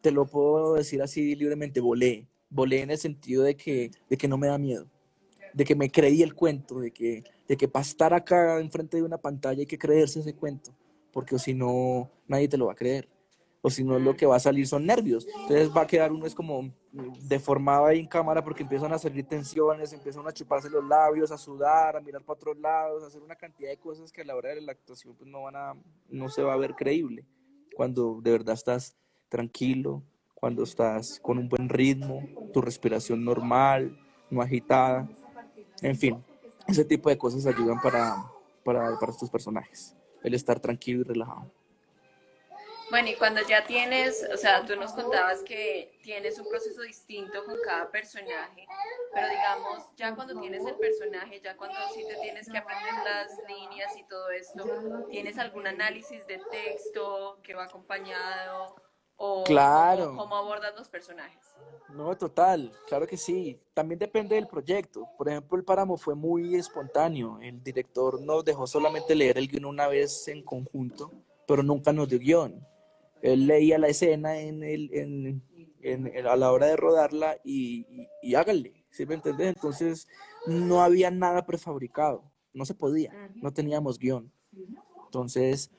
Te 0.00 0.10
lo 0.10 0.26
puedo 0.26 0.74
decir 0.74 1.02
así 1.02 1.34
libremente, 1.34 1.80
volé. 1.80 2.26
Volé 2.50 2.82
en 2.82 2.90
el 2.90 2.98
sentido 2.98 3.42
de 3.42 3.56
que, 3.56 3.90
de 4.08 4.16
que 4.16 4.28
no 4.28 4.38
me 4.38 4.46
da 4.46 4.58
miedo, 4.58 4.86
de 5.52 5.64
que 5.64 5.74
me 5.74 5.90
creí 5.90 6.22
el 6.22 6.34
cuento, 6.34 6.78
de 6.80 6.92
que, 6.92 7.24
de 7.48 7.56
que 7.56 7.68
para 7.68 7.82
estar 7.82 8.14
acá 8.14 8.60
enfrente 8.60 8.96
de 8.96 9.02
una 9.02 9.18
pantalla 9.18 9.60
hay 9.60 9.66
que 9.66 9.78
creerse 9.78 10.20
ese 10.20 10.34
cuento, 10.34 10.72
porque 11.12 11.38
si 11.38 11.54
no, 11.54 12.10
nadie 12.26 12.48
te 12.48 12.56
lo 12.56 12.66
va 12.66 12.72
a 12.72 12.76
creer. 12.76 13.08
O 13.66 13.70
si 13.70 13.82
no, 13.82 13.98
lo 13.98 14.14
que 14.14 14.26
va 14.26 14.36
a 14.36 14.40
salir 14.40 14.66
son 14.66 14.84
nervios. 14.84 15.26
Entonces 15.26 15.74
va 15.74 15.82
a 15.82 15.86
quedar 15.86 16.12
uno 16.12 16.26
es 16.26 16.34
como 16.34 16.70
deformado 17.22 17.86
ahí 17.86 17.98
en 17.98 18.06
cámara 18.06 18.44
porque 18.44 18.62
empiezan 18.62 18.92
a 18.92 18.98
salir 18.98 19.24
tensiones, 19.24 19.90
empiezan 19.94 20.26
a 20.26 20.32
chuparse 20.32 20.68
los 20.68 20.84
labios, 20.84 21.32
a 21.32 21.38
sudar, 21.38 21.96
a 21.96 22.00
mirar 22.02 22.22
para 22.22 22.36
otros 22.36 22.58
lados, 22.58 23.02
a 23.02 23.06
hacer 23.06 23.22
una 23.22 23.36
cantidad 23.36 23.70
de 23.70 23.78
cosas 23.78 24.12
que 24.12 24.20
a 24.20 24.24
la 24.26 24.36
hora 24.36 24.54
de 24.54 24.60
la 24.60 24.72
actuación 24.72 25.14
pues 25.16 25.30
no 25.30 25.44
van 25.44 25.56
a, 25.56 25.74
no 26.10 26.28
se 26.28 26.42
va 26.42 26.52
a 26.52 26.58
ver 26.58 26.74
creíble. 26.74 27.24
Cuando 27.74 28.20
de 28.22 28.32
verdad 28.32 28.52
estás 28.52 28.98
tranquilo, 29.30 30.02
cuando 30.34 30.62
estás 30.62 31.18
con 31.20 31.38
un 31.38 31.48
buen 31.48 31.70
ritmo, 31.70 32.22
tu 32.52 32.60
respiración 32.60 33.24
normal, 33.24 33.98
no 34.28 34.42
agitada, 34.42 35.08
en 35.80 35.96
fin, 35.96 36.22
ese 36.66 36.84
tipo 36.84 37.08
de 37.08 37.18
cosas 37.18 37.46
ayudan 37.46 37.80
para, 37.80 38.24
para, 38.64 38.98
para 38.98 39.12
estos 39.12 39.30
personajes, 39.30 39.94
el 40.22 40.34
estar 40.34 40.60
tranquilo 40.60 41.00
y 41.00 41.04
relajado. 41.04 41.50
Bueno, 42.90 43.08
y 43.08 43.14
cuando 43.14 43.40
ya 43.42 43.66
tienes, 43.66 44.24
o 44.32 44.36
sea, 44.36 44.64
tú 44.64 44.76
nos 44.76 44.92
contabas 44.92 45.42
que 45.42 45.98
tienes 46.02 46.38
un 46.38 46.48
proceso 46.48 46.82
distinto 46.82 47.44
con 47.44 47.56
cada 47.64 47.90
personaje, 47.90 48.66
pero 49.12 49.26
digamos, 49.28 49.84
ya 49.96 50.14
cuando 50.14 50.38
tienes 50.38 50.64
el 50.66 50.76
personaje, 50.76 51.40
ya 51.42 51.56
cuando 51.56 51.76
sí 51.94 52.04
te 52.06 52.14
tienes 52.20 52.48
que 52.48 52.58
aprender 52.58 52.92
las 53.04 53.32
líneas 53.48 53.96
y 53.96 54.04
todo 54.04 54.30
esto, 54.30 55.06
¿tienes 55.10 55.38
algún 55.38 55.66
análisis 55.66 56.26
de 56.26 56.40
texto 56.50 57.40
que 57.42 57.54
va 57.54 57.64
acompañado 57.64 58.76
o 59.16 59.44
Claro. 59.44 60.06
cómo, 60.08 60.22
cómo 60.22 60.36
abordas 60.36 60.74
los 60.76 60.88
personajes? 60.88 61.40
No, 61.90 62.16
total, 62.16 62.72
claro 62.88 63.06
que 63.06 63.16
sí. 63.16 63.60
También 63.74 63.98
depende 63.98 64.34
del 64.34 64.46
proyecto. 64.48 65.06
Por 65.16 65.28
ejemplo, 65.28 65.56
el 65.58 65.64
Páramo 65.64 65.96
fue 65.96 66.14
muy 66.14 66.54
espontáneo. 66.56 67.38
El 67.40 67.62
director 67.62 68.20
nos 68.20 68.44
dejó 68.44 68.66
solamente 68.66 69.14
leer 69.14 69.38
el 69.38 69.48
guion 69.48 69.66
una 69.66 69.86
vez 69.86 70.26
en 70.28 70.42
conjunto, 70.42 71.12
pero 71.46 71.62
nunca 71.62 71.92
nos 71.92 72.08
dio 72.08 72.18
guion. 72.18 72.66
Él 73.22 73.46
leía 73.46 73.78
la 73.78 73.88
escena 73.88 74.38
en 74.40 74.62
el, 74.62 74.90
en, 74.94 75.42
en- 75.82 76.06
en- 76.16 76.26
a 76.26 76.36
la 76.36 76.50
hora 76.52 76.66
de 76.66 76.76
rodarla 76.76 77.38
y, 77.44 77.86
y, 77.88 78.08
y 78.22 78.34
háganle, 78.34 78.84
¿sí 78.90 79.06
me 79.06 79.14
entendés? 79.14 79.48
Entonces, 79.48 80.08
no 80.46 80.82
había 80.82 81.10
nada 81.10 81.44
prefabricado, 81.46 82.24
no 82.52 82.64
se 82.64 82.74
podía, 82.74 83.12
no 83.40 83.52
teníamos 83.52 83.98
guion. 83.98 84.30
Entonces, 85.06 85.70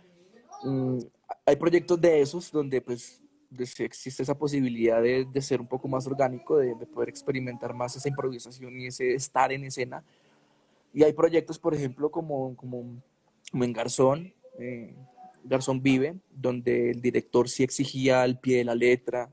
mm, 0.63 0.99
hay 1.45 1.55
proyectos 1.55 1.99
de 1.99 2.21
esos 2.21 2.51
donde 2.51 2.81
pues 2.81 3.21
de- 3.49 3.65
sí 3.65 3.83
existe 3.83 4.23
esa 4.23 4.37
posibilidad 4.37 5.01
de, 5.01 5.25
de 5.25 5.41
ser 5.41 5.61
un 5.61 5.67
poco 5.67 5.87
más 5.87 6.05
orgánico, 6.07 6.57
de, 6.57 6.75
de 6.75 6.85
poder 6.85 7.09
experimentar 7.09 7.73
más 7.73 7.95
esa 7.95 8.09
improvisación 8.09 8.79
y 8.79 8.87
ese 8.87 9.13
estar 9.13 9.51
en 9.51 9.63
escena. 9.65 10.03
Y 10.93 11.03
hay 11.03 11.13
proyectos, 11.13 11.59
por 11.59 11.73
ejemplo, 11.73 12.09
como, 12.09 12.55
como, 12.55 13.01
como 13.51 13.63
en 13.63 13.73
Garzón, 13.73 14.33
eh, 14.59 14.93
Garzón 15.43 15.81
Vive, 15.81 16.15
donde 16.31 16.91
el 16.91 17.01
director 17.01 17.49
sí 17.49 17.63
exigía 17.63 18.21
al 18.23 18.39
pie 18.39 18.57
de 18.57 18.63
la 18.65 18.75
letra, 18.75 19.29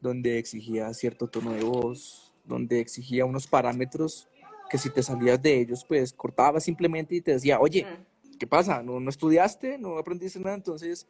donde 0.00 0.38
exigía 0.38 0.92
cierto 0.94 1.28
tono 1.28 1.52
de 1.52 1.62
voz, 1.62 2.32
donde 2.44 2.80
exigía 2.80 3.24
unos 3.24 3.46
parámetros 3.46 4.28
que 4.70 4.78
si 4.78 4.90
te 4.90 5.02
salías 5.02 5.40
de 5.42 5.60
ellos, 5.60 5.84
pues 5.86 6.12
cortaba 6.12 6.58
simplemente 6.58 7.14
y 7.14 7.20
te 7.20 7.32
decía, 7.32 7.60
oye, 7.60 7.84
Mm. 7.84 8.38
¿qué 8.38 8.46
pasa? 8.46 8.82
¿No, 8.82 8.98
no 8.98 9.10
estudiaste? 9.10 9.76
¿No 9.78 9.98
aprendiste 9.98 10.40
nada? 10.40 10.56
Entonces, 10.56 11.06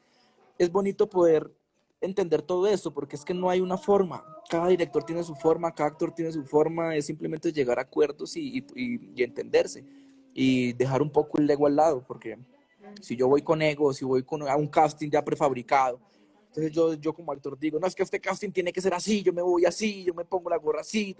es 0.58 0.70
bonito 0.70 1.08
poder 1.08 1.50
entender 2.02 2.42
todo 2.42 2.66
esto, 2.66 2.92
porque 2.92 3.16
es 3.16 3.24
que 3.24 3.32
no 3.34 3.48
hay 3.48 3.60
una 3.60 3.78
forma. 3.78 4.24
Cada 4.50 4.68
director 4.68 5.04
tiene 5.04 5.22
su 5.22 5.34
forma, 5.34 5.72
cada 5.74 5.90
actor 5.90 6.12
tiene 6.12 6.32
su 6.32 6.44
forma, 6.44 6.94
es 6.96 7.06
simplemente 7.06 7.52
llegar 7.52 7.78
a 7.78 7.82
acuerdos 7.82 8.36
y, 8.36 8.58
y- 8.58 8.66
y- 9.14 9.22
entenderse 9.22 9.84
y 10.34 10.72
dejar 10.74 11.00
un 11.02 11.10
poco 11.10 11.38
el 11.38 11.48
ego 11.48 11.66
al 11.66 11.76
lado, 11.76 12.04
porque 12.06 12.38
si 13.00 13.16
yo 13.16 13.28
voy 13.28 13.42
con 13.42 13.62
ego, 13.62 13.92
si 13.92 14.04
voy 14.04 14.22
con, 14.22 14.46
a 14.48 14.56
un 14.56 14.66
casting 14.68 15.10
ya 15.10 15.24
prefabricado, 15.24 16.00
entonces 16.48 16.72
yo, 16.72 16.94
yo 16.94 17.14
como 17.14 17.32
actor 17.32 17.58
digo, 17.58 17.78
no, 17.78 17.86
es 17.86 17.94
que 17.94 18.02
este 18.02 18.20
casting 18.20 18.50
tiene 18.50 18.72
que 18.72 18.80
ser 18.80 18.92
así, 18.94 19.22
yo 19.22 19.32
me 19.32 19.40
voy 19.42 19.64
así, 19.64 20.04
yo 20.04 20.12
me 20.12 20.24
pongo 20.24 20.50
la 20.50 20.56
gorra 20.58 20.80
así, 20.82 21.16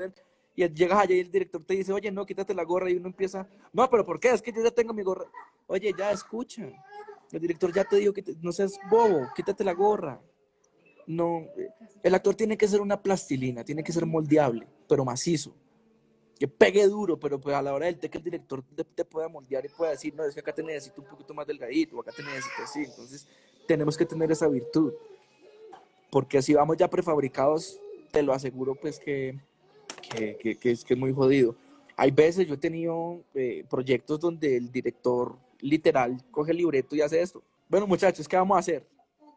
y 0.54 0.68
llegas 0.68 0.98
allá 0.98 1.14
y 1.14 1.20
el 1.20 1.30
director 1.30 1.62
te 1.64 1.74
dice, 1.74 1.92
oye, 1.92 2.10
no, 2.10 2.26
quítate 2.26 2.52
la 2.54 2.64
gorra, 2.64 2.90
y 2.90 2.96
uno 2.96 3.06
empieza, 3.08 3.46
no, 3.72 3.88
pero 3.88 4.04
¿por 4.04 4.20
qué? 4.20 4.30
Es 4.30 4.42
que 4.42 4.52
yo 4.52 4.62
ya 4.62 4.70
tengo 4.70 4.92
mi 4.92 5.02
gorra. 5.02 5.24
Oye, 5.66 5.94
ya, 5.96 6.10
escucha, 6.10 6.68
el 7.30 7.40
director 7.40 7.72
ya 7.72 7.84
te 7.84 7.96
dijo 7.96 8.12
que 8.12 8.22
te- 8.22 8.34
no 8.42 8.52
seas 8.52 8.78
bobo, 8.90 9.28
quítate 9.34 9.64
la 9.64 9.72
gorra. 9.72 10.20
No, 11.06 11.46
eh, 11.56 11.68
el 12.02 12.14
actor 12.14 12.34
tiene 12.34 12.56
que 12.56 12.68
ser 12.68 12.80
una 12.80 13.00
plastilina, 13.02 13.64
tiene 13.64 13.82
que 13.82 13.92
ser 13.92 14.06
moldeable, 14.06 14.66
pero 14.88 15.04
macizo. 15.04 15.52
Que 16.38 16.48
pegue 16.48 16.86
duro, 16.88 17.18
pero 17.18 17.40
pues 17.40 17.54
a 17.54 17.62
la 17.62 17.72
hora 17.74 17.86
del 17.86 17.98
té 17.98 18.08
que 18.08 18.18
el 18.18 18.24
director 18.24 18.62
te, 18.74 18.84
te 18.84 19.04
pueda 19.04 19.28
moldear 19.28 19.64
y 19.64 19.68
pueda 19.68 19.92
decir, 19.92 20.14
no, 20.14 20.24
es 20.24 20.34
que 20.34 20.40
acá 20.40 20.52
te 20.52 20.62
necesito 20.62 21.00
un 21.02 21.08
poquito 21.08 21.34
más 21.34 21.46
delgadito, 21.46 22.00
acá 22.00 22.12
te 22.12 22.22
necesito 22.22 22.62
así. 22.64 22.80
Entonces, 22.84 23.26
tenemos 23.66 23.96
que 23.96 24.04
tener 24.06 24.30
esa 24.32 24.48
virtud. 24.48 24.92
Porque 26.10 26.42
si 26.42 26.54
vamos 26.54 26.76
ya 26.76 26.88
prefabricados, 26.88 27.78
te 28.10 28.22
lo 28.22 28.32
aseguro, 28.32 28.74
pues 28.74 28.98
que, 28.98 29.38
que, 30.14 30.36
que- 30.36 30.56
que 30.56 30.70
es, 30.72 30.84
que 30.84 30.94
es 30.94 31.00
muy 31.00 31.12
jodido. 31.12 31.54
Hay 31.96 32.10
veces, 32.10 32.46
yo 32.46 32.54
he 32.54 32.58
tenido 32.58 33.20
eh, 33.34 33.64
proyectos 33.70 34.18
donde 34.20 34.56
el 34.56 34.70
director 34.70 35.36
literal 35.60 36.22
coge 36.30 36.50
el 36.50 36.58
libreto 36.58 36.96
y 36.96 37.00
hace 37.02 37.20
esto. 37.22 37.42
Bueno, 37.68 37.86
muchachos, 37.86 38.26
¿qué 38.28 38.36
vamos 38.36 38.56
a 38.56 38.60
hacer? 38.60 38.84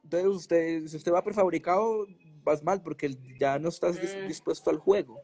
Entonces, 0.06 0.30
usted, 0.30 0.86
si 0.86 0.98
usted 0.98 1.12
va 1.12 1.24
prefabricado, 1.24 2.06
vas 2.44 2.64
mal 2.64 2.80
porque 2.84 3.18
ya 3.40 3.58
no 3.58 3.70
estás 3.70 3.96
Mm. 4.00 4.28
dispuesto 4.28 4.70
al 4.70 4.78
juego. 4.78 5.20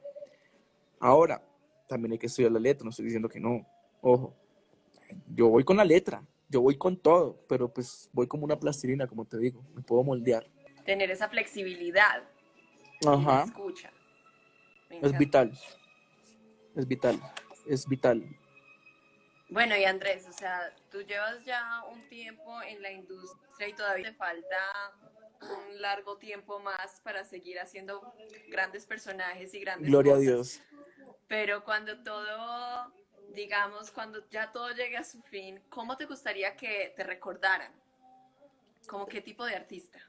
Ahora, 1.00 1.40
también 1.88 2.14
hay 2.14 2.18
que 2.18 2.26
estudiar 2.26 2.52
la 2.52 2.60
letra, 2.60 2.84
no 2.84 2.90
estoy 2.90 3.06
diciendo 3.06 3.30
que 3.30 3.40
no. 3.40 3.64
Ojo, 4.02 4.36
yo 5.36 5.50
voy 5.50 5.64
con 5.64 5.78
la 5.78 5.86
letra, 5.86 6.26
yo 6.50 6.62
voy 6.62 6.78
con 6.78 6.98
todo, 6.98 7.46
pero 7.48 7.72
pues 7.72 8.10
voy 8.12 8.26
como 8.26 8.44
una 8.44 8.60
plastilina, 8.60 9.06
como 9.06 9.24
te 9.26 9.38
digo, 9.38 9.64
me 9.76 9.84
puedo 9.84 10.04
moldear. 10.04 10.50
Tener 10.84 11.12
esa 11.12 11.30
flexibilidad. 11.30 12.24
Ajá. 13.06 13.44
escucha. 13.44 13.92
Es 14.90 15.16
vital. 15.16 15.52
Es 16.76 16.88
vital. 16.88 17.20
Es 17.68 17.88
vital. 17.88 18.24
Bueno, 19.52 19.76
y 19.76 19.84
Andrés, 19.84 20.26
o 20.30 20.32
sea, 20.32 20.74
tú 20.90 21.02
llevas 21.02 21.44
ya 21.44 21.84
un 21.92 22.08
tiempo 22.08 22.62
en 22.62 22.82
la 22.82 22.90
industria 22.90 23.68
y 23.68 23.74
todavía 23.74 24.12
te 24.12 24.14
falta 24.16 24.56
un 25.42 25.82
largo 25.82 26.18
tiempo 26.18 26.60
más 26.60 27.02
para 27.04 27.26
seguir 27.26 27.60
haciendo 27.60 28.14
grandes 28.48 28.86
personajes 28.86 29.54
y 29.54 29.60
grandes 29.60 29.90
Gloria 29.90 30.14
cosas. 30.14 30.26
a 30.26 30.32
Dios. 30.32 30.62
Pero 31.28 31.66
cuando 31.66 32.02
todo, 32.02 32.94
digamos, 33.36 33.92
cuando 33.92 34.26
ya 34.30 34.54
todo 34.54 34.72
llegue 34.72 34.96
a 34.96 35.04
su 35.04 35.22
fin, 35.24 35.62
¿cómo 35.68 35.98
te 35.98 36.06
gustaría 36.06 36.56
que 36.56 36.94
te 36.96 37.04
recordaran? 37.04 37.74
¿Cómo 38.88 39.06
qué 39.06 39.20
tipo 39.20 39.44
de 39.44 39.56
artista? 39.56 40.00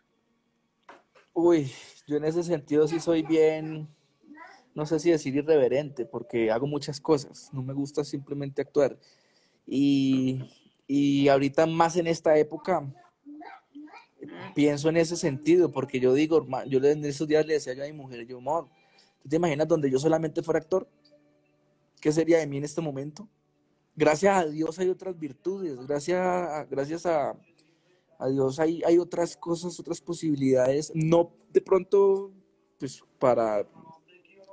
Uy, 1.32 1.72
yo 2.06 2.16
en 2.16 2.26
ese 2.26 2.44
sentido 2.44 2.86
sí 2.86 3.00
soy 3.00 3.22
bien, 3.22 3.88
no 4.72 4.86
sé 4.86 5.00
si 5.00 5.10
decir 5.10 5.34
irreverente, 5.34 6.06
porque 6.06 6.52
hago 6.52 6.68
muchas 6.68 7.00
cosas. 7.00 7.50
No 7.52 7.60
me 7.60 7.72
gusta 7.72 8.04
simplemente 8.04 8.62
actuar. 8.62 8.96
Y, 9.74 10.42
y 10.86 11.28
ahorita 11.28 11.64
más 11.64 11.96
en 11.96 12.06
esta 12.06 12.36
época 12.36 12.86
pienso 14.54 14.90
en 14.90 14.98
ese 14.98 15.16
sentido, 15.16 15.72
porque 15.72 15.98
yo 15.98 16.12
digo, 16.12 16.46
yo 16.66 16.84
en 16.84 17.02
esos 17.06 17.26
días 17.26 17.46
le 17.46 17.54
decía 17.54 17.72
yo 17.72 17.82
a 17.82 17.86
mi 17.86 17.94
mujer, 17.94 18.26
yo, 18.26 18.36
amor, 18.36 18.68
¿tú 19.22 19.30
te 19.30 19.36
imaginas 19.36 19.66
donde 19.66 19.90
yo 19.90 19.98
solamente 19.98 20.42
fuera 20.42 20.60
actor? 20.60 20.86
¿Qué 22.02 22.12
sería 22.12 22.36
de 22.38 22.46
mí 22.46 22.58
en 22.58 22.64
este 22.64 22.82
momento? 22.82 23.26
Gracias 23.96 24.36
a 24.36 24.44
Dios 24.44 24.78
hay 24.78 24.90
otras 24.90 25.18
virtudes, 25.18 25.78
gracias 25.86 26.20
a, 26.20 26.66
gracias 26.66 27.06
a, 27.06 27.34
a 28.18 28.28
Dios 28.28 28.60
hay, 28.60 28.82
hay 28.84 28.98
otras 28.98 29.34
cosas, 29.38 29.80
otras 29.80 30.02
posibilidades, 30.02 30.92
no 30.94 31.32
de 31.50 31.62
pronto, 31.62 32.30
pues 32.78 33.02
para 33.18 33.66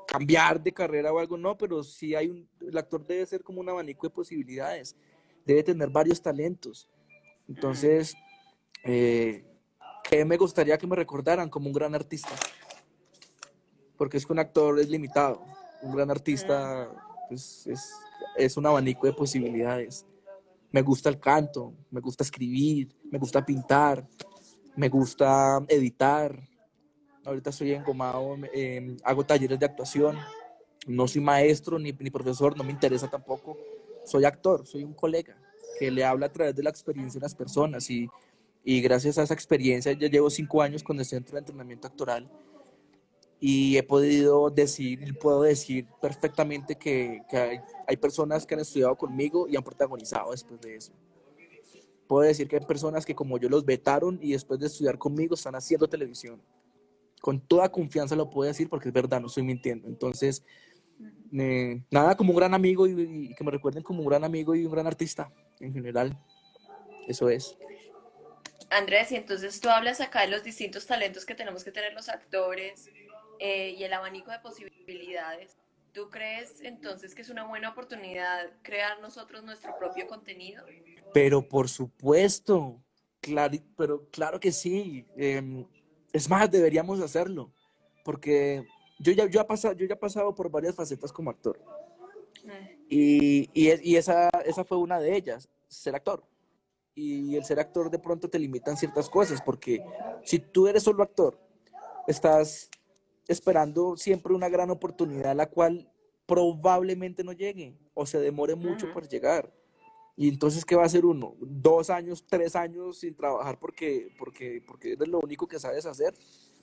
cambiar 0.08 0.64
de 0.64 0.72
carrera 0.72 1.14
o 1.14 1.20
algo, 1.20 1.38
no, 1.38 1.58
pero 1.58 1.84
sí 1.84 2.16
hay 2.16 2.30
un, 2.30 2.50
el 2.62 2.78
actor 2.78 3.06
debe 3.06 3.26
ser 3.26 3.44
como 3.44 3.60
un 3.60 3.70
abanico 3.70 4.08
de 4.08 4.12
posibilidades, 4.12 4.96
debe 5.50 5.64
tener 5.64 5.90
varios 5.90 6.22
talentos. 6.22 6.88
Entonces, 7.48 8.16
eh, 8.84 9.44
¿qué 10.04 10.24
me 10.24 10.38
gustaría 10.38 10.78
que 10.78 10.88
me 10.88 10.96
recordaran 10.96 11.50
como 11.50 11.68
un 11.68 11.74
gran 11.74 11.96
artista? 11.96 12.30
Porque 13.98 14.18
es 14.18 14.26
que 14.26 14.34
un 14.34 14.40
actor 14.40 14.80
es 14.80 14.90
limitado, 14.90 15.44
un 15.82 15.96
gran 15.96 16.12
artista 16.12 16.90
pues, 17.28 17.66
es, 17.68 17.92
es 18.38 18.56
un 18.58 18.66
abanico 18.66 19.08
de 19.08 19.14
posibilidades. 19.14 20.06
Me 20.72 20.84
gusta 20.84 21.10
el 21.10 21.20
canto, 21.20 21.74
me 21.90 22.00
gusta 22.00 22.24
escribir, 22.24 22.96
me 23.12 23.18
gusta 23.18 23.44
pintar, 23.44 24.08
me 24.76 24.88
gusta 24.88 25.66
editar. 25.68 26.40
Ahorita 27.26 27.50
estoy 27.50 27.74
engomado, 27.74 28.38
eh, 28.54 28.96
hago 29.04 29.26
talleres 29.26 29.60
de 29.60 29.66
actuación. 29.66 30.18
No 30.88 31.08
soy 31.08 31.22
maestro 31.22 31.80
ni, 31.80 31.92
ni 31.92 32.10
profesor, 32.12 32.56
no 32.56 32.64
me 32.64 32.72
interesa 32.72 33.10
tampoco. 33.10 33.58
Soy 34.10 34.26
actor, 34.26 34.66
soy 34.66 34.84
un 34.84 34.94
colega 34.94 35.38
que 35.78 35.92
le 35.92 36.04
habla 36.04 36.26
a 36.26 36.34
través 36.34 36.56
de 36.56 36.64
la 36.64 36.72
experiencia 36.72 37.20
de 37.20 37.26
las 37.26 37.36
personas 37.36 37.88
y, 37.92 38.10
y 38.64 38.82
gracias 38.82 39.20
a 39.20 39.24
esa 39.24 39.36
experiencia 39.36 39.92
ya 39.94 40.08
llevo 40.08 40.32
cinco 40.32 40.64
años 40.64 40.82
con 40.82 40.98
el 40.98 41.06
Centro 41.06 41.34
de 41.34 41.40
Entrenamiento 41.40 41.88
Actoral 41.88 42.28
y 43.40 43.78
he 43.78 43.84
podido 43.84 44.50
decir, 44.50 45.18
puedo 45.20 45.44
decir 45.44 45.86
perfectamente 46.02 46.76
que, 46.76 47.22
que 47.30 47.38
hay, 47.38 47.60
hay 47.88 47.98
personas 47.98 48.48
que 48.48 48.56
han 48.56 48.62
estudiado 48.62 48.98
conmigo 48.98 49.48
y 49.48 49.56
han 49.56 49.64
protagonizado 49.64 50.32
después 50.32 50.60
de 50.60 50.76
eso. 50.76 50.92
Puedo 52.08 52.28
decir 52.28 52.48
que 52.48 52.56
hay 52.56 52.66
personas 52.66 53.06
que 53.06 53.14
como 53.14 53.38
yo 53.38 53.48
los 53.48 53.64
vetaron 53.64 54.18
y 54.24 54.32
después 54.32 54.60
de 54.60 54.66
estudiar 54.66 54.98
conmigo 54.98 55.36
están 55.36 55.54
haciendo 55.54 55.88
televisión. 55.88 56.42
Con 57.22 57.40
toda 57.40 57.72
confianza 57.72 58.16
lo 58.16 58.32
puedo 58.32 58.48
decir 58.48 58.70
porque 58.70 58.90
es 58.90 58.94
verdad, 58.94 59.22
no 59.22 59.28
estoy 59.28 59.44
mintiendo. 59.44 59.88
Entonces, 59.88 60.44
eh, 61.34 61.82
nada 61.92 62.16
como 62.16 62.32
un 62.32 62.38
gran 62.38 62.54
amigo 62.54 62.88
y, 62.88 63.30
y 63.30 63.36
que 63.36 63.44
me 63.44 63.52
recuerden 63.52 63.84
como 63.84 64.02
un 64.02 64.10
gran 64.10 64.24
amigo 64.24 64.56
y 64.56 64.66
un 64.66 64.72
gran 64.72 64.88
artista 64.88 65.32
en 65.60 65.74
general. 65.74 66.18
Eso 67.08 67.30
es. 67.30 67.58
Andrés, 68.70 69.12
y 69.12 69.16
entonces 69.16 69.60
tú 69.60 69.70
hablas 69.70 70.00
acá 70.00 70.22
de 70.22 70.28
los 70.28 70.44
distintos 70.44 70.86
talentos 70.86 71.26
que 71.26 71.34
tenemos 71.34 71.64
que 71.64 71.72
tener 71.72 71.94
los 71.94 72.08
actores 72.08 72.90
eh, 73.40 73.76
y 73.78 73.84
el 73.84 73.94
abanico 73.94 74.32
de 74.32 74.40
posibilidades. 74.40 75.58
¿Tú 75.92 76.10
crees 76.10 76.62
entonces 76.62 77.16
que 77.16 77.24
es 77.24 77.30
una 77.30 77.46
buena 77.46 77.72
oportunidad 77.72 78.52
crear 78.62 79.02
nosotros 79.02 79.44
nuestro 79.44 79.76
propio 79.80 80.08
contenido? 80.08 80.64
Pero 81.14 81.48
por 81.48 81.68
supuesto, 81.68 82.80
claro, 83.22 83.58
pero 83.76 84.08
claro 84.12 84.40
que 84.40 84.52
sí. 84.52 85.06
Eh, 85.18 85.66
es 86.14 86.30
más, 86.30 86.52
deberíamos 86.52 87.00
hacerlo, 87.00 87.52
porque 88.06 88.68
yo 89.00 89.14
ya, 89.14 89.26
yo, 89.28 89.42
he 89.42 89.46
pasado, 89.46 89.74
yo 89.74 89.86
ya 89.88 89.94
he 89.94 89.98
pasado 89.98 90.36
por 90.36 90.50
varias 90.52 90.76
facetas 90.76 91.12
como 91.12 91.32
actor. 91.32 91.60
Y, 92.90 93.50
y, 93.54 93.92
y 93.92 93.96
esa, 93.96 94.30
esa 94.46 94.64
fue 94.64 94.78
una 94.78 95.00
de 95.00 95.16
ellas, 95.16 95.50
ser 95.68 95.96
actor. 95.96 96.24
Y 96.96 97.36
el 97.36 97.46
ser 97.46 97.60
actor 97.60 97.90
de 97.90 98.00
pronto 98.00 98.30
te 98.30 98.38
limitan 98.38 98.76
ciertas 98.76 99.10
cosas, 99.10 99.42
porque 99.42 99.84
si 100.24 100.40
tú 100.40 100.68
eres 100.68 100.84
solo 100.84 101.02
actor, 101.02 101.40
estás 102.08 102.70
esperando 103.28 103.96
siempre 103.96 104.34
una 104.34 104.50
gran 104.50 104.70
oportunidad, 104.70 105.36
la 105.36 105.50
cual 105.50 105.90
probablemente 106.26 107.24
no 107.24 107.32
llegue 107.32 107.78
o 107.94 108.06
se 108.06 108.20
demore 108.20 108.56
mucho 108.56 108.92
por 108.92 109.08
llegar. 109.08 109.54
Y 110.18 110.28
entonces, 110.28 110.66
¿qué 110.66 110.76
va 110.76 110.84
a 110.84 110.88
hacer 110.88 111.06
uno? 111.06 111.36
Dos 111.40 111.90
años, 111.90 112.26
tres 112.28 112.56
años 112.56 112.98
sin 112.98 113.16
trabajar 113.16 113.58
porque, 113.58 114.10
porque, 114.18 114.62
porque 114.68 114.94
eres 114.94 115.08
lo 115.08 115.20
único 115.20 115.48
que 115.48 115.60
sabes 115.60 115.86
hacer. 115.86 116.14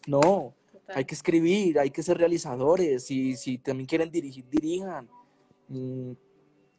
No, 0.07 0.55
Total. 0.73 0.97
hay 0.99 1.05
que 1.05 1.15
escribir, 1.15 1.79
hay 1.79 1.91
que 1.91 2.03
ser 2.03 2.17
realizadores. 2.19 3.11
Y 3.11 3.37
si 3.37 3.59
también 3.59 3.87
quieren 3.87 4.11
dirigir, 4.11 4.45
dirijan. 4.49 5.09
Mm, 5.69 6.13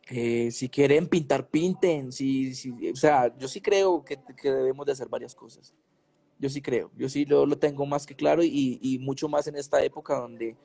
eh, 0.10 0.52
si 0.52 0.70
quieren 0.70 1.08
pintar, 1.08 1.48
pinten. 1.50 2.12
Si, 2.12 2.56
si- 2.56 2.90
o 2.90 2.96
sea, 2.96 3.36
yo 3.38 3.48
sí 3.48 3.60
creo 3.62 4.04
que, 4.06 4.18
que 4.42 4.52
debemos 4.52 4.86
de 4.86 4.94
hacer 4.94 5.10
varias 5.10 5.36
cosas. 5.36 5.74
Yo 6.40 6.50
sí 6.50 6.62
creo, 6.62 6.92
yo 6.96 7.10
sí 7.10 7.26
lo, 7.26 7.48
lo 7.48 7.58
tengo 7.58 7.84
más 7.88 8.06
que 8.06 8.16
claro 8.16 8.44
y, 8.44 8.78
y 8.80 9.00
mucho 9.00 9.28
más 9.28 9.48
en 9.48 9.56
esta 9.56 9.84
época 9.84 10.20
donde, 10.20 10.56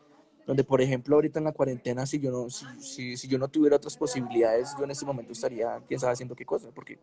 donde, 0.46 0.64
por 0.64 0.82
ejemplo, 0.82 1.14
ahorita 1.16 1.38
en 1.38 1.46
la 1.46 1.52
cuarentena, 1.52 2.04
si 2.04 2.20
yo 2.20 2.30
no, 2.30 2.50
si, 2.50 2.66
si, 2.78 3.16
si 3.16 3.26
yo 3.26 3.38
no 3.38 3.48
tuviera 3.48 3.76
otras 3.76 3.96
posibilidades, 3.96 4.68
yo 4.78 4.84
en 4.84 4.90
este 4.90 5.06
momento 5.06 5.32
estaría, 5.32 5.82
quién 5.88 5.98
sabe, 5.98 6.12
haciendo 6.12 6.36
qué 6.36 6.44
cosa, 6.44 6.70
porque 6.74 6.98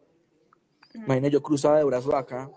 imagina, 0.94 1.30
yo 1.30 1.42
cruzaba 1.42 1.80
de 1.80 1.84
brazos 1.84 2.14
acá. 2.14 2.52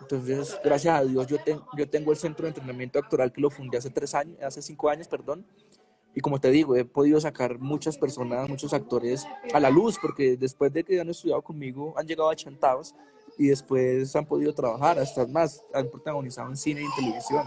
Entonces, 0.00 0.58
gracias 0.62 0.94
a 1.00 1.04
Dios, 1.04 1.26
yo, 1.26 1.38
ten- 1.38 1.60
yo 1.76 1.88
tengo 1.88 2.12
el 2.12 2.16
centro 2.18 2.44
de 2.44 2.50
entrenamiento 2.50 2.98
actoral 2.98 3.32
que 3.32 3.40
lo 3.40 3.50
fundé 3.50 3.78
hace 3.78 3.90
tres 3.90 4.14
años, 4.14 4.36
hace 4.42 4.62
cinco 4.62 4.88
años, 4.88 5.08
perdón. 5.08 5.44
Y 6.14 6.20
como 6.20 6.40
te 6.40 6.50
digo, 6.50 6.76
he 6.76 6.84
podido 6.84 7.20
sacar 7.20 7.58
muchas 7.58 7.98
personas, 7.98 8.48
muchos 8.48 8.72
actores 8.72 9.26
a 9.52 9.60
la 9.60 9.68
luz, 9.68 9.98
porque 10.00 10.36
después 10.36 10.72
de 10.72 10.82
que 10.84 11.00
han 11.00 11.08
estudiado 11.10 11.42
conmigo, 11.42 11.92
han 11.96 12.06
llegado 12.06 12.30
achantados 12.30 12.94
y 13.36 13.48
después 13.48 14.14
han 14.16 14.24
podido 14.24 14.54
trabajar, 14.54 14.98
hasta 14.98 15.26
más, 15.26 15.62
han 15.74 15.90
protagonizado 15.90 16.48
en 16.48 16.56
cine 16.56 16.80
y 16.82 16.84
en 16.84 16.94
televisión. 16.94 17.46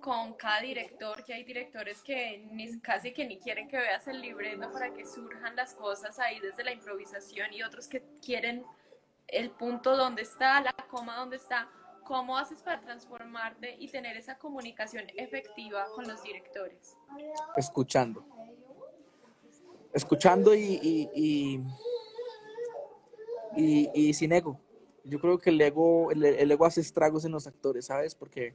con 0.00 0.32
cada 0.34 0.62
director, 0.62 1.22
que 1.22 1.34
hay 1.34 1.44
directores 1.44 2.02
que 2.02 2.48
casi 2.82 3.12
que 3.12 3.26
ni 3.26 3.38
quieren 3.38 3.68
que 3.68 3.76
veas 3.76 4.08
el 4.08 4.22
libreto 4.22 4.72
para 4.72 4.94
que 4.94 5.04
surjan 5.04 5.54
las 5.54 5.74
cosas 5.74 6.18
ahí 6.18 6.40
desde 6.40 6.64
la 6.64 6.72
improvisación 6.72 7.52
y 7.52 7.62
otros 7.62 7.88
que 7.88 8.02
quieren 8.24 8.64
el 9.28 9.50
punto 9.50 9.98
donde 9.98 10.22
está, 10.22 10.62
la 10.62 10.72
coma 10.88 11.16
donde 11.16 11.36
está. 11.36 11.68
¿Cómo 12.04 12.36
haces 12.36 12.58
para 12.58 12.80
transformarte 12.80 13.76
y 13.78 13.88
tener 13.88 14.16
esa 14.16 14.36
comunicación 14.36 15.04
efectiva 15.16 15.86
con 15.94 16.06
los 16.06 16.22
directores? 16.22 16.96
Escuchando, 17.56 18.24
escuchando 19.92 20.54
y, 20.54 20.78
y, 21.14 21.64
y, 23.56 23.90
y, 23.94 24.14
sin 24.14 24.32
ego. 24.32 24.60
Yo 25.04 25.18
creo 25.18 25.38
que 25.38 25.50
el 25.50 25.60
ego, 25.60 26.10
el, 26.10 26.24
el 26.24 26.50
ego 26.50 26.66
hace 26.66 26.80
estragos 26.80 27.24
en 27.24 27.32
los 27.32 27.46
actores, 27.46 27.86
¿sabes? 27.86 28.14
Porque 28.14 28.54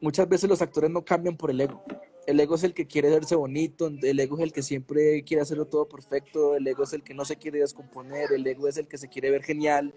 muchas 0.00 0.28
veces 0.28 0.48
los 0.48 0.62
actores 0.62 0.90
no 0.90 1.04
cambian 1.04 1.36
por 1.36 1.50
el 1.50 1.60
ego. 1.60 1.82
El 2.26 2.38
ego 2.38 2.54
es 2.54 2.64
el 2.64 2.74
que 2.74 2.86
quiere 2.86 3.10
verse 3.10 3.34
bonito, 3.34 3.88
el 3.88 4.20
ego 4.20 4.36
es 4.36 4.42
el 4.42 4.52
que 4.52 4.62
siempre 4.62 5.24
quiere 5.24 5.42
hacerlo 5.42 5.66
todo 5.66 5.88
perfecto, 5.88 6.54
el 6.54 6.66
ego 6.66 6.84
es 6.84 6.92
el 6.92 7.02
que 7.02 7.14
no 7.14 7.24
se 7.24 7.36
quiere 7.36 7.58
descomponer, 7.60 8.32
el 8.32 8.46
ego 8.46 8.68
es 8.68 8.76
el 8.76 8.86
que 8.86 8.98
se 8.98 9.08
quiere 9.08 9.30
ver 9.30 9.42
genial. 9.42 9.94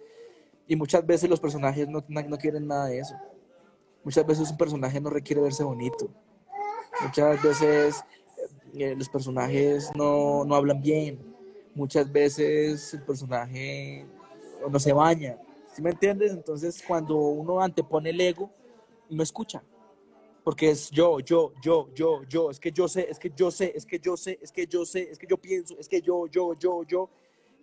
Y 0.67 0.75
muchas 0.75 1.05
veces 1.05 1.29
los 1.29 1.39
personajes 1.39 1.87
no, 1.87 2.03
no 2.07 2.37
quieren 2.37 2.67
nada 2.67 2.87
de 2.87 2.99
eso. 2.99 3.15
Muchas 4.03 4.25
veces 4.25 4.49
un 4.49 4.57
personaje 4.57 4.99
no 4.99 5.09
requiere 5.09 5.41
verse 5.41 5.63
bonito. 5.63 6.09
Muchas 7.01 7.41
veces 7.41 8.03
eh, 8.73 8.95
los 8.97 9.09
personajes 9.09 9.89
no, 9.95 10.45
no 10.45 10.55
hablan 10.55 10.81
bien. 10.81 11.19
Muchas 11.75 12.11
veces 12.11 12.93
el 12.93 13.03
personaje 13.03 14.05
no 14.69 14.79
se 14.79 14.93
baña. 14.93 15.37
¿Sí 15.73 15.81
me 15.81 15.89
entiendes? 15.89 16.31
Entonces, 16.31 16.83
cuando 16.87 17.17
uno 17.17 17.59
antepone 17.59 18.11
el 18.11 18.21
ego, 18.21 18.49
no 19.09 19.23
escucha 19.23 19.63
porque 20.43 20.71
es 20.71 20.91
yo, 20.91 21.19
yo, 21.19 21.53
yo, 21.61 21.89
yo, 21.93 22.23
yo, 22.27 22.51
es 22.51 22.59
que 22.59 22.71
yo 22.71 22.87
sé, 22.87 23.07
es 23.09 23.17
que 23.17 23.31
yo 23.35 23.49
sé, 23.49 23.71
es 23.75 23.85
que 23.85 23.99
yo 23.99 24.17
sé, 24.17 24.39
es 24.41 24.51
que 24.51 24.67
yo 24.67 24.85
sé, 24.85 25.09
es 25.09 25.17
que 25.17 25.27
yo 25.27 25.37
pienso, 25.37 25.75
es 25.79 25.87
que 25.87 26.01
yo, 26.01 26.27
yo, 26.27 26.53
yo, 26.55 26.83
yo, 26.83 27.09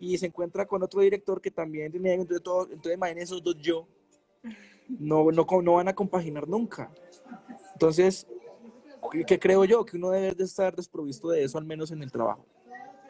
y 0.01 0.17
se 0.17 0.27
encuentra 0.27 0.67
con 0.67 0.83
otro 0.83 1.03
director 1.03 1.41
que 1.41 1.51
también 1.51 1.93
tiene, 1.93 2.15
entonces, 2.15 2.43
todo, 2.43 2.63
entonces 2.65 2.95
imagínense 2.95 3.35
esos 3.35 3.43
dos 3.45 3.57
yo, 3.59 3.87
no, 4.89 5.31
no, 5.31 5.47
no 5.63 5.75
van 5.75 5.89
a 5.89 5.95
compaginar 5.95 6.49
nunca. 6.49 6.91
Entonces, 7.75 8.27
¿qué 9.27 9.39
creo 9.39 9.65
yo? 9.65 9.85
Que 9.85 9.97
uno 9.97 10.11
debe 10.11 10.35
de 10.35 10.45
estar 10.45 10.75
desprovisto 10.75 11.29
de 11.29 11.45
eso, 11.45 11.59
al 11.59 11.65
menos 11.65 11.91
en 11.91 12.03
el 12.03 12.11
trabajo. 12.11 12.45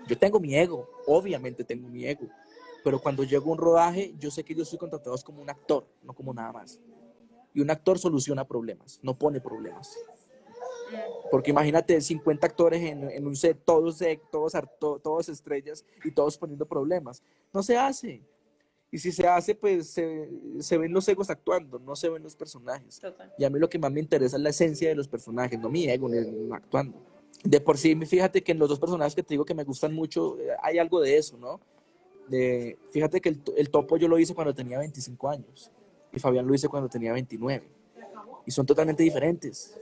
Yo 0.09 0.19
tengo 0.19 0.41
mi 0.41 0.55
ego, 0.57 0.89
obviamente 1.07 1.63
tengo 1.63 1.89
mi 1.89 2.05
ego, 2.05 2.27
pero 2.83 3.01
cuando 3.01 3.23
llego 3.23 3.51
a 3.51 3.53
un 3.53 3.59
rodaje, 3.59 4.15
yo 4.19 4.31
sé 4.31 4.43
que 4.43 4.55
yo 4.55 4.65
soy 4.65 4.79
contratado 4.79 5.17
como 5.25 5.41
un 5.41 5.51
actor, 5.51 5.87
no 6.03 6.13
como 6.13 6.35
nada 6.35 6.53
más. 6.53 6.81
Y 7.55 7.61
un 7.61 7.71
actor 7.71 7.99
soluciona 7.99 8.47
problemas, 8.47 8.99
no 9.03 9.15
pone 9.15 9.41
problemas. 9.41 9.97
Porque 11.31 11.51
imagínate 11.51 12.01
50 12.01 12.47
actores 12.47 12.83
en, 12.83 13.27
un 13.27 13.37
set, 13.37 13.59
todos, 13.65 13.99
todos, 14.31 14.53
todos 15.03 15.29
estrellas 15.29 15.85
y 16.05 16.11
todos 16.11 16.37
poniendo 16.37 16.67
problemas. 16.67 17.23
No 17.53 17.63
se 17.63 17.77
hace. 17.77 18.23
Y 18.93 18.99
si 18.99 19.13
se 19.13 19.27
hace, 19.27 19.55
pues 19.55 19.89
se, 19.91 20.79
ven 20.79 20.93
los 20.93 21.07
egos 21.09 21.31
actuando, 21.31 21.79
no 21.79 21.95
se 21.95 22.09
ven 22.09 22.23
los 22.23 22.35
personajes. 22.35 23.01
Y 23.39 23.45
a 23.45 23.51
mí 23.51 23.59
lo 23.59 23.69
que 23.69 23.79
más 23.79 23.93
me 23.93 24.01
interesa 24.01 24.37
es 24.37 24.43
la 24.43 24.51
esencia 24.51 24.89
de 24.89 24.97
los 24.97 25.07
personajes, 25.07 25.59
no 25.59 25.69
mi 25.69 25.89
ego 25.89 26.11
actuando. 26.53 27.01
De 27.45 27.61
por 27.61 27.79
sí, 27.79 27.95
fíjate 27.95 28.43
que 28.43 28.53
en 28.53 28.59
los 28.59 28.69
dos 28.69 28.81
personajes 28.81 29.15
que 29.15 29.23
te 29.23 29.35
digo 29.35 29.45
que 29.45 29.55
me 29.55 29.63
gustan 29.63 29.95
mucho, 29.95 30.39
eh, 30.41 30.49
hay 30.63 30.79
algo 30.79 31.01
de 31.01 31.17
eso, 31.17 31.39
¿no? 31.39 31.61
De, 32.29 32.79
fíjate 32.91 33.21
que 33.21 33.29
el, 33.31 33.43
el 33.57 33.71
topo 33.71 33.97
yo 33.97 34.09
lo 34.09 34.19
hice 34.19 34.35
cuando 34.35 34.53
tenía 34.53 34.79
25 34.79 35.29
años 35.29 35.71
y 36.13 36.19
Fabián 36.19 36.47
lo 36.47 36.55
hice 36.55 36.69
cuando 36.69 36.89
tenía 36.89 37.13
29. 37.13 37.69
Y 38.47 38.51
son 38.51 38.67
totalmente 38.67 39.03
diferentes. 39.03 39.77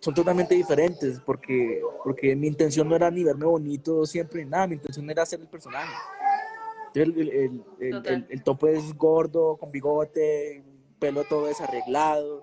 Son 0.00 0.14
totalmente 0.14 0.54
diferentes 0.54 1.20
porque, 1.20 1.80
porque 2.02 2.34
mi 2.36 2.48
intención 2.48 2.88
no 2.88 2.96
era 2.96 3.10
ni 3.10 3.24
verme 3.24 3.46
bonito 3.46 4.04
siempre, 4.06 4.44
nada, 4.44 4.66
mi 4.66 4.74
intención 4.74 5.08
era 5.08 5.24
ser 5.24 5.40
el 5.40 5.48
personaje. 5.48 5.92
El, 6.94 7.18
el, 7.18 7.64
el, 7.80 8.26
el 8.28 8.42
topo 8.42 8.68
es 8.68 8.94
gordo, 8.96 9.56
con 9.56 9.70
bigote, 9.70 10.62
pelo 10.98 11.24
todo 11.24 11.46
desarreglado. 11.46 12.42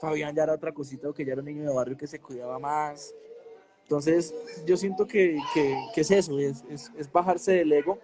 Fabián 0.00 0.34
ya 0.34 0.44
era 0.44 0.54
otra 0.54 0.72
cosita, 0.72 1.12
que 1.14 1.24
ya 1.24 1.32
era 1.32 1.40
un 1.40 1.46
niño 1.46 1.68
de 1.68 1.74
barrio 1.74 1.96
que 1.96 2.06
se 2.06 2.20
cuidaba 2.20 2.58
más. 2.58 3.14
Entonces, 3.82 4.34
yo 4.66 4.76
siento 4.76 5.06
que, 5.06 5.38
que, 5.52 5.76
que 5.94 6.00
es 6.00 6.10
eso, 6.10 6.38
es, 6.38 6.64
es, 6.70 6.90
es, 6.96 7.12
bajarse 7.12 7.52
del 7.52 7.72
ego, 7.72 7.98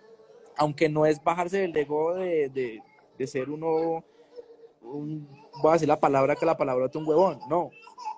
aunque 0.57 0.91
no 0.91 1.07
es 1.07 1.23
bajarse 1.25 1.59
del 1.59 1.77
ego 1.77 2.15
de, 2.15 2.51
de, 2.51 2.83
de 3.17 3.27
ser 3.27 3.49
uno, 3.49 4.05
un, 4.83 5.27
voy 5.63 5.71
a 5.71 5.73
decir 5.73 5.89
la 5.89 5.99
palabra 5.99 6.37
que 6.37 6.45
la 6.45 6.57
palabra 6.57 6.87
es 6.87 6.95
un 6.97 7.09
huevón, 7.09 7.39
no, 7.49 7.71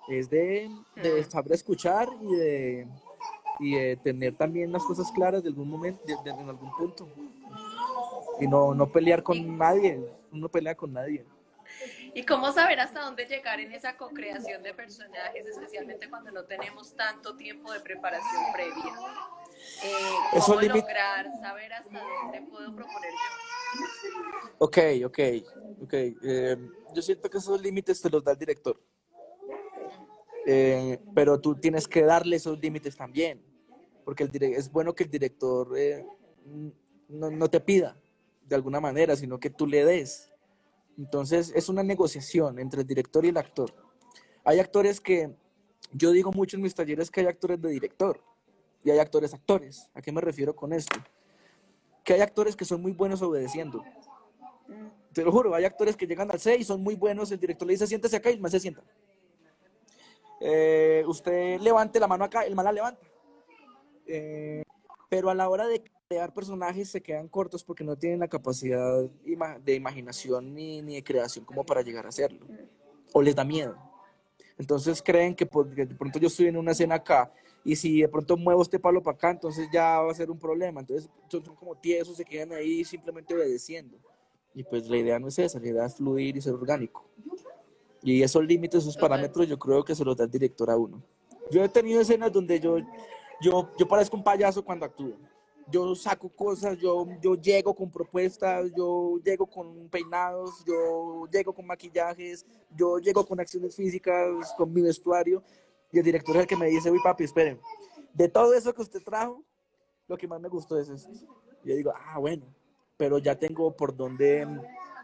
es 0.09 0.28
de, 0.28 0.70
de 0.96 1.24
saber 1.24 1.53
escuchar 1.53 2.09
y 2.20 2.34
de, 2.34 2.88
y 3.61 3.74
de 3.74 3.96
tener 3.96 4.34
también 4.34 4.72
las 4.72 4.84
cosas 4.84 5.11
claras 5.12 5.42
de 5.42 5.48
algún 5.48 5.68
momento, 5.68 6.03
de, 6.05 6.30
en 6.30 6.48
algún 6.48 6.74
punto. 6.76 7.09
Y 8.40 8.46
no, 8.46 8.74
no 8.74 8.90
pelear 8.90 9.22
con 9.22 9.57
nadie, 9.57 10.00
no 10.30 10.48
pelea 10.48 10.74
con 10.74 10.92
nadie. 10.92 11.24
¿Y 12.14 12.24
cómo 12.24 12.53
saber 12.53 12.78
hasta 12.80 13.00
dónde 13.00 13.24
llegar 13.24 13.59
en 13.61 13.72
esa 13.72 13.96
co-creación 13.96 14.62
de 14.62 14.74
personajes, 14.74 15.46
especialmente 15.46 16.11
cuando 16.11 16.30
no 16.30 16.44
tenemos 16.44 16.94
tanto 16.94 17.36
tiempo 17.36 17.72
de 17.72 17.80
preparación 17.80 18.42
previa? 18.53 18.92
Eh, 19.82 20.40
¿Cómo 20.44 20.61
lograr 20.61 21.30
saber 21.40 21.72
hasta 21.72 22.03
dónde 22.22 22.42
puedo 22.42 22.74
proponer 22.74 23.11
yo? 23.12 24.53
Ok, 24.59 24.78
ok, 25.07 25.18
ok. 25.82 25.92
Eh, 25.94 26.57
yo 26.94 27.03
siento 27.03 27.30
que 27.30 27.38
esos 27.38 27.61
límites 27.62 28.03
te 28.03 28.11
los 28.11 28.22
da 28.22 28.32
el 28.32 28.38
director. 28.38 28.78
Eh, 30.47 30.99
pero 31.14 31.40
tú 31.40 31.55
tienes 31.55 31.86
que 31.86 32.03
darle 32.03 32.36
esos 32.36 32.59
límites 32.61 32.97
también. 32.97 33.43
Porque 34.05 34.24
el 34.24 34.43
es 34.43 34.70
bueno 34.70 34.95
que 34.95 35.05
el 35.05 35.11
director 35.11 35.70
no, 37.09 37.30
no 37.30 37.49
te 37.49 37.61
pida 37.61 37.97
de 38.49 38.57
alguna 38.57 38.80
manera, 38.80 39.14
sino 39.16 39.38
que 39.38 39.51
tú 39.51 39.66
le 39.66 39.84
des. 39.84 40.32
Entonces 40.99 41.53
es 41.55 41.68
una 41.68 41.82
negociación 41.82 42.59
entre 42.59 42.82
el 42.82 42.86
director 42.86 43.24
y 43.24 43.28
el 43.28 43.36
actor. 43.36 43.72
Hay 44.45 44.59
actores 44.59 45.01
que, 45.01 45.34
yo 45.93 46.11
digo 46.11 46.32
mucho 46.32 46.57
en 46.57 46.62
mis 46.62 46.74
talleres 46.74 47.11
que 47.11 47.20
hay 47.20 47.26
actores 47.26 47.61
de 47.61 47.70
director 47.70 48.22
y 48.84 48.90
hay 48.90 48.99
actores 48.99 49.32
actores. 49.32 49.88
¿A 49.95 50.03
qué 50.03 50.12
me 50.12 50.20
refiero 50.20 50.55
con 50.55 50.72
esto? 50.72 50.99
Que 52.05 52.14
hay 52.14 52.20
actores 52.20 52.57
que 52.57 52.64
son 52.64 52.82
muy 52.82 52.93
buenos 52.93 53.22
obedeciendo. 53.22 53.82
Te 55.12 55.22
lo 55.24 55.30
juro, 55.30 55.55
hay 55.55 55.64
actores 55.64 55.97
que 55.97 56.07
llegan 56.07 56.30
al 56.30 56.40
C 56.40 56.57
y 56.57 56.64
son 56.64 56.82
muy 56.82 56.95
buenos, 56.95 57.30
el 57.30 57.38
director 57.38 57.66
le 57.66 57.74
dice 57.74 57.86
siéntese 57.86 58.16
acá 58.16 58.30
y 58.30 58.38
man 58.38 58.51
se 58.51 58.61
sienta. 58.61 58.82
Eh, 60.45 61.05
usted 61.07 61.61
levante 61.61 62.01
la 62.01 62.09
mano 62.09 62.24
acá, 62.24 62.45
el 62.45 62.57
man 62.57 62.64
la 62.64 62.72
levanta. 62.72 63.07
Eh, 64.07 64.64
pero 65.09 65.30
a 65.30 65.34
la 65.34 65.49
hora 65.49 65.68
de 65.68 65.84
crear 66.09 66.34
personajes 66.34 66.90
se 66.90 67.01
quedan 67.01 67.28
cortos 67.28 67.62
porque 67.62 67.84
no 67.84 67.97
tienen 67.97 68.18
la 68.18 68.28
capacidad 68.28 69.05
de 69.05 69.74
imaginación 69.74 70.53
ni, 70.53 70.82
ni 70.82 70.97
de 70.97 71.05
creación 71.05 71.45
como 71.45 71.64
para 71.64 71.82
llegar 71.82 72.07
a 72.07 72.09
hacerlo. 72.09 72.45
O 73.12 73.22
les 73.22 73.36
da 73.36 73.45
miedo. 73.45 73.76
Entonces 74.59 75.01
creen 75.01 75.34
que, 75.34 75.45
de 75.45 75.95
pronto 75.95 76.18
yo 76.18 76.26
estoy 76.26 76.49
en 76.49 76.57
una 76.57 76.72
escena 76.72 76.97
acá 76.97 77.32
y 77.64 77.76
si 77.76 78.01
de 78.01 78.09
pronto 78.09 78.36
muevo 78.36 78.62
este 78.62 78.80
palo 78.80 79.01
para 79.01 79.14
acá, 79.14 79.30
entonces 79.30 79.68
ya 79.72 80.01
va 80.01 80.11
a 80.11 80.14
ser 80.14 80.28
un 80.28 80.38
problema. 80.38 80.80
Entonces 80.80 81.09
son, 81.28 81.43
como 81.55 81.76
tiesos, 81.76 82.16
se 82.16 82.24
quedan 82.24 82.53
ahí 82.53 82.84
simplemente 82.84 83.32
obedeciendo. 83.32 83.97
Y 84.55 84.64
pues 84.64 84.88
la 84.88 84.97
idea 84.97 85.18
no 85.20 85.28
es 85.28 85.38
esa, 85.38 85.61
la 85.61 85.68
idea 85.68 85.86
es 85.86 85.95
fluir 85.95 86.36
y 86.36 86.43
ser 86.43 86.55
orgánico. 86.55 87.09
Y 88.03 88.22
esos 88.22 88.44
límites, 88.44 88.82
esos 88.82 88.96
parámetros, 88.96 89.48
yo 89.48 89.59
creo 89.59 89.84
que 89.84 89.94
se 89.94 90.05
los 90.05 90.16
da 90.16 90.24
el 90.24 90.30
director 90.30 90.70
a 90.70 90.76
uno. 90.76 91.03
Yo 91.50 91.62
he 91.62 91.68
tenido 91.68 92.00
escenas 92.00 92.32
donde 92.32 92.59
yo, 92.59 92.78
yo, 93.40 93.70
yo 93.78 93.86
parezco 93.88 94.16
un 94.16 94.24
payaso 94.24 94.64
cuando 94.64 94.86
actúo. 94.86 95.12
Yo 95.70 95.94
saco 95.94 96.28
cosas, 96.28 96.76
yo, 96.78 97.07
yo 97.20 97.34
llego 97.36 97.74
con 97.74 97.90
propuestas, 97.90 98.72
yo 98.76 99.18
llego 99.24 99.46
con 99.46 99.88
peinados, 99.88 100.64
yo 100.66 101.26
llego 101.30 101.53
con 101.55 101.66
maquillajes, 101.66 102.44
yo 102.74 102.98
llego 102.98 103.24
con 103.24 103.38
acciones 103.38 103.76
físicas, 103.76 104.53
con 104.57 104.72
mi 104.72 104.82
vestuario, 104.82 105.42
y 105.92 105.98
el 105.98 106.05
director 106.05 106.36
es 106.36 106.42
el 106.42 106.48
que 106.48 106.57
me 106.57 106.66
dice, 106.66 106.90
uy 106.90 106.98
papi, 107.03 107.24
esperen, 107.24 107.61
de 108.12 108.28
todo 108.28 108.53
eso 108.55 108.74
que 108.74 108.82
usted 108.82 109.03
trajo, 109.03 109.42
lo 110.09 110.16
que 110.16 110.26
más 110.26 110.40
me 110.40 110.48
gustó 110.48 110.78
es 110.78 110.88
esto. 110.88 111.11
Yo 111.64 111.76
digo, 111.76 111.92
ah, 111.94 112.18
bueno, 112.18 112.44
pero 112.96 113.18
ya 113.18 113.38
tengo 113.38 113.74
por 113.74 113.96
dónde, 113.96 114.46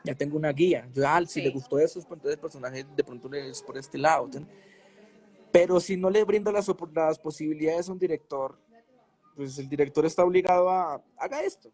ya 0.05 0.15
tengo 0.15 0.37
una 0.37 0.53
guía. 0.53 0.89
Yo, 0.93 1.07
ah, 1.07 1.25
si 1.27 1.41
le 1.41 1.51
gustó 1.51 1.79
eso, 1.79 2.01
pues 2.01 2.13
entonces 2.13 2.35
el 2.35 2.41
personaje 2.41 2.87
de 2.97 3.05
pronto 3.05 3.33
es 3.35 3.63
por 3.63 3.77
este 3.77 3.99
lado. 3.99 4.29
Pero 5.53 5.81
si 5.81 5.97
no 5.97 6.11
le 6.11 6.25
brindo 6.25 6.53
las, 6.53 6.71
las 6.93 7.19
posibilidades 7.19 7.89
a 7.89 7.93
un 7.93 7.99
director, 7.99 8.59
pues 9.35 9.59
el 9.59 9.69
director 9.69 10.05
está 10.05 10.25
obligado 10.25 10.69
a, 10.69 11.03
haga 11.17 11.43
esto, 11.43 11.71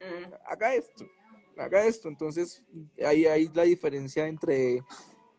mm. 0.00 0.32
haga 0.46 0.74
esto, 0.74 1.06
haga 1.56 1.84
esto. 1.84 2.08
Entonces, 2.08 2.62
ahí 3.04 3.26
hay 3.26 3.50
la 3.54 3.62
diferencia 3.64 4.26
entre 4.26 4.82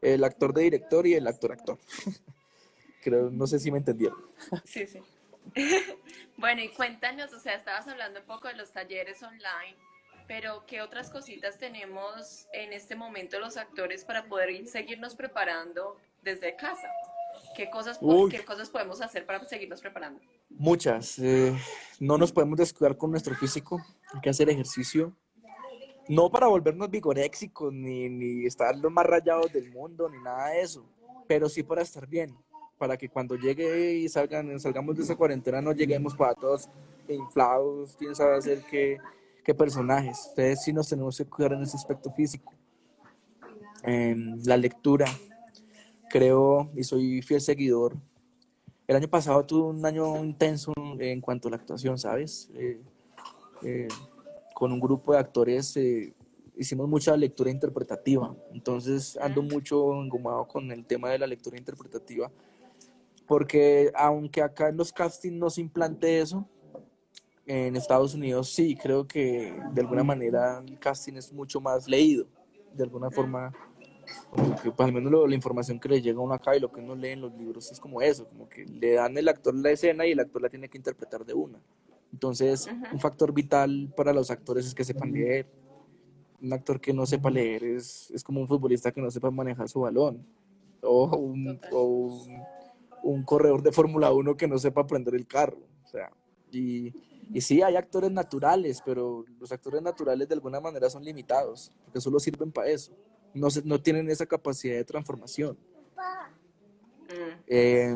el 0.01 0.23
actor 0.23 0.53
de 0.53 0.63
director 0.63 1.07
y 1.07 1.15
el 1.15 1.27
actor 1.27 1.51
actor. 1.51 1.79
Creo, 3.03 3.29
no 3.29 3.47
sé 3.47 3.59
si 3.59 3.71
me 3.71 3.79
entendieron. 3.79 4.17
Sí, 4.63 4.85
sí. 4.87 4.99
bueno, 6.37 6.61
y 6.61 6.69
cuéntanos, 6.69 7.33
o 7.33 7.39
sea, 7.39 7.55
estabas 7.55 7.87
hablando 7.87 8.21
un 8.21 8.25
poco 8.25 8.47
de 8.47 8.55
los 8.55 8.71
talleres 8.71 9.21
online, 9.23 9.77
pero 10.33 10.63
¿qué 10.65 10.81
otras 10.81 11.11
cositas 11.11 11.59
tenemos 11.59 12.47
en 12.53 12.73
este 12.73 12.95
momento 12.95 13.39
los 13.39 13.55
actores 13.55 14.03
para 14.03 14.25
poder 14.25 14.65
seguirnos 14.65 15.13
preparando 15.13 15.97
desde 16.23 16.55
casa? 16.55 16.87
¿Qué 17.55 17.69
cosas, 17.69 17.99
¿qué 18.31 18.43
cosas 18.43 18.71
podemos 18.71 18.99
hacer 19.01 19.27
para 19.27 19.45
seguirnos 19.45 19.79
preparando? 19.79 20.19
Muchas. 20.49 21.19
Eh, 21.19 21.55
no 21.99 22.17
nos 22.17 22.31
podemos 22.31 22.57
descuidar 22.57 22.97
con 22.97 23.11
nuestro 23.11 23.35
físico, 23.35 23.79
hay 24.11 24.21
que 24.21 24.31
hacer 24.31 24.49
ejercicio. 24.49 25.15
No 26.09 26.31
para 26.31 26.47
volvernos 26.47 26.89
vigoréxicos, 26.89 27.71
ni, 27.71 28.09
ni 28.09 28.47
estar 28.47 28.75
los 28.75 28.91
más 28.91 29.05
rayados 29.05 29.53
del 29.53 29.69
mundo, 29.69 30.09
ni 30.09 30.17
nada 30.17 30.47
de 30.47 30.61
eso, 30.61 30.83
pero 31.27 31.47
sí 31.47 31.61
para 31.61 31.83
estar 31.83 32.07
bien 32.07 32.35
para 32.79 32.97
que 32.97 33.07
cuando 33.07 33.35
llegue 33.35 33.93
y 33.93 34.09
salgan, 34.09 34.59
salgamos 34.59 34.97
de 34.97 35.03
esa 35.03 35.15
cuarentena 35.15 35.61
no 35.61 35.73
lleguemos 35.73 36.15
para 36.15 36.33
todos 36.33 36.67
inflados, 37.07 37.95
quién 37.97 38.13
sabe 38.13 38.35
hacer 38.35 38.61
qué, 38.69 38.97
qué 39.43 39.53
personajes. 39.53 40.27
Ustedes 40.29 40.63
sí 40.63 40.73
nos 40.73 40.89
tenemos 40.89 41.17
que 41.17 41.25
cuidar 41.25 41.53
en 41.53 41.63
ese 41.63 41.77
aspecto 41.77 42.11
físico. 42.11 42.53
Em, 43.83 44.39
la 44.45 44.55
lectura, 44.55 45.05
creo 46.09 46.71
y 46.75 46.83
soy 46.83 47.21
fiel 47.21 47.41
seguidor. 47.41 47.97
El 48.87 48.95
año 48.95 49.07
pasado 49.07 49.45
tuve 49.45 49.69
un 49.69 49.85
año 49.85 50.23
intenso 50.23 50.73
en 50.99 51.21
cuanto 51.21 51.47
a 51.47 51.51
la 51.51 51.57
actuación, 51.57 51.97
¿sabes? 51.97 52.49
Eh, 52.53 52.81
eh, 53.63 53.87
con 54.53 54.71
un 54.71 54.79
grupo 54.79 55.13
de 55.13 55.19
actores 55.19 55.75
eh, 55.77 56.13
hicimos 56.55 56.87
mucha 56.87 57.17
lectura 57.17 57.49
interpretativa, 57.49 58.35
entonces 58.53 59.17
ando 59.17 59.41
mucho 59.41 60.01
engomado 60.01 60.47
con 60.47 60.71
el 60.71 60.85
tema 60.85 61.09
de 61.09 61.19
la 61.19 61.27
lectura 61.27 61.57
interpretativa, 61.57 62.31
porque 63.25 63.91
aunque 63.95 64.41
acá 64.41 64.69
en 64.69 64.77
los 64.77 64.93
castings 64.93 65.35
no 65.35 65.49
se 65.49 65.61
implante 65.61 66.19
eso, 66.19 66.47
en 67.45 67.75
Estados 67.75 68.13
Unidos 68.13 68.49
sí, 68.49 68.75
creo 68.75 69.07
que 69.07 69.53
de 69.73 69.81
alguna 69.81 70.03
manera 70.03 70.63
el 70.65 70.79
casting 70.79 71.13
es 71.13 71.31
mucho 71.33 71.59
más 71.59 71.87
leído, 71.87 72.25
de 72.73 72.83
alguna 72.83 73.11
forma, 73.11 73.53
porque 74.29 74.71
pues, 74.71 74.87
al 74.87 74.93
menos 74.93 75.29
la 75.29 75.35
información 75.35 75.79
que 75.79 75.89
le 75.89 76.01
llega 76.01 76.19
a 76.19 76.21
uno 76.21 76.33
acá 76.33 76.55
y 76.55 76.59
lo 76.59 76.71
que 76.71 76.79
uno 76.79 76.95
lee 76.95 77.09
en 77.09 77.21
los 77.21 77.33
libros 77.33 77.71
es 77.71 77.79
como 77.79 78.01
eso, 78.01 78.27
como 78.27 78.47
que 78.47 78.65
le 78.65 78.93
dan 78.93 79.17
el 79.17 79.27
actor 79.27 79.53
la 79.55 79.71
escena 79.71 80.05
y 80.05 80.11
el 80.11 80.19
actor 80.19 80.41
la 80.41 80.49
tiene 80.49 80.69
que 80.69 80.77
interpretar 80.77 81.25
de 81.25 81.33
una. 81.33 81.59
Entonces, 82.13 82.69
un 82.91 82.99
factor 82.99 83.33
vital 83.33 83.91
para 83.97 84.13
los 84.13 84.29
actores 84.29 84.67
es 84.67 84.75
que 84.75 84.83
sepan 84.83 85.11
leer. 85.11 85.47
Un 86.39 86.53
actor 86.53 86.79
que 86.79 86.93
no 86.93 87.07
sepa 87.07 87.31
leer 87.31 87.63
es, 87.63 88.11
es 88.11 88.23
como 88.23 88.39
un 88.39 88.47
futbolista 88.47 88.91
que 88.91 89.01
no 89.01 89.09
sepa 89.09 89.31
manejar 89.31 89.67
su 89.67 89.79
balón. 89.79 90.23
O 90.83 91.17
un, 91.17 91.59
o 91.71 92.25
un, 93.01 93.23
corredor 93.23 93.63
de 93.63 93.71
Fórmula 93.71 94.11
1 94.11 94.37
que 94.37 94.47
no 94.47 94.59
sepa 94.59 94.85
prender 94.85 95.15
el 95.15 95.25
carro. 95.25 95.57
O 95.85 95.87
sea, 95.87 96.11
y, 96.51 96.93
y 97.31 97.41
sí, 97.41 97.61
hay 97.61 97.75
actores 97.75 98.11
naturales, 98.11 98.81
pero 98.85 99.25
los 99.39 99.51
actores 99.51 99.81
naturales 99.81 100.27
de 100.27 100.35
alguna 100.35 100.59
manera 100.59 100.89
son 100.89 101.03
limitados, 101.03 101.71
porque 101.83 102.01
solo 102.01 102.19
sirven 102.19 102.51
para 102.51 102.69
eso. 102.69 102.93
No, 103.33 103.49
se, 103.49 103.63
no 103.63 103.81
tienen 103.81 104.09
esa 104.09 104.25
capacidad 104.25 104.75
de 104.75 104.83
transformación. 104.83 105.57
Eh, 107.47 107.95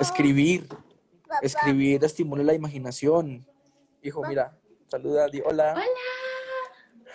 escribir, 0.00 0.68
Escribir 1.42 2.04
estimula 2.04 2.42
la 2.42 2.54
imaginación. 2.54 3.46
Hijo, 4.02 4.22
mira, 4.26 4.56
saluda, 4.88 5.28
di 5.28 5.40
hola. 5.44 5.74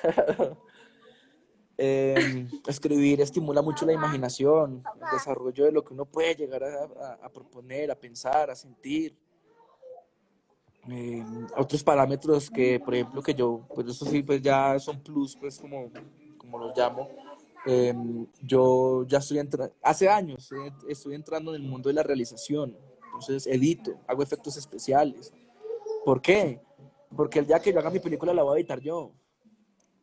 Hola. 0.03 0.57
Em, 1.83 2.47
escribir 2.67 3.21
estimula 3.21 3.63
mucho 3.63 3.87
la 3.87 3.93
imaginación, 3.93 4.83
el 5.01 5.17
desarrollo 5.17 5.65
de 5.65 5.71
lo 5.71 5.83
que 5.83 5.95
uno 5.95 6.05
puede 6.05 6.35
llegar 6.35 6.63
a, 6.63 7.29
proponer, 7.29 7.89
a 7.89 7.95
pensar, 7.95 8.51
a 8.51 8.55
sentir. 8.55 9.17
Em, 10.87 11.47
otros 11.57 11.83
parámetros 11.83 12.49
que, 12.49 12.79
por 12.79 12.95
ejemplo, 12.95 13.21
que 13.21 13.33
yo, 13.33 13.61
pues 13.73 13.87
eso 13.87 14.05
sí, 14.05 14.23
pues 14.23 14.41
ya 14.41 14.79
son 14.79 15.01
plus, 15.01 15.35
pues 15.35 15.59
como, 15.59 15.91
como 16.37 16.57
los 16.57 16.77
llamo. 16.77 17.07
Em, 17.65 18.25
yo 18.41 19.05
ya 19.07 19.19
estoy 19.19 19.37
entrando, 19.37 19.73
hace 19.83 20.09
años 20.09 20.51
eh, 20.51 20.71
estoy 20.89 21.13
entrando 21.13 21.53
en 21.53 21.61
el 21.61 21.67
mundo 21.67 21.89
de 21.89 21.93
la 21.93 22.01
realización 22.01 22.75
entonces 23.13 23.45
edito, 23.47 23.99
hago 24.07 24.23
efectos 24.23 24.57
especiales. 24.57 25.33
¿Por 26.05 26.21
qué? 26.21 26.59
Porque 27.15 27.39
el 27.39 27.45
día 27.45 27.59
que 27.59 27.71
yo 27.71 27.79
haga 27.79 27.89
mi 27.89 27.99
película 27.99 28.33
la 28.33 28.43
voy 28.43 28.55
a 28.55 28.59
editar 28.59 28.79
yo. 28.79 29.11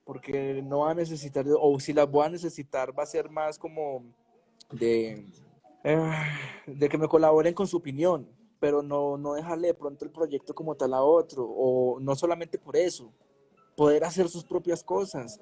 Porque 0.05 0.62
no 0.62 0.81
va 0.81 0.93
a 0.93 0.95
necesitar, 0.95 1.45
o 1.59 1.81
si 1.81 1.93
la 1.93 2.05
voy 2.05 2.26
a 2.26 2.31
necesitar, 2.31 2.97
va 2.99 3.03
a 3.03 3.07
ser 3.07 3.29
más 3.29 3.59
como 3.59 4.05
de, 4.72 5.26
eh, 5.85 6.12
de 6.66 6.89
que 6.89 6.97
me 6.97 7.09
colaboren 7.09 7.53
con 7.53 7.66
su 7.66 7.76
opinión, 7.76 8.26
pero 8.61 8.82
no, 8.82 9.16
no 9.16 9.34
dejarle 9.34 9.68
de 9.68 9.74
pronto 9.74 10.04
el 10.04 10.11
proyecto 10.11 10.54
como 10.54 10.74
tal 10.74 10.94
a 10.94 11.02
otro, 11.02 11.44
o 11.44 12.00
no 12.00 12.14
solamente 12.16 12.59
por 12.59 12.76
eso, 12.76 13.12
poder 13.76 14.04
hacer 14.04 14.28
sus 14.28 14.44
propias 14.44 14.82
cosas, 14.82 15.40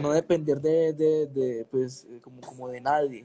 no 0.00 0.12
depender 0.12 0.60
de, 0.60 0.92
de, 0.92 1.66
pues, 1.70 2.06
como, 2.22 2.40
como 2.40 2.68
de 2.68 2.80
nadie. 2.80 3.24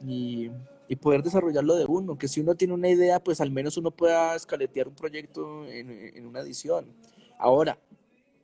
Y 0.00 0.50
y 0.88 0.96
poder 0.96 1.22
desarrollarlo 1.22 1.74
de 1.76 1.84
uno, 1.86 2.16
que 2.16 2.28
si 2.28 2.40
uno 2.40 2.54
tiene 2.54 2.74
una 2.74 2.88
idea, 2.88 3.20
pues 3.20 3.40
al 3.40 3.50
menos 3.50 3.76
uno 3.76 3.90
pueda 3.90 4.34
escaletear 4.34 4.88
un 4.88 4.94
proyecto 4.94 5.64
en, 5.66 6.26
una 6.26 6.40
edición. 6.40 6.94
Ahora, 7.38 7.78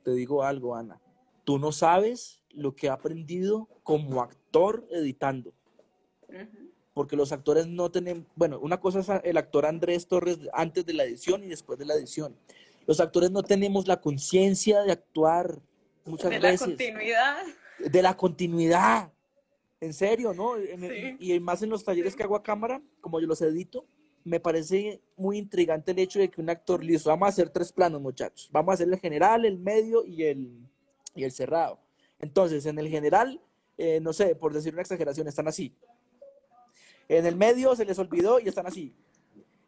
te 0.03 0.11
digo 0.11 0.43
algo, 0.43 0.75
Ana, 0.75 0.99
tú 1.45 1.57
no 1.57 1.71
sabes 1.71 2.41
lo 2.49 2.75
que 2.75 2.87
he 2.87 2.89
aprendido 2.89 3.67
como 3.83 4.21
actor 4.21 4.85
editando. 4.91 5.53
Porque 6.93 7.15
los 7.15 7.31
actores 7.31 7.67
no 7.67 7.89
tienen, 7.89 8.27
bueno, 8.35 8.59
una 8.59 8.79
cosa 8.79 8.99
es 8.99 9.07
el 9.23 9.37
actor 9.37 9.65
Andrés 9.65 10.07
Torres 10.07 10.39
antes 10.53 10.85
de 10.85 10.93
la 10.93 11.03
edición 11.03 11.43
y 11.43 11.47
después 11.47 11.79
de 11.79 11.85
la 11.85 11.95
edición. 11.95 12.35
Los 12.85 12.99
actores 12.99 13.31
no 13.31 13.43
tenemos 13.43 13.87
la 13.87 13.99
conciencia 13.99 14.81
de 14.81 14.91
actuar 14.91 15.59
muchas 16.05 16.29
veces. 16.29 16.41
De 16.41 16.51
la 16.51 16.57
continuidad. 16.57 17.37
De 17.79 18.01
la 18.01 18.17
continuidad. 18.17 19.11
En 19.79 19.93
serio, 19.93 20.33
¿no? 20.33 20.53
Y 21.19 21.39
más 21.39 21.61
en 21.63 21.69
los 21.69 21.83
talleres 21.83 22.15
que 22.15 22.23
hago 22.23 22.35
a 22.35 22.43
cámara, 22.43 22.81
como 23.01 23.19
yo 23.19 23.27
los 23.27 23.41
edito, 23.41 23.85
me 24.23 24.39
parece 24.39 25.01
muy 25.17 25.37
intrigante 25.37 25.91
el 25.91 25.99
hecho 25.99 26.19
de 26.19 26.29
que 26.29 26.39
un 26.39 26.49
actor, 26.49 26.83
listo, 26.83 27.09
vamos 27.09 27.25
a 27.25 27.29
hacer 27.29 27.49
tres 27.49 27.71
planos, 27.71 28.01
muchachos. 28.01 28.49
Vamos 28.51 28.71
a 28.71 28.73
hacer 28.75 28.87
el 28.87 28.99
general, 28.99 29.45
el 29.45 29.57
medio 29.57 30.05
y 30.05 30.23
el, 30.23 30.57
y 31.15 31.23
el 31.23 31.31
cerrado. 31.31 31.79
Entonces, 32.19 32.65
en 32.65 32.79
el 32.79 32.87
general, 32.87 33.41
eh, 33.77 33.99
no 33.99 34.13
sé, 34.13 34.35
por 34.35 34.53
decir 34.53 34.73
una 34.73 34.81
exageración, 34.81 35.27
están 35.27 35.47
así. 35.47 35.75
En 37.07 37.25
el 37.25 37.35
medio 37.35 37.75
se 37.75 37.85
les 37.85 37.99
olvidó 37.99 38.39
y 38.39 38.47
están 38.47 38.67
así. 38.67 38.95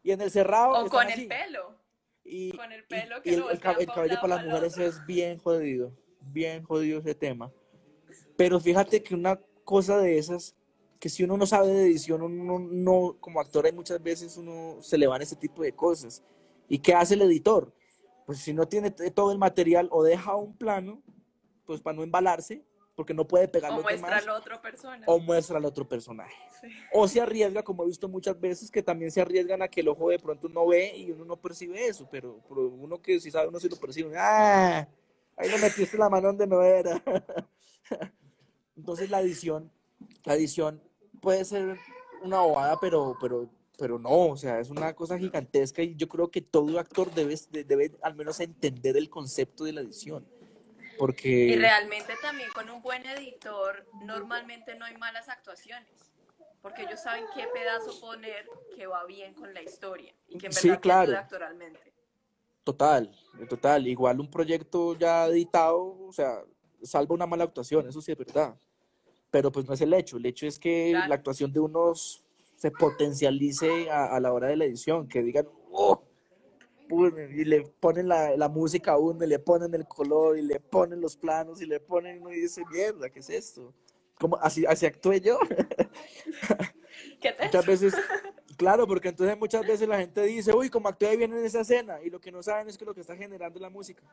Y 0.03 0.11
en 0.11 0.21
el 0.21 0.31
cerrado. 0.31 0.85
O 0.85 0.89
con 0.89 1.09
el 1.09 1.27
pelo. 1.27 1.75
Y, 2.23 2.51
con 2.51 2.71
el 2.71 2.83
pelo 2.85 3.21
que 3.21 3.35
el, 3.35 3.43
el, 3.51 3.59
cabello 3.59 4.15
para 4.21 4.37
las 4.37 4.45
mujeres 4.45 4.77
es 4.77 5.05
bien 5.05 5.37
jodido. 5.37 5.91
Bien 6.21 6.63
jodido 6.63 6.99
ese 6.99 7.13
tema. 7.13 7.51
Pero 8.35 8.59
fíjate 8.59 9.03
que 9.03 9.13
una 9.13 9.39
cosa 9.63 9.97
de 9.97 10.17
esas 10.17 10.55
que 10.99 11.09
si 11.09 11.23
uno 11.23 11.37
no 11.37 11.45
sabe 11.45 11.67
de 11.67 11.85
edición, 11.85 12.21
uno 12.21 12.59
no, 12.59 13.17
como 13.19 13.39
actor 13.39 13.65
hay 13.65 13.71
muchas 13.71 14.01
veces 14.01 14.37
uno 14.37 14.81
se 14.81 14.97
le 14.97 15.07
van 15.07 15.21
ese 15.21 15.35
tipo 15.35 15.61
de 15.61 15.73
cosas. 15.73 16.23
¿Y 16.67 16.79
qué 16.79 16.93
hace 16.93 17.13
el 17.13 17.21
editor? 17.21 17.71
Pues 18.25 18.39
si 18.39 18.53
no 18.53 18.67
tiene 18.67 18.89
todo 18.89 19.31
el 19.31 19.37
material 19.37 19.87
o 19.91 20.03
deja 20.03 20.35
un 20.35 20.57
plano, 20.57 21.03
pues 21.65 21.81
para 21.81 21.95
no 21.95 22.03
embalarse, 22.03 22.63
porque 22.95 23.13
no 23.13 23.27
puede 23.27 23.47
pegarlo 23.47 23.79
o 23.79 23.83
muestra 23.83 24.17
a 24.17 24.37
otra 24.37 24.61
persona. 24.61 25.03
O 25.05 25.19
muestra 25.19 25.57
al 25.57 25.65
otro 25.65 25.87
personaje. 25.87 26.35
O 26.93 27.07
se 27.07 27.19
arriesga, 27.19 27.61
como 27.61 27.83
he 27.83 27.87
visto 27.87 28.07
muchas 28.07 28.39
veces, 28.39 28.71
que 28.71 28.81
también 28.81 29.11
se 29.11 29.21
arriesgan 29.21 29.61
a 29.61 29.67
que 29.67 29.81
el 29.81 29.89
ojo 29.89 30.09
de 30.09 30.17
pronto 30.17 30.47
no 30.47 30.65
ve 30.67 30.95
y 30.95 31.11
uno 31.11 31.25
no 31.25 31.37
percibe 31.37 31.85
eso, 31.85 32.07
pero, 32.09 32.41
uno 32.49 33.01
que 33.01 33.19
sí 33.19 33.29
sabe, 33.29 33.49
uno 33.49 33.59
sí 33.59 33.67
lo 33.67 33.75
percibe. 33.75 34.17
¡Ah! 34.17 34.87
Ahí 35.37 35.49
no 35.49 35.57
metiste 35.57 35.97
la 35.97 36.09
mano 36.09 36.27
donde 36.27 36.47
no 36.47 36.61
era. 36.63 37.01
Entonces 38.77 39.09
la 39.09 39.21
edición, 39.21 39.71
la 40.23 40.35
edición 40.35 40.81
puede 41.21 41.43
ser 41.43 41.77
una 42.23 42.39
bobada, 42.39 42.77
pero, 42.79 43.17
pero, 43.19 43.49
pero 43.77 43.99
no, 43.99 44.27
o 44.27 44.37
sea, 44.37 44.59
es 44.59 44.69
una 44.69 44.93
cosa 44.93 45.17
gigantesca 45.17 45.81
y 45.83 45.95
yo 45.95 46.07
creo 46.07 46.31
que 46.31 46.41
todo 46.41 46.79
actor 46.79 47.13
debe, 47.13 47.37
debe 47.51 47.91
al 48.01 48.15
menos 48.15 48.39
entender 48.39 48.95
el 48.95 49.09
concepto 49.09 49.65
de 49.65 49.73
la 49.73 49.81
edición. 49.81 50.25
Porque... 50.97 51.29
Y 51.29 51.55
realmente 51.55 52.13
también 52.21 52.49
con 52.51 52.69
un 52.69 52.81
buen 52.81 53.05
editor 53.05 53.85
normalmente 54.03 54.75
no 54.75 54.85
hay 54.85 54.95
malas 54.97 55.29
actuaciones, 55.29 56.11
porque 56.61 56.83
ellos 56.83 57.01
saben 57.01 57.25
qué 57.35 57.47
pedazo 57.53 57.99
poner 57.99 58.47
que 58.75 58.87
va 58.87 59.05
bien 59.05 59.33
con 59.33 59.53
la 59.53 59.61
historia 59.61 60.13
y 60.27 60.37
que 60.37 60.47
en 60.47 60.53
verdad 60.53 60.61
sí, 60.61 60.77
claro. 60.77 61.17
actoralmente. 61.17 61.93
Total, 62.63 63.15
total. 63.47 63.87
Igual 63.87 64.19
un 64.19 64.31
proyecto 64.31 64.97
ya 64.97 65.27
editado, 65.27 66.07
o 66.07 66.11
sea, 66.11 66.41
salva 66.81 67.13
una 67.13 67.27
mala 67.27 67.43
actuación, 67.43 67.87
eso 67.87 68.01
sí 68.01 68.11
es 68.11 68.17
verdad 68.17 68.55
pero 69.35 69.51
pues 69.51 69.67
no 69.67 69.73
es 69.73 69.81
el 69.81 69.93
hecho, 69.93 70.15
el 70.15 70.25
hecho 70.25 70.47
es 70.47 70.57
que 70.57 70.93
la 70.93 71.15
actuación 71.15 71.51
de 71.51 71.59
unos 71.59 72.23
se 72.55 72.71
potencialice 72.71 73.91
a, 73.91 74.17
la 74.21 74.31
hora 74.31 74.47
de 74.47 74.55
la 74.55 74.63
edición, 74.63 75.09
que 75.09 75.23
digan, 75.23 75.45
oh, 75.73 76.04
y 76.89 77.45
le 77.45 77.61
ponen 77.79 78.07
la, 78.07 78.35
la, 78.35 78.49
música 78.49 78.93
a 78.93 78.97
uno, 78.97 79.23
y 79.23 79.27
le 79.27 79.39
ponen 79.39 79.73
el 79.73 79.87
color, 79.87 80.37
y 80.37 80.41
le 80.41 80.59
ponen 80.59 81.01
los 81.01 81.17
planos, 81.17 81.61
y 81.61 81.65
le 81.65 81.79
ponen, 81.79 82.21
uno 82.21 82.31
y 82.31 82.41
dice, 82.41 82.63
mierda, 82.71 83.09
¿qué 83.09 83.19
es 83.19 83.29
esto? 83.29 83.73
¿Cómo, 84.19 84.37
así, 84.37 84.65
así 84.65 84.85
actué 84.85 85.19
yo. 85.19 85.39
¿Qué 87.21 87.31
te 87.31 87.45
muchas 87.45 87.65
veces, 87.65 87.93
claro, 88.57 88.87
porque 88.87 89.09
entonces 89.09 89.37
muchas 89.37 89.65
veces 89.65 89.87
la 89.87 89.97
gente 89.97 90.21
dice, 90.23 90.53
uy, 90.53 90.69
como 90.69 90.87
actué 90.87 91.17
bien 91.17 91.33
en 91.33 91.43
esa 91.43 91.61
escena, 91.61 92.01
y 92.01 92.09
lo 92.09 92.19
que 92.19 92.31
no 92.31 92.41
saben 92.43 92.67
es 92.69 92.77
que 92.77 92.85
lo 92.85 92.93
que 92.93 93.01
está 93.01 93.15
generando 93.15 93.57
es 93.57 93.61
la 93.61 93.69
música. 93.69 94.03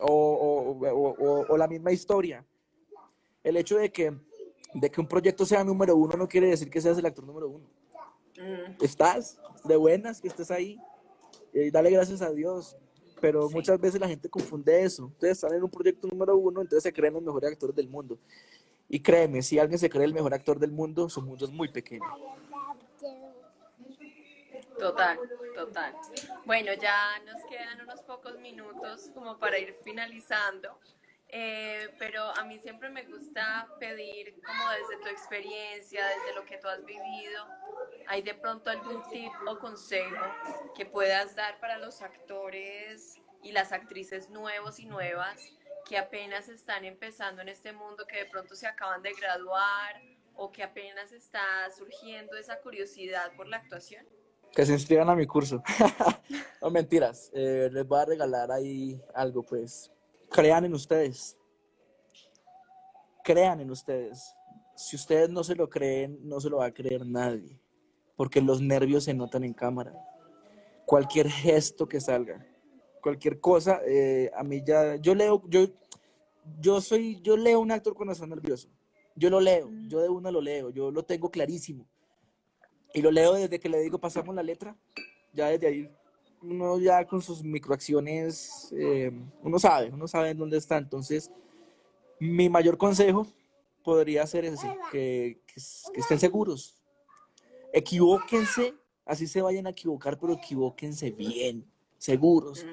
o, 0.00 0.06
o, 0.06 0.88
o, 0.88 1.46
o, 1.48 1.56
la 1.56 1.68
misma 1.68 1.92
historia 1.92 2.44
el 3.44 3.56
hecho 3.56 3.76
de 3.76 3.90
que, 3.90 4.12
de 4.74 4.90
que 4.90 5.00
un 5.00 5.06
proyecto 5.06 5.44
sea 5.44 5.64
número 5.64 5.96
uno 5.96 6.16
no 6.16 6.28
quiere 6.28 6.48
decir 6.48 6.70
que 6.70 6.80
seas 6.80 6.98
el 6.98 7.06
actor 7.06 7.24
número 7.24 7.48
uno. 7.48 7.66
Mm. 8.42 8.82
Estás 8.82 9.38
de 9.64 9.76
buenas 9.76 10.20
que 10.20 10.28
estés 10.28 10.50
ahí. 10.50 10.80
Y 11.52 11.70
dale 11.70 11.90
gracias 11.90 12.22
a 12.22 12.30
Dios. 12.30 12.76
Pero 13.20 13.48
muchas 13.50 13.80
veces 13.80 14.00
la 14.00 14.08
gente 14.08 14.28
confunde 14.28 14.82
eso. 14.82 15.06
Ustedes 15.06 15.38
están 15.38 15.54
en 15.54 15.62
un 15.62 15.70
proyecto 15.70 16.08
número 16.08 16.36
uno, 16.36 16.60
entonces 16.60 16.82
se 16.82 16.92
creen 16.92 17.14
los 17.14 17.22
mejores 17.22 17.52
actores 17.52 17.76
del 17.76 17.88
mundo. 17.88 18.18
Y 18.88 19.00
créeme, 19.00 19.42
si 19.42 19.60
alguien 19.60 19.78
se 19.78 19.88
cree 19.88 20.04
el 20.04 20.12
mejor 20.12 20.34
actor 20.34 20.58
del 20.58 20.72
mundo, 20.72 21.08
su 21.08 21.22
mundo 21.22 21.44
es 21.44 21.52
muy 21.52 21.68
pequeño. 21.68 22.04
Total, 24.76 25.18
total. 25.54 25.94
Bueno, 26.44 26.72
ya 26.74 27.20
nos 27.24 27.44
quedan 27.48 27.80
unos 27.82 28.02
pocos 28.02 28.36
minutos 28.40 29.10
como 29.14 29.38
para 29.38 29.56
ir 29.56 29.76
finalizando. 29.84 30.76
Eh, 31.34 31.88
pero 31.98 32.24
a 32.36 32.44
mí 32.44 32.58
siempre 32.58 32.90
me 32.90 33.04
gusta 33.04 33.66
pedir, 33.80 34.34
como 34.44 34.70
desde 34.70 35.02
tu 35.02 35.08
experiencia, 35.08 36.06
desde 36.06 36.34
lo 36.34 36.44
que 36.44 36.58
tú 36.58 36.68
has 36.68 36.84
vivido, 36.84 37.46
¿hay 38.06 38.20
de 38.20 38.34
pronto 38.34 38.68
algún 38.68 39.02
tip 39.08 39.32
o 39.48 39.58
consejo 39.58 40.26
que 40.76 40.84
puedas 40.84 41.34
dar 41.34 41.58
para 41.58 41.78
los 41.78 42.02
actores 42.02 43.18
y 43.42 43.52
las 43.52 43.72
actrices 43.72 44.28
nuevos 44.28 44.78
y 44.78 44.84
nuevas 44.84 45.40
que 45.88 45.96
apenas 45.96 46.50
están 46.50 46.84
empezando 46.84 47.40
en 47.40 47.48
este 47.48 47.72
mundo, 47.72 48.06
que 48.06 48.18
de 48.18 48.26
pronto 48.26 48.54
se 48.54 48.66
acaban 48.66 49.00
de 49.00 49.14
graduar 49.14 50.02
o 50.34 50.52
que 50.52 50.62
apenas 50.62 51.12
está 51.12 51.40
surgiendo 51.74 52.36
esa 52.36 52.60
curiosidad 52.60 53.32
por 53.36 53.48
la 53.48 53.56
actuación? 53.56 54.06
Que 54.54 54.66
se 54.66 54.74
inscriban 54.74 55.08
a 55.08 55.16
mi 55.16 55.26
curso. 55.26 55.62
no 56.60 56.70
mentiras, 56.70 57.30
eh, 57.32 57.70
les 57.72 57.86
voy 57.86 58.00
a 58.00 58.04
regalar 58.04 58.52
ahí 58.52 59.00
algo, 59.14 59.42
pues 59.42 59.90
crean 60.32 60.64
en 60.64 60.74
ustedes. 60.74 61.36
Crean 63.22 63.60
en 63.60 63.70
ustedes. 63.70 64.34
Si 64.74 64.96
ustedes 64.96 65.30
no 65.30 65.44
se 65.44 65.54
lo 65.54 65.68
creen, 65.68 66.18
no 66.22 66.40
se 66.40 66.50
lo 66.50 66.56
va 66.58 66.66
a 66.66 66.74
creer 66.74 67.06
nadie, 67.06 67.60
porque 68.16 68.40
los 68.40 68.60
nervios 68.60 69.04
se 69.04 69.14
notan 69.14 69.44
en 69.44 69.52
cámara. 69.52 69.94
Cualquier 70.86 71.28
gesto 71.28 71.86
que 71.86 72.00
salga, 72.00 72.44
cualquier 73.00 73.38
cosa, 73.38 73.80
eh, 73.86 74.30
a 74.34 74.42
mí 74.42 74.62
ya, 74.66 74.96
yo 74.96 75.14
leo, 75.14 75.42
yo, 75.48 75.68
yo 76.60 76.80
soy, 76.80 77.20
yo 77.22 77.36
leo 77.36 77.60
un 77.60 77.70
actor 77.70 77.94
cuando 77.94 78.12
está 78.12 78.26
nervioso. 78.26 78.68
Yo 79.14 79.30
lo 79.30 79.40
leo, 79.40 79.70
yo 79.88 80.00
de 80.00 80.08
uno 80.08 80.32
lo 80.32 80.40
leo, 80.40 80.70
yo 80.70 80.90
lo 80.90 81.04
tengo 81.04 81.30
clarísimo. 81.30 81.86
Y 82.94 83.02
lo 83.02 83.10
leo 83.10 83.34
desde 83.34 83.60
que 83.60 83.68
le 83.68 83.78
digo 83.80 83.98
pasamos 83.98 84.34
la 84.34 84.42
letra, 84.42 84.76
ya 85.32 85.48
desde 85.48 85.66
ahí 85.66 85.90
uno 86.42 86.78
ya 86.78 87.06
con 87.06 87.22
sus 87.22 87.42
microacciones, 87.42 88.72
eh, 88.72 89.12
uno 89.42 89.58
sabe, 89.58 89.90
uno 89.92 90.08
sabe 90.08 90.30
en 90.30 90.38
dónde 90.38 90.58
está. 90.58 90.76
Entonces, 90.76 91.30
mi 92.18 92.48
mayor 92.48 92.76
consejo 92.76 93.26
podría 93.82 94.26
ser 94.26 94.44
ese, 94.44 94.76
que, 94.90 95.40
estén 95.94 96.18
seguros. 96.18 96.76
Equivóquense, 97.72 98.74
así 99.04 99.26
se 99.26 99.42
vayan 99.42 99.66
a 99.66 99.70
equivocar, 99.70 100.18
pero 100.18 100.34
equivóquense 100.34 101.10
bien, 101.10 101.66
seguros. 101.98 102.66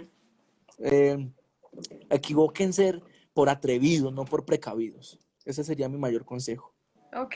Eh, 0.80 1.30
equivóquense 2.10 3.02
por 3.34 3.50
atrevidos, 3.50 4.14
no 4.14 4.26
por 4.26 4.46
precavidos. 4.46 5.20
Ese 5.46 5.64
sería 5.64 5.90
mi 5.90 5.98
mayor 5.98 6.26
consejo. 6.26 6.74
Ok. 7.14 7.36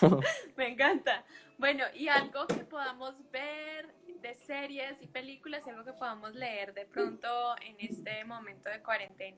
Me 0.56 0.68
encanta. 0.68 1.24
Bueno, 1.60 1.84
y 1.94 2.08
algo 2.08 2.46
que 2.46 2.64
podamos 2.64 3.14
ver 3.30 3.94
de 4.22 4.34
series 4.34 4.94
y 5.02 5.06
películas, 5.06 5.66
algo 5.68 5.84
que 5.84 5.92
podamos 5.92 6.34
leer 6.34 6.72
de 6.72 6.86
pronto 6.86 7.28
en 7.60 7.76
este 7.78 8.24
momento 8.24 8.70
de 8.70 8.82
cuarentena. 8.82 9.36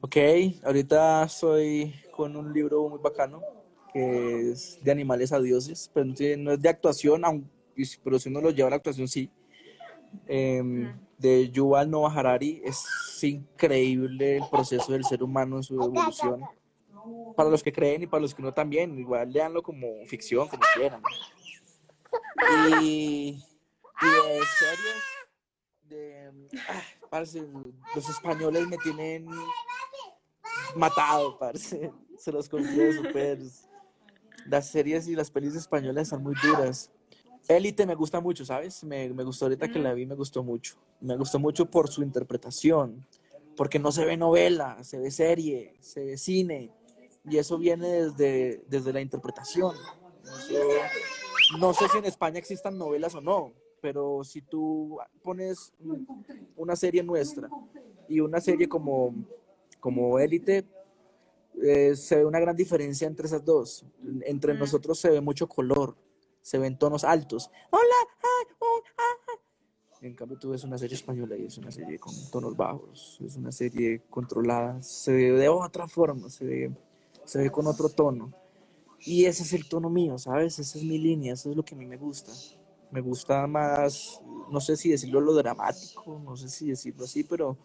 Ok, 0.00 0.16
ahorita 0.64 1.24
estoy 1.24 1.94
con 2.10 2.34
un 2.36 2.54
libro 2.54 2.88
muy 2.88 2.98
bacano 3.00 3.42
que 3.92 4.50
es 4.50 4.82
de 4.82 4.90
animales 4.90 5.30
a 5.30 5.38
dioses, 5.38 5.90
pero 5.92 6.06
no 6.38 6.52
es 6.52 6.62
de 6.62 6.68
actuación, 6.70 7.22
pero 8.02 8.18
si 8.18 8.30
uno 8.30 8.40
lo 8.40 8.50
lleva 8.50 8.68
a 8.68 8.70
la 8.70 8.76
actuación 8.76 9.06
sí. 9.06 9.30
Em, 10.26 10.98
de 11.18 11.50
Yuval 11.50 11.90
Noah 11.90 12.14
Harari, 12.14 12.62
es 12.64 12.82
increíble 13.22 14.38
el 14.38 14.44
proceso 14.50 14.90
del 14.90 15.04
ser 15.04 15.22
humano 15.22 15.56
en 15.56 15.62
su 15.62 15.74
evolución. 15.74 16.40
Para 17.36 17.50
los 17.50 17.62
que 17.62 17.72
creen 17.72 18.02
y 18.02 18.06
para 18.06 18.22
los 18.22 18.34
que 18.34 18.42
no 18.42 18.52
también, 18.52 18.98
igual 18.98 19.32
leanlo 19.32 19.62
como 19.62 20.04
ficción, 20.06 20.48
como 20.48 20.62
quieran. 20.74 21.02
Y 22.82 23.42
y 24.02 24.06
de 24.06 24.44
series, 24.58 25.02
de, 25.88 26.32
ah, 26.68 27.20
los 27.94 28.08
españoles 28.10 28.68
me 28.68 28.76
tienen 28.78 29.26
matado, 30.74 31.38
parce. 31.38 31.92
Se 32.18 32.32
los 32.32 32.48
confieso, 32.48 33.02
pues. 33.12 33.68
Las 34.46 34.68
series 34.68 35.08
y 35.08 35.16
las 35.16 35.30
pelis 35.30 35.54
españolas 35.54 36.04
están 36.04 36.22
muy 36.22 36.34
duras. 36.42 36.90
Élite 37.48 37.84
me 37.84 37.94
gusta 37.94 38.20
mucho, 38.20 38.44
¿sabes? 38.44 38.84
Me, 38.84 39.08
me 39.12 39.24
gustó 39.24 39.46
ahorita 39.46 39.68
que 39.68 39.78
la 39.78 39.92
vi, 39.92 40.06
me 40.06 40.14
gustó 40.14 40.42
mucho. 40.42 40.76
Me 41.00 41.16
gustó 41.16 41.38
mucho 41.38 41.66
por 41.70 41.88
su 41.88 42.02
interpretación, 42.02 43.06
porque 43.56 43.78
no 43.78 43.92
se 43.92 44.04
ve 44.04 44.16
novela, 44.16 44.82
se 44.84 44.98
ve 44.98 45.10
serie, 45.10 45.76
se 45.80 46.04
ve 46.04 46.18
cine, 46.18 46.70
y 47.28 47.38
eso 47.38 47.58
viene 47.58 47.88
desde, 47.88 48.64
desde 48.68 48.92
la 48.92 49.00
interpretación. 49.00 49.74
no 51.58 51.74
sé 51.74 51.88
si 51.88 51.98
en 51.98 52.04
España 52.04 52.38
existan 52.38 52.78
novelas 52.78 53.14
o 53.14 53.20
no, 53.20 53.52
pero 53.80 54.24
si 54.24 54.42
tú 54.42 54.98
pones 55.22 55.72
una 56.56 56.76
serie 56.76 57.02
nuestra 57.02 57.48
y 58.08 58.20
una 58.20 58.40
serie 58.40 58.68
como, 58.68 59.14
como 59.80 60.18
Élite, 60.18 60.66
eh, 61.62 61.96
se 61.96 62.16
ve 62.16 62.24
una 62.24 62.40
gran 62.40 62.56
diferencia 62.56 63.06
entre 63.06 63.26
esas 63.26 63.44
dos. 63.44 63.84
Entre 64.22 64.54
nosotros 64.54 64.98
se 64.98 65.10
ve 65.10 65.20
mucho 65.20 65.48
color, 65.48 65.96
se 66.42 66.58
ven 66.58 66.78
tonos 66.78 67.04
altos. 67.04 67.50
Hola, 67.70 67.82
oh, 68.58 68.82
En 70.00 70.14
cambio, 70.14 70.38
tú 70.38 70.50
ves 70.50 70.64
una 70.64 70.78
serie 70.78 70.96
española 70.96 71.36
y 71.36 71.46
es 71.46 71.58
una 71.58 71.70
serie 71.70 71.98
con 71.98 72.14
tonos 72.30 72.56
bajos, 72.56 73.18
es 73.24 73.36
una 73.36 73.50
serie 73.50 74.02
controlada, 74.10 74.82
se 74.82 75.12
ve 75.12 75.32
de 75.32 75.48
otra 75.48 75.88
forma, 75.88 76.28
se 76.28 76.44
ve, 76.44 76.76
se 77.26 77.38
ve 77.38 77.50
con 77.50 77.66
otro 77.66 77.88
tono. 77.88 78.32
Y 79.00 79.26
ese 79.26 79.42
es 79.42 79.52
el 79.52 79.68
tono 79.68 79.90
mío, 79.90 80.18
¿sabes? 80.18 80.58
Esa 80.58 80.78
es 80.78 80.84
mi 80.84 80.98
línea, 80.98 81.34
eso 81.34 81.50
es 81.50 81.56
lo 81.56 81.62
que 81.62 81.74
a 81.74 81.78
mí 81.78 81.86
me 81.86 81.98
gusta 81.98 82.32
me 82.90 83.00
gusta 83.00 83.46
más, 83.46 84.20
no 84.50 84.60
sé 84.60 84.76
si 84.76 84.90
decirlo 84.90 85.20
lo 85.20 85.34
dramático, 85.34 86.20
no 86.24 86.36
sé 86.36 86.48
si 86.48 86.68
decirlo 86.68 87.04
así, 87.04 87.24
pero, 87.24 87.56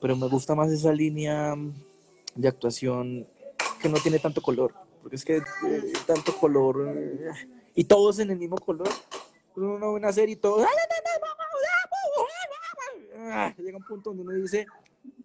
pero 0.00 0.16
me 0.16 0.28
gusta 0.28 0.54
más 0.54 0.70
esa 0.70 0.92
línea 0.92 1.54
de 2.34 2.48
actuación 2.48 3.26
que 3.80 3.88
no 3.88 3.98
tiene 3.98 4.18
tanto 4.18 4.40
color, 4.40 4.72
porque 5.02 5.16
es 5.16 5.24
que 5.24 5.36
eh, 5.36 5.92
tanto 6.06 6.36
color 6.36 6.86
eh, 6.88 7.30
y 7.74 7.84
todos 7.84 8.18
en 8.18 8.30
el 8.30 8.38
mismo 8.38 8.56
color, 8.56 8.88
uno 9.54 9.78
ve 9.78 9.98
una 9.98 10.12
serie 10.12 10.34
y 10.34 10.36
todo 10.36 10.64
llega 13.58 13.78
un 13.78 13.84
punto 13.84 14.10
donde 14.10 14.22
uno 14.22 14.32
dice 14.32 14.66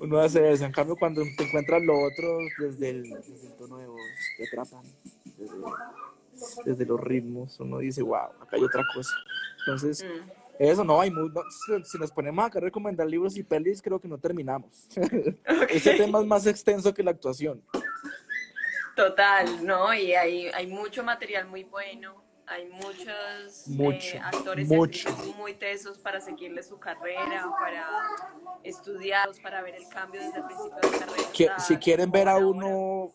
uno 0.01 0.19
hace 0.19 0.53
eso, 0.53 0.65
en 0.65 0.73
cambio 0.73 0.97
cuando 0.97 1.23
te 1.37 1.45
encuentras 1.45 1.83
lo 1.83 1.99
otro 1.99 2.39
desde 2.59 2.91
el, 2.91 3.03
desde 3.03 3.47
el 3.47 3.53
tono 3.55 3.79
de 3.79 3.87
voz 3.87 4.01
te 4.37 4.47
atrapan 4.47 4.83
desde 6.65 6.87
los 6.87 7.01
ritmos, 7.01 7.59
uno 7.61 7.79
dice, 7.79 8.03
wow, 8.03 8.31
acá 8.41 8.57
hay 8.57 8.65
otra 8.65 8.83
cosa. 8.95 9.15
Entonces, 9.61 10.05
mm. 10.05 10.31
eso 10.59 10.85
no 10.85 11.01
hay 11.01 11.11
mucho. 11.11 11.43
si 11.85 11.99
nos 11.99 12.11
ponemos 12.11 12.45
a 12.45 12.61
recomendar 12.61 13.07
libros 13.07 13.37
y 13.37 13.43
pelis, 13.43 13.81
creo 13.81 14.01
que 14.01 14.09
no 14.09 14.19
terminamos. 14.19 14.89
Ese 15.69 15.95
tema 15.95 16.21
es 16.21 16.27
más 16.27 16.47
extenso 16.47 16.93
que 16.93 17.03
la 17.03 17.13
actuación. 17.13 17.63
Total, 18.97 19.65
¿no? 19.65 19.93
Y 19.95 20.15
hay, 20.15 20.47
hay 20.49 20.67
mucho 20.67 21.03
material 21.03 21.49
muy 21.49 21.65
bueno. 21.65 22.24
Hay 22.47 22.69
muchos 22.69 24.15
eh, 24.15 24.21
actores 24.23 24.69
muy 24.69 25.55
tesos 25.55 25.99
para 25.99 26.21
seguirle 26.21 26.63
su 26.63 26.79
carrera, 26.79 27.51
para 27.59 27.87
estudiar, 28.63 29.31
para 29.43 29.63
ver 29.63 29.77
el 29.77 29.89
cambio 29.89 30.21
desde 30.21 30.39
el 30.39 30.45
principio 30.45 30.77
de 30.83 30.91
la 30.91 31.07
carrera. 31.07 31.59
si 31.59 31.77
quieren 31.79 32.11
ver 32.11 32.29
a 32.29 32.37
uno 32.37 33.13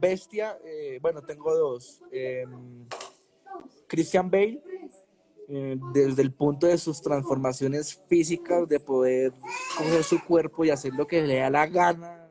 bestia, 0.00 0.58
eh, 0.64 0.98
bueno, 1.02 1.22
tengo 1.22 1.54
dos. 1.54 2.00
Em, 2.10 2.86
Christian 3.86 4.30
Bale, 4.30 4.62
eh, 5.48 5.76
desde 5.92 6.22
el 6.22 6.32
punto 6.32 6.66
de 6.66 6.78
sus 6.78 7.02
transformaciones 7.02 8.00
físicas, 8.08 8.66
de 8.68 8.80
poder 8.80 9.32
coger 9.76 10.04
su 10.04 10.24
cuerpo 10.24 10.64
y 10.64 10.70
hacer 10.70 10.94
lo 10.94 11.06
que 11.06 11.22
le 11.22 11.36
da 11.36 11.50
la 11.50 11.66
gana 11.66 12.30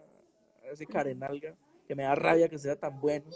a 0.63 0.67
ese 0.71 0.87
carenalga, 0.87 1.55
que 1.87 1.95
me 1.95 2.03
da 2.03 2.15
rabia 2.15 2.49
que 2.49 2.57
sea 2.57 2.75
tan 2.75 2.99
bueno, 2.99 3.29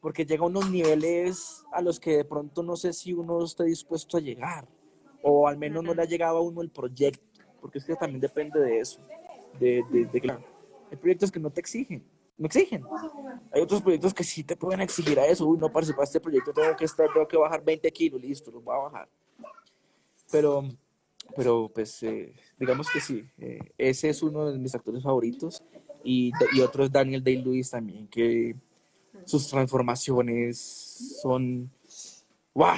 porque 0.00 0.24
llega 0.24 0.44
a 0.44 0.46
unos 0.46 0.70
niveles 0.70 1.64
a 1.72 1.82
los 1.82 1.98
que 1.98 2.18
de 2.18 2.24
pronto 2.24 2.62
no 2.62 2.76
sé 2.76 2.92
si 2.92 3.12
uno 3.12 3.44
está 3.44 3.64
dispuesto 3.64 4.16
a 4.16 4.20
llegar, 4.20 4.68
o 5.22 5.48
al 5.48 5.58
menos 5.58 5.82
no 5.82 5.94
le 5.94 6.02
ha 6.02 6.06
llegado 6.06 6.38
a 6.38 6.42
uno 6.42 6.62
el 6.62 6.70
proyecto, 6.70 7.24
porque 7.60 7.78
es 7.78 7.84
que 7.84 7.96
también 7.96 8.20
depende 8.20 8.60
de 8.60 8.78
eso, 8.78 9.00
de, 9.58 9.82
de, 9.90 10.06
de, 10.06 10.38
hay 10.90 10.96
proyectos 10.96 11.30
que 11.30 11.40
no 11.40 11.50
te 11.50 11.60
exigen, 11.60 12.04
me 12.38 12.46
exigen. 12.46 12.84
Hay 13.52 13.62
otros 13.62 13.82
proyectos 13.82 14.12
que 14.12 14.24
sí 14.24 14.44
te 14.44 14.56
pueden 14.56 14.80
exigir 14.80 15.18
a 15.18 15.26
eso. 15.26 15.46
Uy, 15.46 15.58
no 15.58 15.72
participa 15.72 16.04
este 16.04 16.20
proyecto, 16.20 16.52
tengo 16.52 16.76
que 16.76 16.84
estar, 16.84 17.10
tengo 17.12 17.26
que 17.26 17.36
bajar 17.36 17.64
20 17.64 17.90
kilos, 17.92 18.20
listo, 18.20 18.50
los 18.50 18.62
voy 18.62 18.74
a 18.74 18.78
bajar. 18.78 19.08
Pero, 20.30 20.68
pero 21.34 21.70
pues, 21.72 22.02
eh, 22.02 22.34
digamos 22.58 22.90
que 22.90 23.00
sí, 23.00 23.24
eh, 23.38 23.58
ese 23.78 24.10
es 24.10 24.22
uno 24.22 24.50
de 24.50 24.58
mis 24.58 24.74
actores 24.74 25.02
favoritos. 25.02 25.62
Y, 26.04 26.30
y 26.52 26.60
otro 26.60 26.84
es 26.84 26.92
Daniel 26.92 27.24
Day-Lewis 27.24 27.70
también, 27.70 28.06
que 28.06 28.54
sus 29.24 29.48
transformaciones 29.48 30.58
son, 31.22 31.70
wow, 32.54 32.76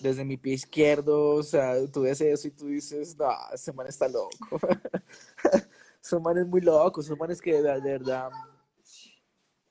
desde 0.00 0.24
mi 0.24 0.36
pie 0.36 0.54
izquierdo, 0.54 1.34
o 1.34 1.42
sea, 1.42 1.74
tú 1.86 2.02
ves 2.02 2.20
eso 2.20 2.48
y 2.48 2.50
tú 2.50 2.66
dices, 2.66 3.16
no, 3.16 3.30
ese 3.52 3.72
man 3.72 3.86
está 3.86 4.08
loco. 4.08 4.30
son 6.00 6.22
manes 6.22 6.46
muy 6.46 6.60
locos, 6.60 7.06
son 7.06 7.18
manes 7.18 7.40
que 7.40 7.62
de 7.62 7.80
verdad, 7.80 8.30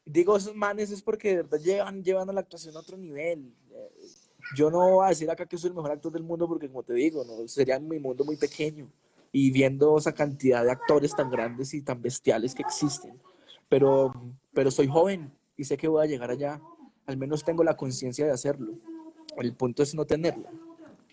digo 0.05 0.35
esos 0.37 0.55
manes 0.55 0.91
es 0.91 1.01
porque 1.01 1.29
de 1.29 1.35
verdad 1.43 1.59
llevan, 1.59 2.03
llevan 2.03 2.29
a 2.29 2.33
la 2.33 2.41
actuación 2.41 2.75
a 2.75 2.79
otro 2.79 2.97
nivel. 2.97 3.53
Yo 4.55 4.71
no 4.71 4.89
voy 4.89 5.05
a 5.05 5.09
decir 5.09 5.29
acá 5.29 5.45
que 5.45 5.57
soy 5.57 5.69
el 5.69 5.75
mejor 5.75 5.91
actor 5.91 6.11
del 6.11 6.23
mundo 6.23 6.47
porque 6.47 6.67
como 6.67 6.83
te 6.83 6.93
digo, 6.93 7.23
no 7.23 7.47
sería 7.47 7.79
mi 7.79 7.99
mundo 7.99 8.23
muy 8.23 8.37
pequeño 8.37 8.91
y 9.31 9.51
viendo 9.51 9.97
esa 9.97 10.13
cantidad 10.13 10.63
de 10.63 10.71
actores 10.71 11.15
tan 11.15 11.29
grandes 11.29 11.73
y 11.73 11.81
tan 11.81 12.01
bestiales 12.01 12.53
que 12.53 12.63
existen. 12.63 13.19
Pero, 13.69 14.11
pero 14.53 14.71
soy 14.71 14.87
joven 14.87 15.31
y 15.61 15.63
sé 15.63 15.77
que 15.77 15.87
voy 15.87 16.03
a 16.03 16.07
llegar 16.07 16.31
allá. 16.31 16.59
Al 17.05 17.17
menos 17.17 17.45
tengo 17.45 17.63
la 17.63 17.77
conciencia 17.77 18.25
de 18.25 18.31
hacerlo. 18.31 18.73
El 19.37 19.53
punto 19.55 19.83
es 19.83 19.93
no 19.93 20.05
tenerla. 20.05 20.49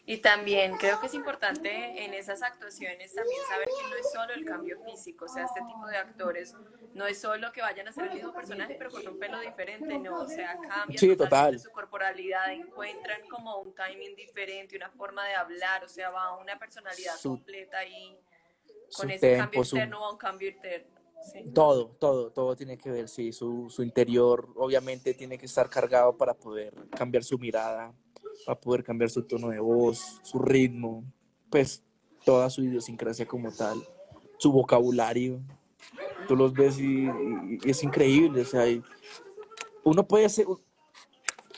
Y 0.06 0.16
también 0.16 0.74
creo 0.78 0.98
que 1.00 1.06
es 1.06 1.12
importante 1.12 2.02
en 2.02 2.14
esas 2.14 2.42
actuaciones 2.42 3.14
también 3.14 3.42
saber 3.46 3.68
que 3.68 3.90
no 3.90 3.96
es 3.96 4.10
solo 4.10 4.32
el 4.32 4.46
cambio 4.46 4.82
físico, 4.82 5.26
o 5.26 5.28
sea, 5.28 5.44
este 5.44 5.60
tipo 5.60 5.86
de 5.86 5.98
actores 5.98 6.54
no 6.94 7.06
es 7.06 7.20
solo 7.20 7.52
que 7.52 7.60
vayan 7.60 7.88
a 7.88 7.92
ser 7.92 8.04
el 8.04 8.14
mismo 8.14 8.32
personaje 8.32 8.74
pero 8.78 8.90
con 8.90 9.06
un 9.06 9.18
pelo 9.18 9.38
diferente, 9.40 9.98
no, 9.98 10.22
o 10.22 10.26
sea, 10.26 10.56
cambian 10.56 10.98
sí, 10.98 11.14
total. 11.14 11.58
su 11.58 11.70
corporalidad, 11.70 12.50
encuentran 12.54 13.20
como 13.28 13.58
un 13.58 13.74
timing 13.74 14.16
diferente, 14.16 14.78
una 14.78 14.88
forma 14.88 15.26
de 15.26 15.34
hablar, 15.34 15.84
o 15.84 15.88
sea, 15.88 16.08
va 16.08 16.38
una 16.38 16.58
personalidad 16.58 17.20
completa 17.22 17.84
y 17.84 18.18
con 18.96 19.10
ese 19.10 19.36
cambio 19.36 19.62
interno 19.62 20.00
va 20.00 20.10
un 20.10 20.16
cambio 20.16 20.48
interno. 20.48 20.97
Todo, 21.54 21.88
todo, 21.98 22.30
todo 22.30 22.56
tiene 22.56 22.78
que 22.78 22.90
ver, 22.90 23.08
sí, 23.08 23.32
su, 23.32 23.68
su 23.70 23.82
interior 23.82 24.48
obviamente 24.56 25.14
tiene 25.14 25.38
que 25.38 25.46
estar 25.46 25.68
cargado 25.68 26.16
para 26.16 26.34
poder 26.34 26.74
cambiar 26.90 27.22
su 27.22 27.38
mirada, 27.38 27.94
para 28.46 28.58
poder 28.58 28.82
cambiar 28.82 29.10
su 29.10 29.22
tono 29.22 29.48
de 29.48 29.60
voz, 29.60 30.20
su 30.22 30.38
ritmo, 30.38 31.04
pues 31.50 31.84
toda 32.24 32.50
su 32.50 32.62
idiosincrasia 32.62 33.26
como 33.26 33.52
tal, 33.52 33.82
su 34.38 34.52
vocabulario. 34.52 35.40
Tú 36.26 36.36
los 36.36 36.52
ves 36.52 36.78
y, 36.78 37.08
es 37.64 37.82
increíble, 37.82 38.42
o 38.42 38.44
sea, 38.44 38.64
uno 39.84 40.06
puede 40.06 40.28
ser, 40.28 40.46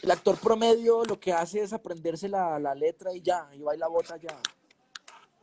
el 0.03 0.11
actor 0.11 0.39
promedio 0.39 1.05
lo 1.05 1.19
que 1.19 1.33
hace 1.33 1.61
es 1.61 1.73
aprenderse 1.73 2.29
la, 2.29 2.59
la 2.59 2.75
letra 2.75 3.13
y 3.13 3.21
ya, 3.21 3.49
y 3.55 3.63
baila 3.63 3.89
bota 3.89 4.17
ya. 4.17 4.41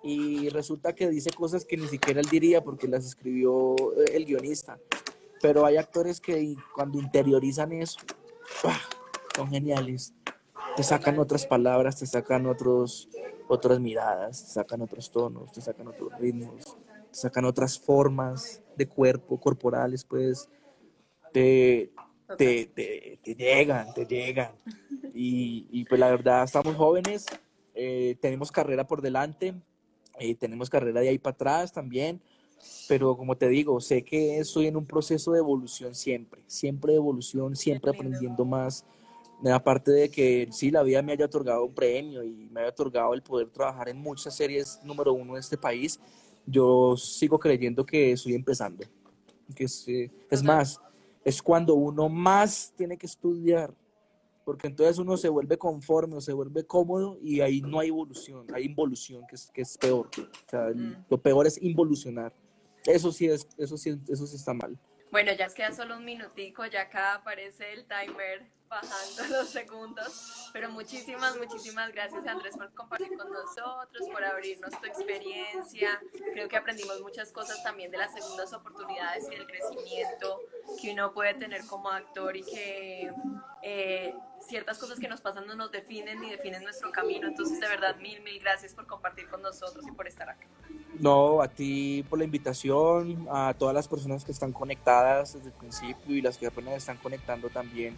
Y 0.04 0.50
resulta 0.50 0.94
que 0.94 1.10
dice 1.10 1.32
cosas 1.32 1.66
que 1.66 1.78
ni 1.78 1.88
siquiera 1.88 2.20
él 2.20 2.28
diría 2.30 2.64
porque 2.64 2.88
las 2.88 3.06
escribió 3.06 3.76
el 4.12 4.26
guionista. 4.26 4.80
Pero 5.42 5.66
hay 5.66 5.78
actores 5.78 6.20
que 6.20 6.56
cuando 6.74 7.00
interiorizan 7.00 7.72
eso, 7.74 8.00
son 9.36 9.50
geniales. 9.50 10.14
Te 10.76 10.84
sacan 10.84 11.20
otras 11.20 11.46
palabras, 11.46 11.98
te 11.98 12.06
sacan 12.06 12.46
otros, 12.46 13.10
otras 13.48 13.80
miradas, 13.80 14.46
te 14.46 14.52
sacan 14.52 14.82
otros 14.82 15.12
tonos, 15.12 15.52
te 15.52 15.62
sacan 15.62 15.88
otros 15.88 16.12
ritmos, 16.20 16.78
te 17.12 17.18
sacan 17.18 17.46
otras 17.46 17.80
formas 17.80 18.62
de 18.76 18.88
cuerpo, 18.88 19.40
corporales, 19.40 20.04
pues, 20.04 20.50
te, 21.34 21.92
te, 22.38 22.66
te, 23.24 23.36
llegan, 23.36 23.94
te 23.94 24.06
llegan. 24.06 24.52
Y, 25.14 25.68
y, 25.72 25.86
pues 25.86 26.00
la 26.00 26.10
verdad, 26.10 26.44
estamos 26.44 26.76
jóvenes, 26.76 27.26
eh, 27.74 28.16
tenemos 28.22 28.52
carrera 28.52 28.86
por 28.86 29.02
delante, 29.02 29.54
eh, 30.20 30.36
tenemos 30.36 30.70
carrera 30.70 31.02
de 31.02 31.10
ahí 31.10 31.18
para 31.18 31.34
atrás 31.34 31.72
también, 31.72 32.22
pero 32.88 33.16
como 33.16 33.36
te 33.38 33.48
digo, 33.48 33.80
sé 33.80 34.04
que 34.04 34.40
estoy 34.40 34.68
en 34.68 34.78
un 34.78 34.86
proceso 34.86 35.32
de 35.32 35.40
evolución 35.40 35.94
siempre, 35.96 36.42
siempre 36.48 36.94
de 36.94 36.98
evolución, 36.98 37.56
siempre 37.56 37.92
aprendiendo 37.92 38.46
más 38.46 38.86
aparte 39.54 39.92
de 39.92 40.10
que 40.10 40.48
sí, 40.52 40.72
la 40.72 40.84
vida 40.84 41.02
me 41.02 41.12
haya 41.12 41.26
otorgado 41.26 41.64
un 41.66 41.74
premio 41.74 42.24
y 42.24 42.50
me 42.52 42.62
haya 42.62 42.70
otorgado 42.70 43.14
el 43.14 43.22
poder 43.22 43.50
trabajar 43.50 43.90
en 43.90 43.98
muchas 43.98 44.36
series 44.36 44.80
número 44.84 45.14
uno 45.14 45.36
de 45.36 45.40
este 45.40 45.58
país, 45.58 46.00
yo 46.46 46.96
sigo 46.98 47.38
creyendo 47.38 47.86
que 47.86 48.14
estoy 48.14 48.34
empezando. 48.34 48.86
Que 49.56 49.66
es, 49.66 49.88
eh, 49.88 50.12
es 50.30 50.44
más, 50.44 50.82
es 51.24 51.42
cuando 51.42 51.76
uno 51.76 52.10
más 52.10 52.74
tiene 52.76 52.98
que 52.98 53.06
estudiar, 53.06 53.74
porque 54.48 54.68
entonces 54.68 54.98
uno 54.98 55.18
se 55.18 55.28
vuelve 55.28 55.58
conforme 55.58 56.16
o 56.16 56.22
se 56.22 56.32
vuelve 56.32 56.66
cómodo 56.66 57.18
y 57.22 57.42
ahí 57.42 57.60
no 57.60 57.82
hay 57.82 57.90
evolución, 57.90 58.48
hay 58.54 58.64
involución, 58.64 59.28
que 59.28 59.36
es, 59.36 59.52
que 59.54 59.60
es 59.60 59.78
peor. 59.78 60.08
O 60.18 60.50
sea, 60.50 60.70
mm. 60.74 61.04
lo 61.10 61.22
peor 61.22 61.48
es 61.48 61.62
involucionar. 61.62 62.34
Eso 62.86 63.12
sí, 63.12 63.28
es, 63.28 63.46
eso, 63.58 63.76
sí, 63.76 64.00
eso 64.08 64.26
sí 64.26 64.38
está 64.38 64.54
mal. 64.54 64.80
Bueno, 65.12 65.34
ya 65.34 65.50
queda 65.50 65.74
solo 65.74 65.98
un 65.98 66.06
minutico, 66.06 66.66
ya 66.66 66.84
acá 66.84 67.16
aparece 67.16 67.74
el 67.74 67.86
timer 67.88 68.50
bajando 68.70 69.28
los 69.38 69.50
segundos, 69.50 70.50
pero 70.54 70.70
muchísimas, 70.70 71.38
muchísimas 71.38 71.92
gracias 71.92 72.26
Andrés 72.28 72.56
por 72.56 72.74
compartir 72.74 73.16
con 73.18 73.32
nosotros, 73.32 74.08
por 74.12 74.24
abrirnos 74.24 74.72
tu 74.72 74.86
experiencia. 74.86 76.02
Creo 76.34 76.48
que 76.48 76.58
aprendimos 76.58 77.02
muchas 77.02 77.32
cosas 77.32 77.64
también 77.64 77.92
de 77.92 77.98
las 77.98 78.14
segundas 78.14 78.54
oportunidades 78.54 79.26
y 79.28 79.36
del 79.36 79.48
crecimiento 79.48 80.42
que 80.82 80.92
uno 80.92 81.14
puede 81.14 81.34
tener 81.36 81.66
como 81.66 81.90
actor 81.90 82.36
y 82.36 82.44
que 82.44 83.12
eh, 83.62 84.14
ciertas 84.48 84.78
cosas 84.78 85.00
que 85.00 85.08
nos 85.08 85.22
pasan 85.22 85.48
no 85.48 85.56
nos 85.56 85.72
definen 85.72 86.22
ni 86.22 86.30
definen 86.30 86.64
nuestro 86.64 86.92
camino. 86.92 87.28
Entonces, 87.28 87.60
de 87.60 87.68
verdad, 87.68 87.96
mil, 87.98 88.22
mil 88.22 88.40
gracias 88.40 88.74
por 88.74 88.86
compartir 88.88 89.28
con 89.28 89.42
nosotros 89.42 89.86
y 89.88 89.92
por 89.92 90.08
estar 90.08 90.30
acá. 90.30 90.48
No, 91.00 91.42
a 91.42 91.48
ti 91.48 92.06
por 92.10 92.20
la 92.20 92.26
invitación, 92.26 93.28
a 93.30 93.54
todas 93.58 93.76
las 93.76 93.88
personas 93.88 94.24
que 94.24 94.32
están 94.32 94.52
conectadas 94.52 95.34
desde 95.34 95.48
el 95.48 95.54
principio 95.54 96.16
y 96.16 96.22
las 96.22 96.38
que 96.38 96.48
apenas 96.48 96.76
están 96.76 96.98
conectando 96.98 97.50
también. 97.50 97.96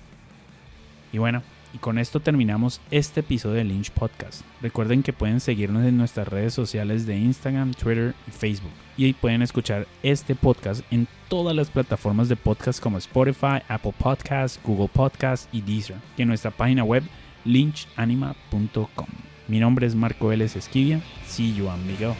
Y 1.12 1.18
bueno, 1.18 1.42
y 1.74 1.78
con 1.78 2.00
esto 2.00 2.20
terminamos 2.20 2.82
este 2.92 3.20
episodio 3.20 3.56
de 3.56 3.64
Lynch 3.64 3.92
Podcast. 3.92 4.42
Recuerden 4.62 5.04
que 5.04 5.14
pueden 5.14 5.40
seguirnos 5.40 5.86
en 5.86 5.98
nuestras 5.98 6.28
redes 6.28 6.54
sociales 6.54 7.06
de 7.06 7.18
Instagram, 7.18 7.74
Twitter 7.74 8.16
y 8.28 8.32
Facebook. 8.32 8.72
Y 8.98 9.06
ahí 9.06 9.14
pueden 9.14 9.42
escuchar 9.42 9.88
este 10.04 10.36
podcast 10.36 10.82
en 10.92 11.08
todas 11.28 11.56
las 11.56 11.70
plataformas 11.70 12.28
de 12.28 12.36
podcast 12.36 12.82
como 12.82 12.98
Spotify, 12.98 13.62
Apple 13.68 13.94
Podcasts, 13.98 14.60
Google 14.64 14.90
Podcasts 14.92 15.48
y 15.52 15.62
Deezer. 15.62 15.98
Y 16.18 16.24
en 16.24 16.28
nuestra 16.28 16.52
página 16.52 16.84
web 16.84 17.04
lynchanima.com. 17.46 19.08
Mi 19.48 19.60
nombre 19.60 19.88
es 19.88 19.96
Marco 19.96 20.28
Vélez 20.28 20.56
Esquivia. 20.56 21.02
See 21.26 21.54
you, 21.56 21.70
amigo. 21.70 22.16